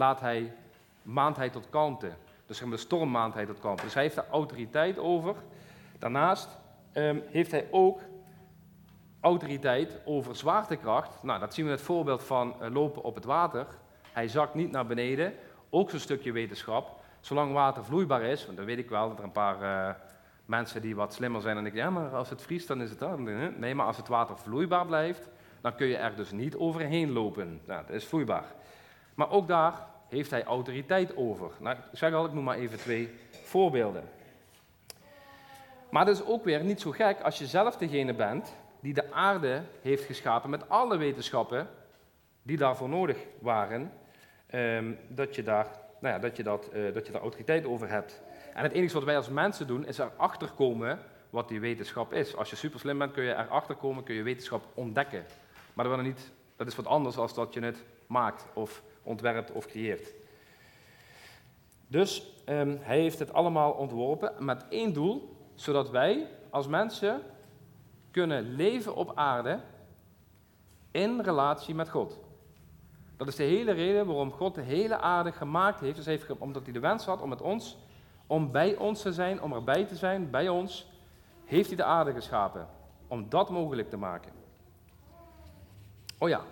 laat 0.00 0.20
hij, 0.20 0.52
maand 1.02 1.52
tot 1.52 1.70
kalmte. 1.70 2.10
Dus 2.46 2.58
de 2.58 2.76
storm 2.76 3.10
maand 3.10 3.46
tot 3.46 3.60
kalmte. 3.60 3.82
Dus 3.82 3.94
hij 3.94 4.02
heeft 4.02 4.14
daar 4.14 4.28
autoriteit 4.30 4.98
over. 4.98 5.34
Daarnaast 5.98 6.58
um, 6.92 7.22
heeft 7.26 7.50
hij 7.50 7.68
ook 7.70 8.00
autoriteit 9.20 10.00
over 10.04 10.36
zwaartekracht. 10.36 11.22
Nou, 11.22 11.40
dat 11.40 11.54
zien 11.54 11.64
we 11.64 11.70
in 11.70 11.76
het 11.76 11.86
voorbeeld 11.86 12.22
van 12.22 12.54
uh, 12.62 12.70
lopen 12.70 13.02
op 13.02 13.14
het 13.14 13.24
water. 13.24 13.66
Hij 14.12 14.28
zakt 14.28 14.54
niet 14.54 14.70
naar 14.70 14.86
beneden. 14.86 15.34
Ook 15.70 15.90
zo'n 15.90 15.98
stukje 15.98 16.32
wetenschap. 16.32 17.00
Zolang 17.20 17.52
water 17.52 17.84
vloeibaar 17.84 18.22
is, 18.22 18.44
want 18.44 18.56
dan 18.56 18.66
weet 18.66 18.78
ik 18.78 18.88
wel 18.88 19.08
dat 19.08 19.18
er 19.18 19.24
een 19.24 19.32
paar 19.32 19.62
uh, 19.62 19.94
mensen 20.44 20.82
die 20.82 20.96
wat 20.96 21.14
slimmer 21.14 21.40
zijn 21.40 21.56
en 21.56 21.66
ik 21.66 21.74
ja, 21.74 21.90
maar 21.90 22.14
als 22.14 22.30
het 22.30 22.42
vriest 22.42 22.68
dan 22.68 22.82
is 22.82 22.90
het 22.90 22.98
dan. 22.98 23.22
Nee, 23.58 23.74
maar 23.74 23.86
als 23.86 23.96
het 23.96 24.08
water 24.08 24.38
vloeibaar 24.38 24.86
blijft, 24.86 25.28
dan 25.60 25.74
kun 25.74 25.86
je 25.86 25.96
er 25.96 26.16
dus 26.16 26.30
niet 26.30 26.56
overheen 26.56 27.12
lopen. 27.12 27.60
Nou, 27.66 27.82
dat 27.86 27.96
is 27.96 28.06
vloeibaar. 28.06 28.44
Maar 29.14 29.30
ook 29.30 29.48
daar 29.48 29.86
heeft 30.08 30.30
hij 30.30 30.44
autoriteit 30.44 31.16
over. 31.16 31.50
Nou, 31.58 31.76
ik 31.76 31.98
zeg 31.98 32.12
al, 32.12 32.24
ik 32.24 32.32
noem 32.32 32.44
maar 32.44 32.56
even 32.56 32.78
twee 32.78 33.14
voorbeelden. 33.44 34.08
Maar 35.90 36.04
dat 36.04 36.16
is 36.16 36.24
ook 36.24 36.44
weer 36.44 36.64
niet 36.64 36.80
zo 36.80 36.90
gek 36.90 37.20
als 37.20 37.38
je 37.38 37.46
zelf 37.46 37.76
degene 37.76 38.14
bent 38.14 38.56
die 38.80 38.94
de 38.94 39.12
aarde 39.12 39.62
heeft 39.82 40.04
geschapen 40.04 40.50
met 40.50 40.68
alle 40.68 40.96
wetenschappen 40.96 41.68
die 42.42 42.56
daarvoor 42.56 42.88
nodig 42.88 43.16
waren, 43.38 43.92
um, 44.54 44.98
dat, 45.08 45.34
je 45.34 45.42
daar, 45.42 45.66
nou 46.00 46.14
ja, 46.14 46.20
dat, 46.20 46.36
je 46.36 46.42
dat, 46.42 46.70
uh, 46.74 46.94
dat 46.94 47.06
je 47.06 47.12
daar 47.12 47.20
autoriteit 47.20 47.66
over 47.66 47.88
hebt. 47.88 48.22
En 48.54 48.62
het 48.62 48.72
enige 48.72 48.94
wat 48.94 49.04
wij 49.04 49.16
als 49.16 49.28
mensen 49.28 49.66
doen, 49.66 49.86
is 49.86 49.98
erachter 49.98 50.48
komen 50.48 50.98
wat 51.30 51.48
die 51.48 51.60
wetenschap 51.60 52.12
is. 52.12 52.36
Als 52.36 52.50
je 52.50 52.56
super 52.56 52.80
slim 52.80 52.98
bent, 52.98 53.12
kun 53.12 53.24
je 53.24 53.34
erachter 53.34 53.74
komen, 53.74 54.04
kun 54.04 54.14
je 54.14 54.22
wetenschap 54.22 54.64
ontdekken. 54.74 55.24
Maar 55.74 55.84
dat, 55.84 56.02
niet, 56.02 56.30
dat 56.56 56.66
is 56.66 56.76
wat 56.76 56.86
anders 56.86 57.14
dan 57.14 57.28
dat 57.34 57.54
je 57.54 57.60
het 57.60 57.84
maakt 58.06 58.46
of 58.52 58.82
ontwerpt 59.02 59.52
of 59.52 59.66
creëert. 59.66 60.14
Dus 61.86 62.32
um, 62.46 62.78
hij 62.80 63.00
heeft 63.00 63.18
het 63.18 63.32
allemaal 63.32 63.72
ontworpen 63.72 64.44
met 64.44 64.64
één 64.68 64.92
doel, 64.92 65.36
zodat 65.54 65.90
wij 65.90 66.26
als 66.50 66.66
mensen 66.66 67.22
kunnen 68.10 68.54
leven 68.54 68.94
op 68.94 69.12
aarde 69.14 69.60
in 70.90 71.20
relatie 71.20 71.74
met 71.74 71.88
God. 71.88 72.18
Dat 73.16 73.28
is 73.28 73.36
de 73.36 73.42
hele 73.42 73.72
reden 73.72 74.06
waarom 74.06 74.32
God 74.32 74.54
de 74.54 74.60
hele 74.60 74.96
aarde 74.96 75.32
gemaakt 75.32 75.80
heeft. 75.80 75.96
Dus 75.96 76.06
heeft 76.06 76.38
omdat 76.38 76.64
hij 76.64 76.72
de 76.72 76.80
wens 76.80 77.04
had 77.04 77.20
om 77.20 77.28
met 77.28 77.42
ons, 77.42 77.76
om 78.26 78.50
bij 78.50 78.76
ons 78.76 79.02
te 79.02 79.12
zijn, 79.12 79.42
om 79.42 79.52
erbij 79.52 79.84
te 79.84 79.96
zijn, 79.96 80.30
bij 80.30 80.48
ons, 80.48 80.90
heeft 81.44 81.68
hij 81.68 81.76
de 81.76 81.84
aarde 81.84 82.12
geschapen. 82.12 82.68
Om 83.08 83.28
dat 83.28 83.50
mogelijk 83.50 83.90
te 83.90 83.96
maken. 83.96 84.32
Oh 86.18 86.28
ja, 86.28 86.42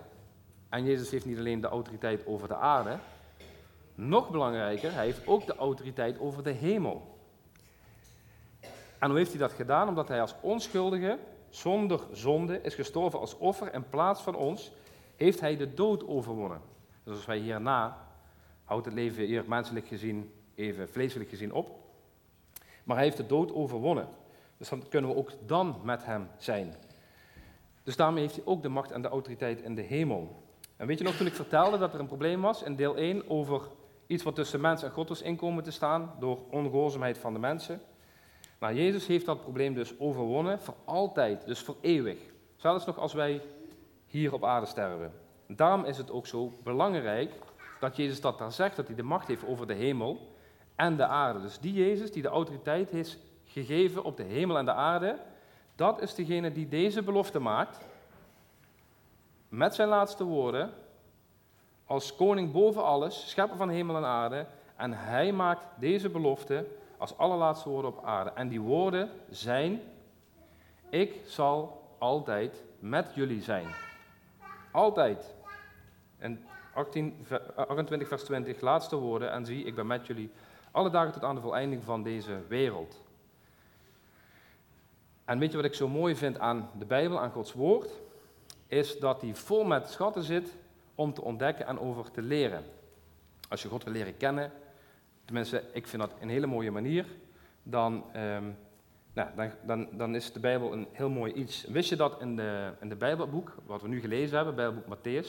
en 0.69 0.85
Jezus 0.85 1.11
heeft 1.11 1.27
niet 1.27 1.39
alleen 1.39 1.61
de 1.61 1.67
autoriteit 1.67 2.27
over 2.27 2.49
de 2.49 2.57
aarde. 2.57 2.99
Nog 3.95 4.31
belangrijker, 4.31 4.93
hij 4.93 5.05
heeft 5.05 5.27
ook 5.27 5.47
de 5.47 5.57
autoriteit 5.57 6.19
over 6.19 6.43
de 6.43 6.51
hemel. 6.51 7.17
En 8.99 9.09
hoe 9.09 9.19
heeft 9.19 9.31
hij 9.31 9.41
dat 9.41 9.53
gedaan? 9.53 9.89
Omdat 9.89 10.09
hij 10.09 10.21
als 10.21 10.35
onschuldige, 10.41 11.19
zonder 11.51 12.01
zonde, 12.13 12.61
is 12.63 12.75
gestorven 12.75 13.21
als 13.21 13.39
offer 13.39 13.75
in 13.75 13.89
plaats 13.89 14.21
van 14.21 14.35
ons 14.37 14.73
heeft 15.17 15.41
hij 15.41 15.57
de 15.57 15.75
dood 15.75 16.07
overwonnen. 16.07 16.61
Dus 17.05 17.15
als 17.15 17.27
wij 17.27 17.39
hierna, 17.39 18.07
houdt 18.65 18.85
het 18.85 18.95
leven 18.95 19.25
hier 19.25 19.45
menselijk 19.47 19.87
gezien, 19.87 20.33
even 20.55 20.89
vleeselijk 20.89 21.31
gezien 21.31 21.53
op. 21.53 21.71
Maar 22.85 22.97
hij 22.97 23.05
heeft 23.05 23.17
de 23.17 23.27
dood 23.27 23.53
overwonnen. 23.53 24.09
Dus 24.57 24.69
dan 24.69 24.89
kunnen 24.89 25.11
we 25.11 25.17
ook 25.17 25.33
dan 25.47 25.81
met 25.83 26.05
hem 26.05 26.29
zijn. 26.37 26.75
Dus 27.83 27.97
daarmee 27.97 28.23
heeft 28.23 28.37
hij 28.37 28.45
ook 28.47 28.63
de 28.63 28.69
macht 28.69 28.91
en 28.91 29.03
de 29.03 29.09
autoriteit 29.09 29.61
in 29.61 29.75
de 29.75 29.83
hemel. 29.83 30.48
En 30.79 30.87
weet 30.87 30.99
je 30.99 31.05
nog, 31.05 31.15
toen 31.15 31.27
ik 31.27 31.35
vertelde 31.35 31.79
dat 31.79 31.95
er 31.95 32.01
een 32.01 32.07
probleem 32.07 32.41
was 32.41 32.63
in 32.63 32.77
deel 32.77 32.97
1 32.97 33.31
over 33.31 33.63
iets 34.07 34.23
wat 34.23 34.35
tussen 34.35 34.61
mens 34.61 34.83
en 34.83 34.91
God 34.91 35.09
was 35.09 35.23
inkomen 35.23 35.65
te 35.65 35.71
staan 35.71 36.15
door 36.19 36.39
ongehoorzaamheid 36.51 37.19
van 37.19 37.33
de 37.33 37.39
mensen. 37.39 37.81
Nou, 38.61 38.75
Jezus 38.75 39.07
heeft 39.07 39.27
dat 39.27 39.41
probleem 39.41 39.75
dus 39.75 39.99
overwonnen 39.99 40.61
voor 40.61 40.75
altijd, 40.85 41.47
dus 41.47 41.61
voor 41.61 41.77
eeuwig. 41.81 42.19
Zelfs 42.57 42.87
nog 42.87 42.99
als 42.99 43.13
wij 43.13 43.43
hier 44.07 44.33
op 44.33 44.45
aarde 44.45 44.67
sterven. 44.67 45.13
Daarom 45.47 45.85
is 45.85 45.99
het 45.99 46.11
ook 46.11 46.27
zo 46.27 46.53
belangrijk 46.63 47.33
dat 47.81 47.97
Jezus 47.97 48.21
dat 48.21 48.39
daar 48.39 48.53
zegt, 48.53 48.77
dat 48.77 48.87
hij 48.87 48.97
de 48.97 49.03
macht 49.03 49.29
heeft 49.29 49.47
over 49.47 49.67
de 49.67 49.75
hemel 49.75 50.35
en 50.77 50.97
de 50.97 51.07
aarde. 51.07 51.41
Dus 51.41 51.59
die 51.59 51.73
Jezus 51.73 52.13
die 52.13 52.23
de 52.23 52.29
autoriteit 52.29 52.91
heeft 52.91 53.19
gegeven 53.45 54.05
op 54.05 54.17
de 54.17 54.23
hemel 54.23 54.59
en 54.59 54.65
de 54.65 54.73
aarde, 54.73 55.19
dat 55.77 56.03
is 56.03 56.15
degene 56.15 56.53
die 56.53 56.69
deze 56.69 57.03
belofte 57.03 57.39
maakt 57.39 57.88
met 59.49 59.75
zijn 59.75 59.89
laatste 59.89 60.25
woorden, 60.25 60.73
als 61.87 62.17
koning 62.17 62.53
boven 62.53 62.85
alles, 62.85 63.31
schepper 63.31 63.57
van 63.57 63.69
hemel 63.69 63.97
en 63.97 64.05
aarde, 64.05 64.47
en 64.77 64.93
hij 64.93 65.33
maakt 65.33 65.67
deze 65.79 66.09
belofte 66.09 66.67
als 66.99 67.19
allerlaatste 67.19 67.69
woorden 67.69 67.91
op 67.91 68.05
aarde. 68.05 68.31
En 68.31 68.49
die 68.49 68.61
woorden 68.61 69.11
zijn, 69.31 69.81
ik 70.89 71.21
zal 71.27 71.83
altijd 71.99 72.65
met 72.79 73.11
jullie 73.15 73.43
zijn. 73.43 73.67
Altijd. 74.73 75.35
En 76.19 76.45
18, 76.75 77.27
28 77.57 78.09
vers 78.09 78.25
20, 78.25 78.61
laatste 78.61 78.97
woorden. 78.97 79.33
En 79.33 79.47
zie, 79.47 79.65
ik 79.65 79.75
ben 79.75 79.87
met 79.87 80.07
jullie 80.07 80.31
alle 80.71 80.91
dagen 80.91 81.13
tot 81.13 81.25
aan 81.25 81.35
de 81.35 81.41
voleinding 81.41 81.85
van 81.85 82.03
deze 82.03 82.41
wereld. 82.49 83.03
En 85.25 85.39
weet 85.39 85.51
je 85.51 85.57
wat 85.57 85.67
ik 85.67 85.75
zo 85.75 85.89
mooi 85.89 86.17
vind 86.17 86.39
aan 86.39 86.71
de 86.79 86.85
Bijbel, 86.85 87.21
aan 87.21 87.31
Gods 87.31 87.53
woord? 87.53 87.91
Is 88.69 88.99
dat 88.99 89.21
die 89.21 89.35
vol 89.35 89.65
met 89.65 89.89
schatten 89.89 90.23
zit 90.23 90.57
om 90.95 91.15
te 91.15 91.23
ontdekken 91.23 91.67
en 91.67 91.81
over 91.81 92.11
te 92.11 92.23
leren. 92.23 92.65
Als 93.49 93.63
je 93.63 93.69
God 93.69 93.85
wil 93.85 93.93
leren 93.93 94.17
kennen, 94.17 94.53
tenminste, 95.25 95.65
ik 95.73 95.87
vind 95.87 96.03
dat 96.03 96.13
een 96.21 96.29
hele 96.29 96.47
mooie 96.47 96.71
manier, 96.71 97.07
dan 97.63 98.05
um, 98.17 98.57
nou, 99.13 99.29
dan, 99.37 99.51
dan, 99.63 99.89
dan, 99.93 100.15
is 100.15 100.33
de 100.33 100.41
Bijbel 100.41 100.73
een 100.73 100.87
heel 100.93 101.11
mooi 101.11 101.33
iets. 101.33 101.65
Wist 101.65 101.89
je 101.89 101.97
dat 101.97 102.21
in 102.21 102.37
de, 102.37 102.73
in 102.81 102.89
de 102.89 102.97
Bijbelboek, 102.97 103.55
wat 103.67 103.83
we 103.83 103.89
nu 103.89 104.01
gelezen 104.01 104.37
hebben, 104.37 104.55
Bijbelboek 104.55 104.97
Matthäus, 104.97 105.29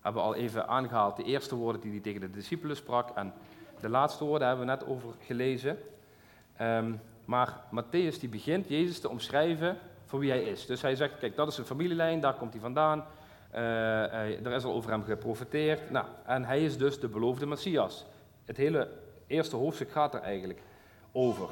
hebben 0.00 0.22
we 0.22 0.28
al 0.28 0.34
even 0.34 0.68
aangehaald 0.68 1.16
de 1.16 1.24
eerste 1.24 1.54
woorden 1.54 1.80
die 1.80 1.90
hij 1.90 2.00
tegen 2.00 2.20
de 2.20 2.30
discipelen 2.30 2.76
sprak 2.76 3.10
en 3.10 3.32
de 3.80 3.88
laatste 3.88 4.24
woorden 4.24 4.48
hebben 4.48 4.66
we 4.66 4.72
net 4.72 4.86
over 4.86 5.14
gelezen. 5.20 5.78
Um, 6.60 7.00
maar 7.24 7.60
Matthäus 7.70 8.20
die 8.20 8.28
begint 8.28 8.68
Jezus 8.68 9.00
te 9.00 9.08
omschrijven 9.08 9.78
voor 10.06 10.18
wie 10.18 10.30
hij 10.30 10.42
is. 10.42 10.66
Dus 10.66 10.82
hij 10.82 10.94
zegt, 10.94 11.18
kijk, 11.18 11.36
dat 11.36 11.48
is 11.48 11.58
een 11.58 11.64
familielijn, 11.64 12.20
daar 12.20 12.34
komt 12.34 12.52
hij 12.52 12.60
vandaan. 12.60 13.04
Uh, 13.54 14.46
er 14.46 14.52
is 14.52 14.64
al 14.64 14.72
over 14.72 14.90
hem 14.90 15.04
geprofeteerd. 15.04 15.90
Nou, 15.90 16.06
en 16.24 16.44
hij 16.44 16.64
is 16.64 16.78
dus 16.78 17.00
de 17.00 17.08
beloofde 17.08 17.46
Messias. 17.46 18.04
Het 18.44 18.56
hele 18.56 18.88
eerste 19.26 19.56
hoofdstuk 19.56 19.90
gaat 19.90 20.14
er 20.14 20.20
eigenlijk 20.20 20.60
over. 21.12 21.48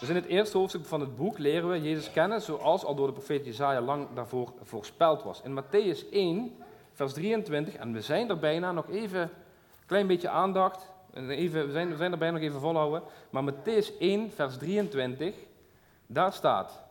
Dus 0.00 0.08
in 0.08 0.14
het 0.14 0.26
eerste 0.26 0.58
hoofdstuk 0.58 0.84
van 0.84 1.00
het 1.00 1.16
boek 1.16 1.38
leren 1.38 1.70
we 1.70 1.82
Jezus 1.82 2.10
kennen 2.10 2.40
zoals 2.40 2.84
al 2.84 2.94
door 2.94 3.06
de 3.06 3.12
profeet 3.12 3.44
Jezaja 3.44 3.80
lang 3.80 4.06
daarvoor 4.14 4.52
voorspeld 4.62 5.22
was. 5.22 5.42
In 5.42 5.62
Matthäus 5.62 6.10
1, 6.10 6.56
vers 6.92 7.12
23, 7.12 7.74
en 7.74 7.92
we 7.92 8.00
zijn 8.00 8.28
er 8.28 8.38
bijna 8.38 8.72
nog 8.72 8.90
even, 8.90 9.20
een 9.20 9.86
klein 9.86 10.06
beetje 10.06 10.28
aandacht, 10.28 10.90
even, 11.14 11.66
we, 11.66 11.72
zijn, 11.72 11.88
we 11.88 11.96
zijn 11.96 12.12
er 12.12 12.18
bijna 12.18 12.38
nog 12.38 12.46
even 12.46 12.60
volhouden, 12.60 13.02
maar 13.30 13.52
Matthäus 13.52 13.98
1, 13.98 14.30
vers 14.30 14.56
23, 14.56 15.34
daar 16.06 16.32
staat, 16.32 16.82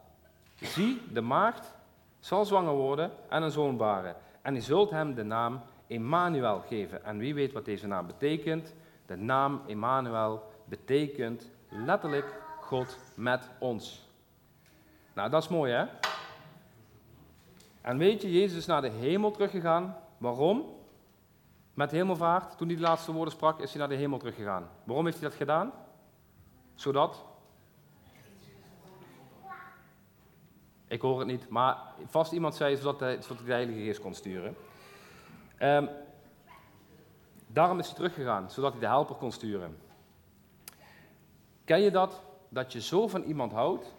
zie, 0.66 1.02
de 1.12 1.22
maagd 1.22 1.76
zal 2.20 2.46
zwanger 2.46 2.74
worden 2.74 3.12
en 3.30 3.44
een 3.44 3.52
zoon 3.52 3.78
baren, 3.78 4.16
en 4.42 4.54
je 4.54 4.62
zult 4.62 4.90
hem 4.90 5.14
de 5.14 5.24
naam 5.24 5.62
Emmanuel 5.88 6.60
geven. 6.60 7.04
En 7.04 7.18
wie 7.18 7.34
weet 7.34 7.54
wat 7.54 7.66
deze 7.66 7.88
naam 7.88 8.08
betekent? 8.08 8.74
De 9.06 9.16
naam 9.16 9.62
Emmanuel 9.68 10.44
betekent 10.66 11.50
letterlijk 11.70 12.42
God 12.62 12.98
met 13.16 13.50
ons. 13.60 14.10
Nou, 15.14 15.30
dat 15.30 15.44
is 15.44 15.50
mooi 15.50 15.72
hè? 15.72 15.86
En 17.82 17.98
weet 17.98 18.22
je, 18.22 18.32
Jezus 18.32 18.58
is 18.58 18.66
naar 18.66 18.82
de 18.82 18.90
hemel 18.90 19.32
teruggegaan. 19.32 19.98
Waarom? 20.18 20.66
Met 21.74 21.92
hemelvaart, 21.92 22.58
toen 22.58 22.68
hij 22.68 22.76
de 22.76 22.82
laatste 22.82 23.12
woorden 23.12 23.34
sprak, 23.34 23.60
is 23.60 23.70
hij 23.70 23.80
naar 23.80 23.90
de 23.90 23.96
hemel 23.96 24.18
teruggegaan. 24.18 24.70
Waarom 24.84 25.06
heeft 25.06 25.20
hij 25.20 25.30
dat 25.30 25.38
gedaan? 25.38 25.72
Zodat. 26.76 27.26
Ik 30.88 31.02
hoor 31.02 31.20
het 31.20 31.28
niet, 31.28 31.50
maar 31.50 31.78
vast 32.06 32.32
iemand 32.32 32.56
zei 32.56 32.78
zodat 32.78 33.00
hij, 33.00 33.18
de 33.18 33.52
Heilige 33.52 33.80
Geest 33.80 34.00
kon 34.00 34.14
sturen. 34.14 34.56
Um, 35.62 35.90
daarom 37.48 37.80
is 37.80 37.86
hij 37.86 37.96
teruggegaan, 37.96 38.52
zodat 38.52 38.72
hij 38.72 38.80
de 38.80 38.88
helper 38.88 39.16
kon 39.16 39.32
sturen. 39.32 39.78
Ken 41.66 41.82
je 41.82 41.92
dat? 41.92 42.22
dat 42.50 42.74
je 42.74 42.82
zo 42.82 43.08
van 43.08 43.24
iemand 43.24 43.52
houdt, 43.52 43.94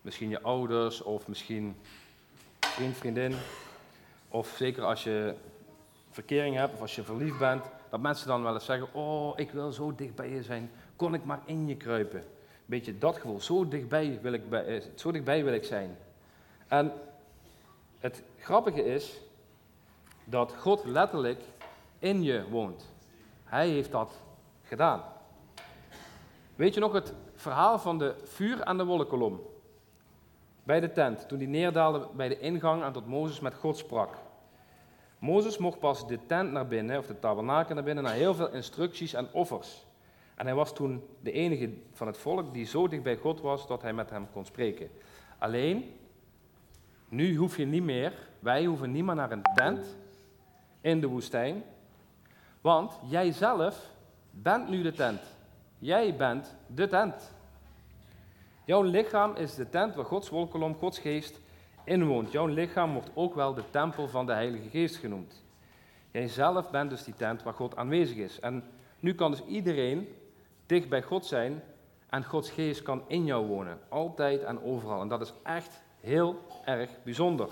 misschien 0.00 0.28
je 0.28 0.42
ouders 0.42 1.02
of 1.02 1.28
misschien 1.28 1.76
vriend, 2.60 2.96
vriendin, 2.96 3.34
of 4.28 4.54
zeker 4.56 4.84
als 4.84 5.02
je 5.04 5.34
verkering 6.10 6.56
hebt 6.56 6.74
of 6.74 6.80
als 6.80 6.94
je 6.94 7.02
verliefd 7.02 7.38
bent, 7.38 7.64
dat 7.90 8.00
mensen 8.00 8.26
dan 8.26 8.42
wel 8.42 8.54
eens 8.54 8.64
zeggen, 8.64 8.94
oh, 8.94 9.38
ik 9.38 9.50
wil 9.50 9.72
zo 9.72 9.94
dicht 9.94 10.14
bij 10.14 10.30
je 10.30 10.42
zijn, 10.42 10.70
kon 10.96 11.14
ik 11.14 11.24
maar 11.24 11.40
in 11.44 11.66
je 11.66 11.76
kruipen. 11.76 12.24
Beetje 12.72 12.98
dat 12.98 13.16
gevoel, 13.16 13.40
zo 13.40 13.68
dichtbij 13.68 14.18
wil 14.22 14.32
ik, 14.32 14.48
bij, 14.48 14.64
eh, 14.64 14.82
zo 14.94 15.10
dichtbij 15.12 15.44
wil 15.44 15.52
ik 15.52 15.64
zijn. 15.64 15.96
En 16.68 16.92
het 17.98 18.22
grappige 18.38 18.84
is 18.84 19.20
dat 20.24 20.54
God 20.56 20.84
letterlijk 20.84 21.40
in 21.98 22.22
je 22.22 22.48
woont. 22.48 22.92
Hij 23.44 23.68
heeft 23.68 23.90
dat 23.90 24.20
gedaan. 24.62 25.02
Weet 26.54 26.74
je 26.74 26.80
nog 26.80 26.92
het 26.92 27.14
verhaal 27.34 27.78
van 27.78 27.98
de 27.98 28.14
vuur 28.24 28.64
aan 28.64 28.76
de 28.76 28.84
wolkenkolom? 28.84 29.40
Bij 30.62 30.80
de 30.80 30.92
tent, 30.92 31.28
toen 31.28 31.38
die 31.38 31.48
neerdaalde 31.48 32.08
bij 32.14 32.28
de 32.28 32.38
ingang 32.38 32.82
en 32.82 32.92
tot 32.92 33.06
Mozes 33.06 33.40
met 33.40 33.54
God 33.54 33.76
sprak. 33.76 34.14
Mozes 35.18 35.58
mocht 35.58 35.78
pas 35.78 36.06
de 36.08 36.18
tent 36.26 36.52
naar 36.52 36.66
binnen, 36.66 36.98
of 36.98 37.06
de 37.06 37.18
tabernakel 37.18 37.74
naar 37.74 37.84
binnen, 37.84 38.04
na 38.04 38.10
heel 38.10 38.34
veel 38.34 38.52
instructies 38.52 39.14
en 39.14 39.28
offers. 39.32 39.86
En 40.34 40.46
hij 40.46 40.54
was 40.54 40.74
toen 40.74 41.04
de 41.20 41.32
enige 41.32 41.70
van 41.92 42.06
het 42.06 42.18
volk 42.18 42.52
die 42.52 42.64
zo 42.64 42.88
dicht 42.88 43.02
bij 43.02 43.16
God 43.16 43.40
was 43.40 43.66
dat 43.66 43.82
hij 43.82 43.92
met 43.92 44.10
hem 44.10 44.26
kon 44.32 44.44
spreken. 44.44 44.90
Alleen, 45.38 45.94
nu 47.08 47.36
hoef 47.36 47.56
je 47.56 47.66
niet 47.66 47.82
meer, 47.82 48.12
wij 48.38 48.64
hoeven 48.64 48.92
niet 48.92 49.04
meer 49.04 49.14
naar 49.14 49.32
een 49.32 49.42
tent 49.54 49.96
in 50.80 51.00
de 51.00 51.06
woestijn, 51.06 51.62
want 52.60 52.98
jij 53.08 53.32
zelf 53.32 53.90
bent 54.30 54.68
nu 54.68 54.82
de 54.82 54.92
tent. 54.92 55.20
Jij 55.78 56.16
bent 56.16 56.54
de 56.66 56.88
tent. 56.88 57.34
Jouw 58.64 58.82
lichaam 58.82 59.34
is 59.34 59.54
de 59.54 59.68
tent 59.68 59.94
waar 59.94 60.04
Gods 60.04 60.28
wolkolom, 60.28 60.74
Gods 60.74 60.98
geest 60.98 61.40
inwoont. 61.84 62.32
Jouw 62.32 62.46
lichaam 62.46 62.92
wordt 62.92 63.10
ook 63.14 63.34
wel 63.34 63.54
de 63.54 63.70
tempel 63.70 64.08
van 64.08 64.26
de 64.26 64.32
Heilige 64.32 64.68
Geest 64.68 64.96
genoemd. 64.96 65.42
Jij 66.10 66.28
zelf 66.28 66.70
bent 66.70 66.90
dus 66.90 67.04
die 67.04 67.14
tent 67.14 67.42
waar 67.42 67.54
God 67.54 67.76
aanwezig 67.76 68.16
is. 68.16 68.40
En 68.40 68.64
nu 69.00 69.14
kan 69.14 69.30
dus 69.30 69.44
iedereen 69.44 70.08
dicht 70.66 70.88
bij 70.88 71.02
God 71.02 71.26
zijn 71.26 71.62
En 72.12 72.24
Gods 72.24 72.50
geest 72.50 72.82
kan 72.82 73.02
in 73.06 73.24
jou 73.24 73.46
wonen, 73.46 73.78
altijd 73.88 74.42
en 74.42 74.62
overal. 74.62 75.00
En 75.00 75.08
dat 75.08 75.20
is 75.20 75.32
echt 75.42 75.82
heel 76.00 76.38
erg 76.64 76.90
bijzonder. 77.04 77.48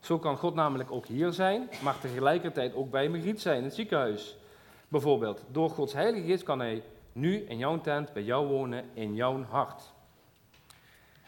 Zo 0.00 0.18
kan 0.18 0.36
God 0.36 0.54
namelijk 0.54 0.90
ook 0.90 1.06
hier 1.06 1.32
zijn, 1.32 1.68
maar 1.82 1.98
tegelijkertijd 1.98 2.74
ook 2.74 2.90
bij 2.90 3.08
Margriet 3.08 3.40
zijn, 3.40 3.56
in 3.56 3.64
het 3.64 3.74
ziekenhuis. 3.74 4.36
Bijvoorbeeld, 4.88 5.44
door 5.50 5.70
Gods 5.70 5.92
Heilige 5.92 6.26
Geest 6.26 6.42
kan 6.42 6.58
Hij 6.58 6.82
nu 7.12 7.36
in 7.36 7.58
jouw 7.58 7.80
tent, 7.80 8.12
bij 8.12 8.22
jou 8.22 8.46
wonen, 8.46 8.84
in 8.92 9.14
jouw 9.14 9.42
hart. 9.42 9.92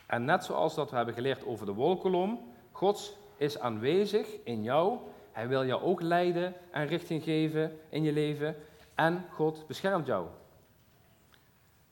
En 0.06 0.24
net 0.24 0.44
zoals 0.44 0.74
dat 0.74 0.90
we 0.90 0.96
hebben 0.96 1.14
geleerd 1.14 1.46
over 1.46 1.66
de 1.66 1.72
wolkolom, 1.72 2.52
God 2.72 3.18
is 3.36 3.58
aanwezig 3.58 4.26
in 4.44 4.62
jou. 4.62 4.98
Hij 5.32 5.48
wil 5.48 5.66
jou 5.66 5.82
ook 5.82 6.00
leiden 6.00 6.54
en 6.70 6.86
richting 6.86 7.22
geven 7.22 7.78
in 7.88 8.02
je 8.02 8.12
leven. 8.12 8.56
En 8.94 9.24
God 9.30 9.66
beschermt 9.66 10.06
jou. 10.06 10.26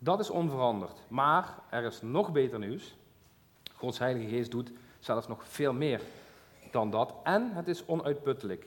Dat 0.05 0.21
is 0.21 0.31
onveranderd. 0.31 0.99
Maar 1.09 1.55
er 1.71 1.85
is 1.85 2.03
nog 2.03 2.33
beter 2.33 2.59
nieuws. 2.59 2.95
Gods 3.77 3.99
Heilige 3.99 4.29
Geest 4.29 4.51
doet 4.51 4.73
zelfs 4.99 5.29
nog 5.29 5.45
veel 5.49 5.73
meer 5.73 6.01
dan 6.71 6.91
dat. 6.91 7.15
En 7.23 7.51
het 7.53 7.69
is 7.69 7.87
onuitputtelijk. 7.87 8.67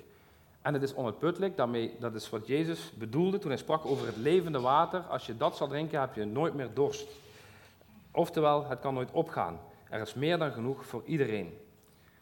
En 0.61 0.73
het 0.73 0.83
is 0.83 0.95
onuitputtelijk, 0.95 1.57
daarmee, 1.57 1.95
dat 1.99 2.15
is 2.15 2.29
wat 2.29 2.47
Jezus 2.47 2.91
bedoelde 2.93 3.37
toen 3.37 3.49
hij 3.49 3.59
sprak 3.59 3.85
over 3.85 4.05
het 4.05 4.15
levende 4.15 4.59
water. 4.59 5.01
Als 5.01 5.25
je 5.25 5.37
dat 5.37 5.57
zal 5.57 5.67
drinken, 5.67 5.99
heb 5.99 6.15
je 6.15 6.25
nooit 6.25 6.53
meer 6.53 6.69
dorst. 6.73 7.07
Oftewel, 8.11 8.65
het 8.65 8.79
kan 8.79 8.93
nooit 8.93 9.11
opgaan. 9.11 9.59
Er 9.89 10.01
is 10.01 10.13
meer 10.13 10.37
dan 10.37 10.51
genoeg 10.51 10.85
voor 10.85 11.01
iedereen. 11.05 11.57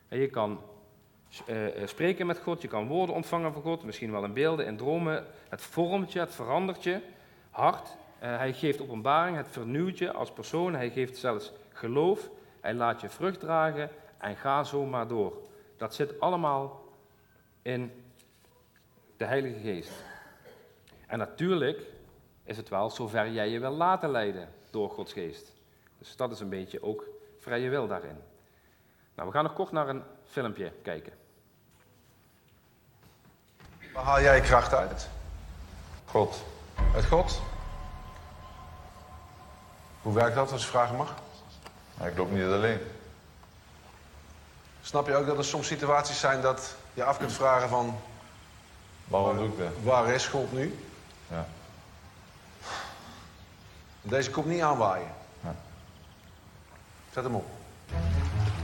En 0.07 0.19
je 0.19 0.29
kan 0.29 0.59
uh, 1.49 1.87
spreken 1.87 2.25
met 2.25 2.39
God, 2.39 2.61
je 2.61 2.67
kan 2.67 2.87
woorden 2.87 3.15
ontvangen 3.15 3.53
van 3.53 3.61
God, 3.61 3.83
misschien 3.83 4.11
wel 4.11 4.23
in 4.23 4.33
beelden, 4.33 4.65
in 4.65 4.77
dromen. 4.77 5.25
Het 5.49 5.61
vormt 5.61 6.11
je, 6.11 6.19
het 6.19 6.35
verandert 6.35 6.83
je 6.83 6.99
hart. 7.49 7.97
Uh, 8.23 8.37
hij 8.37 8.53
geeft 8.53 8.81
openbaring, 8.81 9.37
het 9.37 9.47
vernieuwt 9.47 9.97
je 9.97 10.11
als 10.13 10.31
persoon. 10.31 10.73
Hij 10.73 10.89
geeft 10.89 11.17
zelfs 11.17 11.51
geloof. 11.73 12.29
Hij 12.61 12.73
laat 12.73 13.01
je 13.01 13.09
vrucht 13.09 13.39
dragen 13.39 13.89
en 14.17 14.35
ga 14.35 14.63
zo 14.63 14.85
maar 14.85 15.07
door. 15.07 15.33
Dat 15.77 15.95
zit 15.95 16.19
allemaal 16.19 16.83
in 17.61 17.91
de 19.17 19.25
Heilige 19.25 19.59
Geest. 19.59 19.91
En 21.07 21.17
natuurlijk 21.17 21.81
is 22.43 22.57
het 22.57 22.69
wel 22.69 22.89
zover 22.89 23.31
jij 23.31 23.49
je 23.49 23.59
wil 23.59 23.71
laten 23.71 24.09
leiden 24.09 24.49
door 24.69 24.89
Gods 24.89 25.13
Geest. 25.13 25.53
Dus 25.97 26.15
dat 26.15 26.31
is 26.31 26.39
een 26.39 26.49
beetje 26.49 26.83
ook 26.83 27.07
vrije 27.39 27.69
wil 27.69 27.87
daarin. 27.87 28.17
Nou, 29.15 29.27
we 29.27 29.33
gaan 29.33 29.43
nog 29.43 29.53
kort 29.53 29.71
naar 29.71 29.89
een 29.89 30.03
filmpje 30.25 30.71
kijken. 30.81 31.13
Waar 33.93 34.03
haal 34.03 34.21
jij 34.21 34.35
je 34.35 34.41
kracht 34.41 34.73
uit? 34.73 35.09
God. 36.05 36.43
Uit 36.93 37.05
God? 37.05 37.41
Hoe 40.05 40.13
werkt 40.13 40.35
dat 40.35 40.51
als 40.51 40.61
je 40.61 40.67
vragen 40.67 40.95
mag? 40.95 41.13
ik 42.03 42.17
loop 42.17 42.31
niet 42.31 42.43
alleen. 42.43 42.79
Snap 44.81 45.07
je 45.07 45.15
ook 45.15 45.25
dat 45.25 45.37
er 45.37 45.45
soms 45.45 45.67
situaties 45.67 46.19
zijn 46.19 46.41
dat 46.41 46.75
je 46.93 47.03
af 47.03 47.17
kunt 47.17 47.33
vragen 47.33 47.69
van... 47.69 47.99
Waarom 49.05 49.37
doe 49.37 49.47
ik 49.47 49.57
dat? 49.57 49.71
Waar 49.83 50.07
is 50.07 50.27
God 50.27 50.53
nu? 50.53 50.79
Ja. 51.27 51.47
Deze 54.01 54.31
komt 54.31 54.45
niet 54.45 54.61
aanwaaien. 54.61 55.11
Ja. 55.43 55.55
Zet 57.13 57.23
hem 57.23 57.35
op. 57.35 57.47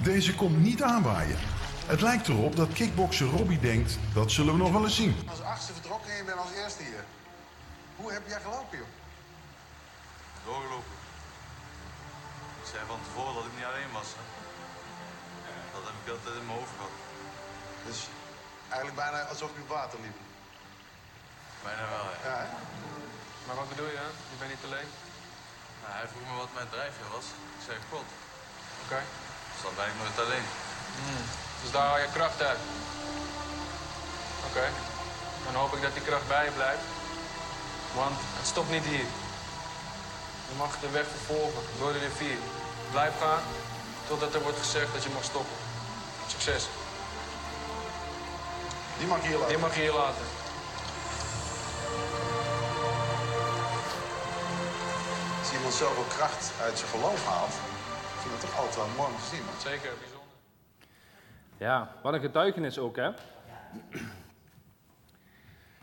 Deze 0.04 0.36
komt 0.36 0.58
niet 0.58 0.84
aanwaaien. 0.84 1.38
Het 1.86 2.02
lijkt 2.02 2.28
erop 2.28 2.56
dat 2.56 2.74
kickbokser 2.74 3.28
Robbie 3.28 3.60
denkt, 3.60 3.98
dat 4.14 4.32
zullen 4.32 4.54
we 4.54 4.60
nog 4.60 4.72
wel 4.72 4.84
eens 4.84 4.96
zien. 4.96 5.16
Als 5.30 5.42
achtste 5.42 5.74
vertrokken 5.74 6.12
en 6.12 6.18
je 6.18 6.24
bent 6.24 6.38
als 6.38 6.52
eerste 6.64 6.84
hier. 6.84 7.04
Hoe 7.96 8.12
heb 8.12 8.28
jij 8.28 8.40
gelopen, 8.40 8.78
joh? 8.78 8.88
Doorgelopen. 10.46 11.01
Ik 12.72 12.78
zei 12.78 12.92
van 12.96 13.06
tevoren 13.08 13.36
dat 13.38 13.50
ik 13.50 13.56
niet 13.58 13.70
alleen 13.72 13.92
was. 14.00 14.10
Hè? 14.18 14.24
Dat 15.74 15.84
heb 15.88 15.96
ik 16.02 16.08
altijd 16.16 16.36
in 16.42 16.48
mijn 16.50 16.60
hoofd 16.60 16.76
gehad. 16.78 16.96
Dus 17.88 18.00
eigenlijk 18.74 18.98
bijna 19.04 19.18
alsof 19.34 19.50
je 19.56 19.62
op 19.66 19.74
water 19.78 20.00
liep. 20.06 20.18
Bijna 21.68 21.84
wel, 21.96 22.08
ja. 22.14 22.20
Ja, 22.30 22.38
hè? 22.44 22.48
Maar 23.46 23.58
wat 23.62 23.70
bedoel 23.72 23.92
je? 23.98 24.06
Je 24.32 24.38
bent 24.42 24.52
niet 24.54 24.68
alleen? 24.68 24.90
Nou, 25.82 25.92
hij 26.00 26.08
vroeg 26.12 26.26
me 26.30 26.36
wat 26.44 26.58
mijn 26.58 26.74
drijfveer 26.76 27.10
was. 27.18 27.28
Ik 27.58 27.64
zei 27.68 27.76
God. 27.92 28.08
Oké. 28.84 29.00
Dus 29.52 29.62
dan 29.66 29.76
ben 29.78 29.88
ik 29.92 29.98
nooit 30.02 30.20
alleen. 30.26 30.48
Dus 31.62 31.72
daar 31.74 31.88
haal 31.90 32.04
je 32.06 32.16
kracht 32.18 32.40
uit. 32.52 32.62
Oké. 34.48 34.66
Dan 35.46 35.56
hoop 35.60 35.72
ik 35.76 35.82
dat 35.86 35.96
die 35.98 36.08
kracht 36.10 36.28
bij 36.34 36.46
je 36.48 36.54
blijft. 36.60 36.88
Want 38.00 38.18
het 38.40 38.48
stopt 38.54 38.72
niet 38.76 38.88
hier. 38.94 39.10
Je 40.50 40.56
mag 40.64 40.72
de 40.84 40.90
weg 41.00 41.08
vervolgen 41.16 41.64
door 41.80 41.94
de 41.94 42.04
rivier. 42.10 42.42
Blijf 42.92 43.20
gaan 43.20 43.42
totdat 44.08 44.34
er 44.34 44.42
wordt 44.42 44.58
gezegd 44.58 44.94
dat 44.94 45.04
je 45.04 45.10
mag 45.10 45.24
stoppen. 45.24 45.56
Succes. 46.28 46.70
Die 48.98 49.08
mag 49.08 49.22
hier 49.22 49.38
laten. 49.38 49.50
Die 49.50 49.58
mag 49.58 49.76
je 49.76 49.82
hier 49.82 49.94
laten. 49.94 50.26
Als 55.40 55.54
iemand 55.54 55.74
zoveel 55.74 56.04
kracht 56.04 56.54
uit 56.62 56.78
zijn 56.78 56.90
geloof 56.90 57.26
haalt, 57.26 57.54
vind 58.20 58.36
ik 58.36 58.42
het 58.42 58.50
toch 58.50 58.58
altijd 58.58 58.76
wel 58.76 58.88
mooi 58.98 59.10
om 59.14 59.18
te 59.20 59.36
zien. 59.36 59.44
Zeker, 59.72 59.92
bijzonder. 60.00 60.36
Ja, 61.58 61.96
wat 62.04 62.14
een 62.14 62.20
getuigenis 62.20 62.80
ook, 62.80 62.96
hè? 62.96 63.10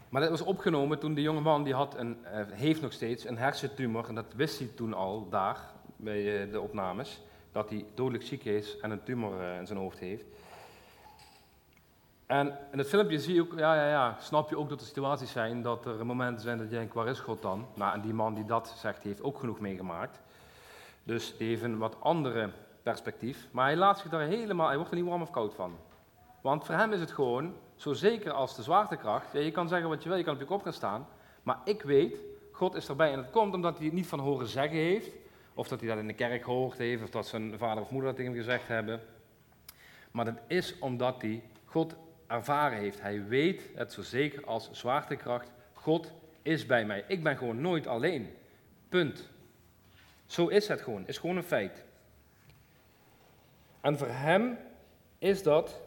Maar 0.09 0.21
dat 0.21 0.31
was 0.31 0.41
opgenomen 0.41 0.99
toen 0.99 1.15
de 1.15 1.23
jonge 1.23 1.41
man, 1.41 1.65
die 1.65 1.75
had 1.75 1.97
een, 1.97 2.25
eh, 2.25 2.45
heeft 2.51 2.81
nog 2.81 2.93
steeds 2.93 3.25
een 3.25 3.39
hersentumor. 3.39 4.09
En 4.09 4.15
dat 4.15 4.33
wist 4.35 4.59
hij 4.59 4.69
toen 4.77 4.95
al 4.95 5.29
daar, 5.29 5.59
bij 5.99 6.43
eh, 6.43 6.53
de 6.53 6.61
opnames. 6.61 7.21
Dat 7.53 7.71
hij 7.71 7.85
dodelijk 7.95 8.25
ziek 8.25 8.45
is 8.45 8.79
en 8.81 8.91
een 8.91 9.03
tumor 9.03 9.41
eh, 9.41 9.59
in 9.59 9.67
zijn 9.67 9.79
hoofd 9.79 9.99
heeft. 9.99 10.25
En 12.27 12.59
in 12.73 12.79
het 12.79 12.89
filmpje 12.89 13.21
zie 13.21 13.35
je 13.35 13.41
ook, 13.41 13.59
ja, 13.59 13.75
ja, 13.75 13.89
ja, 13.89 14.17
snap 14.21 14.49
je 14.49 14.59
ook 14.59 14.69
dat 14.69 14.81
er 14.81 14.87
situaties 14.87 15.31
zijn 15.31 15.63
dat 15.63 15.87
er 15.87 16.07
momenten 16.07 16.43
zijn 16.43 16.59
dat 16.59 16.71
je 16.71 16.77
denkt, 16.77 16.95
waar 16.95 17.09
is 17.09 17.21
God 17.21 17.43
dan? 17.43 17.67
Nou, 17.75 17.95
en 17.95 18.01
die 18.01 18.15
man 18.15 18.35
die 18.35 18.45
dat 18.45 18.75
zegt, 18.77 19.03
heeft 19.03 19.23
ook 19.23 19.39
genoeg 19.39 19.61
meegemaakt. 19.61 20.21
Dus 21.03 21.35
een 21.39 21.79
wat 21.79 21.97
andere 22.01 22.51
perspectief. 22.83 23.49
Maar 23.51 23.65
hij 23.65 23.77
laat 23.77 23.99
zich 23.99 24.11
daar 24.11 24.21
helemaal, 24.21 24.67
hij 24.67 24.77
wordt 24.77 24.91
er 24.91 24.99
niet 24.99 25.07
warm 25.07 25.23
of 25.23 25.31
koud 25.31 25.55
van. 25.55 25.77
Want 26.41 26.65
voor 26.65 26.75
hem 26.75 26.93
is 26.93 27.01
het 27.01 27.13
gewoon, 27.13 27.55
zo 27.77 27.93
zeker 27.93 28.33
als 28.33 28.57
de 28.57 28.63
zwaartekracht, 28.63 29.33
je 29.33 29.51
kan 29.51 29.69
zeggen 29.69 29.89
wat 29.89 30.03
je 30.03 30.09
wil, 30.09 30.19
je 30.19 30.25
kan 30.25 30.35
op 30.35 30.41
je 30.41 30.47
kop 30.47 30.63
gaan 30.63 30.73
staan, 30.73 31.07
maar 31.43 31.59
ik 31.65 31.83
weet, 31.83 32.19
God 32.53 32.75
is 32.75 32.89
erbij. 32.89 33.13
En 33.13 33.17
dat 33.23 33.31
komt 33.31 33.55
omdat 33.55 33.77
hij 33.77 33.87
het 33.87 33.95
niet 33.95 34.07
van 34.07 34.19
horen 34.19 34.47
zeggen 34.47 34.79
heeft, 34.79 35.11
of 35.59 35.69
dat 35.69 35.81
hij 35.81 35.89
dat 35.89 35.99
in 35.99 36.07
de 36.07 36.13
kerk 36.13 36.45
gehoord 36.45 36.79
heeft, 36.79 37.03
of 37.03 37.11
dat 37.11 37.27
zijn 37.27 37.59
vader 37.59 37.83
of 37.83 37.91
moeder 37.91 38.09
dat 38.09 38.17
tegen 38.17 38.33
hem 38.33 38.43
gezegd 38.43 38.69
hebben. 38.69 39.01
Maar 40.11 40.25
dat 40.25 40.39
is 40.47 40.79
omdat 40.79 41.23
hij 41.23 41.43
God 41.65 41.95
ervaren 42.27 42.79
heeft. 42.79 43.01
Hij 43.01 43.25
weet 43.25 43.63
het 43.75 43.93
zo 43.93 44.03
zeker 44.03 44.45
als 44.45 44.69
zwaartekracht. 44.73 45.51
God 45.73 46.13
is 46.43 46.67
bij 46.67 46.85
mij. 46.85 47.05
Ik 47.07 47.23
ben 47.23 47.37
gewoon 47.37 47.61
nooit 47.61 47.87
alleen. 47.87 48.35
Punt. 48.89 49.29
Zo 50.27 50.47
is 50.47 50.69
het 50.69 50.81
gewoon. 50.81 51.07
Is 51.07 51.19
gewoon 51.19 51.37
een 51.37 51.43
feit. 51.43 51.85
En 53.81 53.99
voor 53.99 54.11
hem 54.11 54.59
is 55.19 55.43
dat 55.43 55.81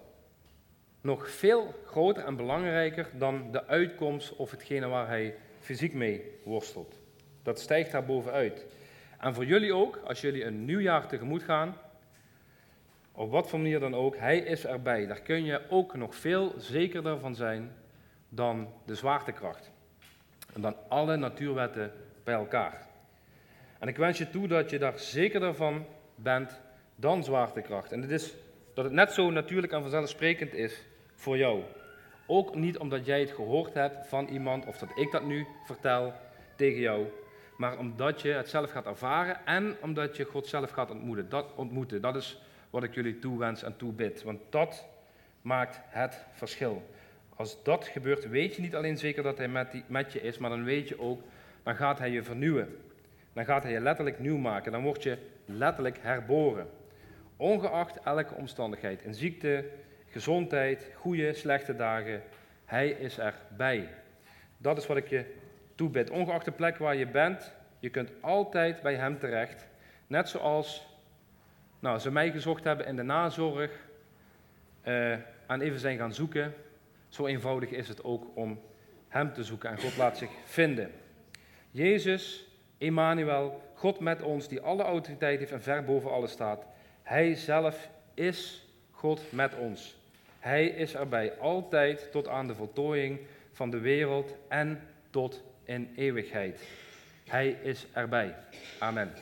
nog 1.02 1.30
veel 1.30 1.74
groter 1.86 2.26
en 2.26 2.36
belangrijker 2.36 3.10
dan 3.18 3.52
de 3.52 3.66
uitkomst 3.66 4.36
of 4.36 4.52
hetgene 4.52 4.88
waar 4.88 5.08
hij 5.08 5.36
fysiek 5.60 5.94
mee 5.94 6.40
worstelt. 6.44 6.96
Dat 7.44 7.60
stijgt 7.60 7.92
daar 7.92 8.06
bovenuit. 8.06 8.66
En 9.22 9.34
voor 9.34 9.46
jullie 9.46 9.74
ook, 9.74 10.00
als 10.06 10.22
jullie 10.22 10.46
een 10.46 10.66
nieuw 10.66 10.80
jaar 10.80 11.08
tegemoet 11.08 11.44
gaan, 11.44 11.78
op 13.12 13.32
wat 13.32 13.50
voor 13.50 13.60
manier 13.60 13.80
dan 13.80 13.96
ook, 13.96 14.18
hij 14.18 14.38
is 14.38 14.66
erbij. 14.66 15.06
Daar 15.06 15.22
kun 15.22 15.46
je 15.46 15.62
ook 15.70 15.96
nog 15.96 16.16
veel 16.16 16.54
zekerder 16.58 17.20
van 17.20 17.36
zijn 17.36 17.72
dan 18.30 18.74
de 18.86 18.96
zwaartekracht. 18.96 19.72
En 20.54 20.62
dan 20.62 20.76
alle 20.88 21.16
natuurwetten 21.16 21.92
bij 22.24 22.34
elkaar. 22.34 22.88
En 23.80 23.88
ik 23.88 23.98
wens 23.98 24.18
je 24.18 24.30
toe 24.30 24.48
dat 24.48 24.70
je 24.70 24.80
daar 24.80 25.00
zekerder 25.00 25.56
van 25.56 25.86
bent 26.16 26.62
dan 26.96 27.24
zwaartekracht. 27.24 27.92
En 27.92 28.10
is 28.10 28.34
dat 28.74 28.84
het 28.84 28.94
net 28.94 29.12
zo 29.12 29.32
natuurlijk 29.32 29.74
en 29.74 29.82
vanzelfsprekend 29.82 30.54
is 30.54 30.84
voor 31.16 31.38
jou. 31.38 31.64
Ook 32.28 32.56
niet 32.56 32.78
omdat 32.78 33.06
jij 33.06 33.20
het 33.20 33.32
gehoord 33.32 33.74
hebt 33.74 34.08
van 34.08 34.28
iemand 34.28 34.66
of 34.66 34.78
dat 34.78 34.90
ik 34.96 35.12
dat 35.12 35.24
nu 35.24 35.48
vertel 35.66 36.14
tegen 36.56 36.80
jou, 36.80 37.08
maar 37.62 37.78
omdat 37.78 38.22
je 38.22 38.30
het 38.30 38.50
zelf 38.50 38.72
gaat 38.72 38.86
ervaren 38.86 39.46
en 39.46 39.76
omdat 39.82 40.18
je 40.18 40.24
God 40.24 40.48
zelf 40.48 40.72
gaat 40.72 40.92
ontmoeten. 40.92 41.30
Dat, 41.30 41.54
ontmoeten. 41.56 42.02
dat 42.02 42.16
is 42.16 42.42
wat 42.70 42.84
ik 42.84 42.94
jullie 42.94 43.20
toewens 43.20 43.64
en 43.64 43.78
toebid, 43.78 44.24
want 44.24 44.40
dat 44.50 44.86
maakt 45.42 45.80
het 45.84 46.26
verschil. 46.32 46.90
Als 47.36 47.64
dat 47.64 47.88
gebeurt, 47.88 48.30
weet 48.30 48.56
je 48.56 48.62
niet 48.62 48.76
alleen 48.76 48.98
zeker 48.98 49.24
dat 49.24 49.38
hij 49.38 49.48
met, 49.48 49.84
met 49.88 50.14
je 50.14 50.22
is, 50.22 50.38
maar 50.38 50.50
dan 50.50 50.64
weet 50.64 50.88
je 50.88 51.00
ook, 51.00 51.22
dan 51.64 51.76
gaat 51.76 52.00
hij 52.00 52.10
je 52.10 52.24
vernieuwen. 52.24 52.78
Dan 53.34 53.46
gaat 53.46 53.64
hij 53.64 53.72
je 53.72 53.80
letterlijk 53.80 54.20
nieuw 54.20 54.38
maken. 54.38 54.72
Dan 54.72 54.84
word 54.84 55.04
je 55.04 55.18
letterlijk 55.46 55.98
herboren. 56.02 56.70
Ongeacht 57.38 58.00
elke 58.04 58.34
omstandigheid, 58.34 59.02
in 59.02 59.14
ziekte, 59.14 59.66
gezondheid, 60.10 60.92
goede, 60.96 61.34
slechte 61.34 61.76
dagen, 61.76 62.22
hij 62.66 62.90
is 62.90 63.20
erbij. 63.20 63.90
Dat 64.58 64.78
is 64.78 64.88
wat 64.88 64.98
ik 64.98 65.08
je 65.08 65.26
toebid. 65.82 66.10
Ongeacht 66.10 66.46
de 66.46 66.52
plek 66.52 66.78
waar 66.78 66.96
je 66.96 67.08
bent, 67.08 67.54
Je 67.80 67.90
kunt 67.90 68.12
altijd 68.20 68.82
bij 68.82 68.96
Hem 68.96 69.20
terecht. 69.20 69.68
Net 70.08 70.30
zoals 70.30 70.88
nou, 71.80 72.00
ze 72.00 72.12
mij 72.12 72.32
gezocht 72.32 72.64
hebben 72.64 72.86
in 72.86 72.96
de 72.96 73.04
nazorg, 73.04 73.72
uh, 74.84 75.12
en 75.48 75.62
even 75.62 75.80
zijn 75.80 75.98
gaan 75.98 76.14
zoeken. 76.14 76.54
Zo 77.10 77.26
eenvoudig 77.26 77.70
is 77.70 77.88
het 77.88 78.04
ook 78.04 78.28
om 78.34 78.60
Hem 79.08 79.34
te 79.34 79.44
zoeken 79.44 79.70
en 79.70 79.80
God 79.80 79.98
laat 79.98 80.18
zich 80.18 80.30
vinden. 80.46 80.92
Jezus, 81.72 82.48
Emmanuel, 82.78 83.62
God 83.74 84.00
met 84.00 84.22
ons, 84.22 84.48
die 84.48 84.62
alle 84.62 84.84
autoriteit 84.84 85.40
heeft 85.40 85.52
en 85.52 85.62
ver 85.62 85.84
boven 85.84 86.12
alles 86.12 86.32
staat. 86.32 86.66
Hij 87.04 87.36
zelf 87.36 87.90
is 88.14 88.68
God 88.92 89.32
met 89.32 89.56
ons. 89.56 89.98
Hij 90.40 90.66
is 90.66 90.96
erbij, 90.96 91.38
altijd 91.38 92.12
tot 92.12 92.28
aan 92.28 92.48
de 92.48 92.56
voltooiing 92.56 93.20
van 93.52 93.70
de 93.70 93.80
wereld 93.80 94.36
en 94.48 94.82
tot 95.10 95.44
in 95.72 95.90
eeuwigheid. 95.96 96.60
Hij 97.28 97.58
is 97.64 97.86
erbij. 97.94 98.36
Amen. 98.80 99.14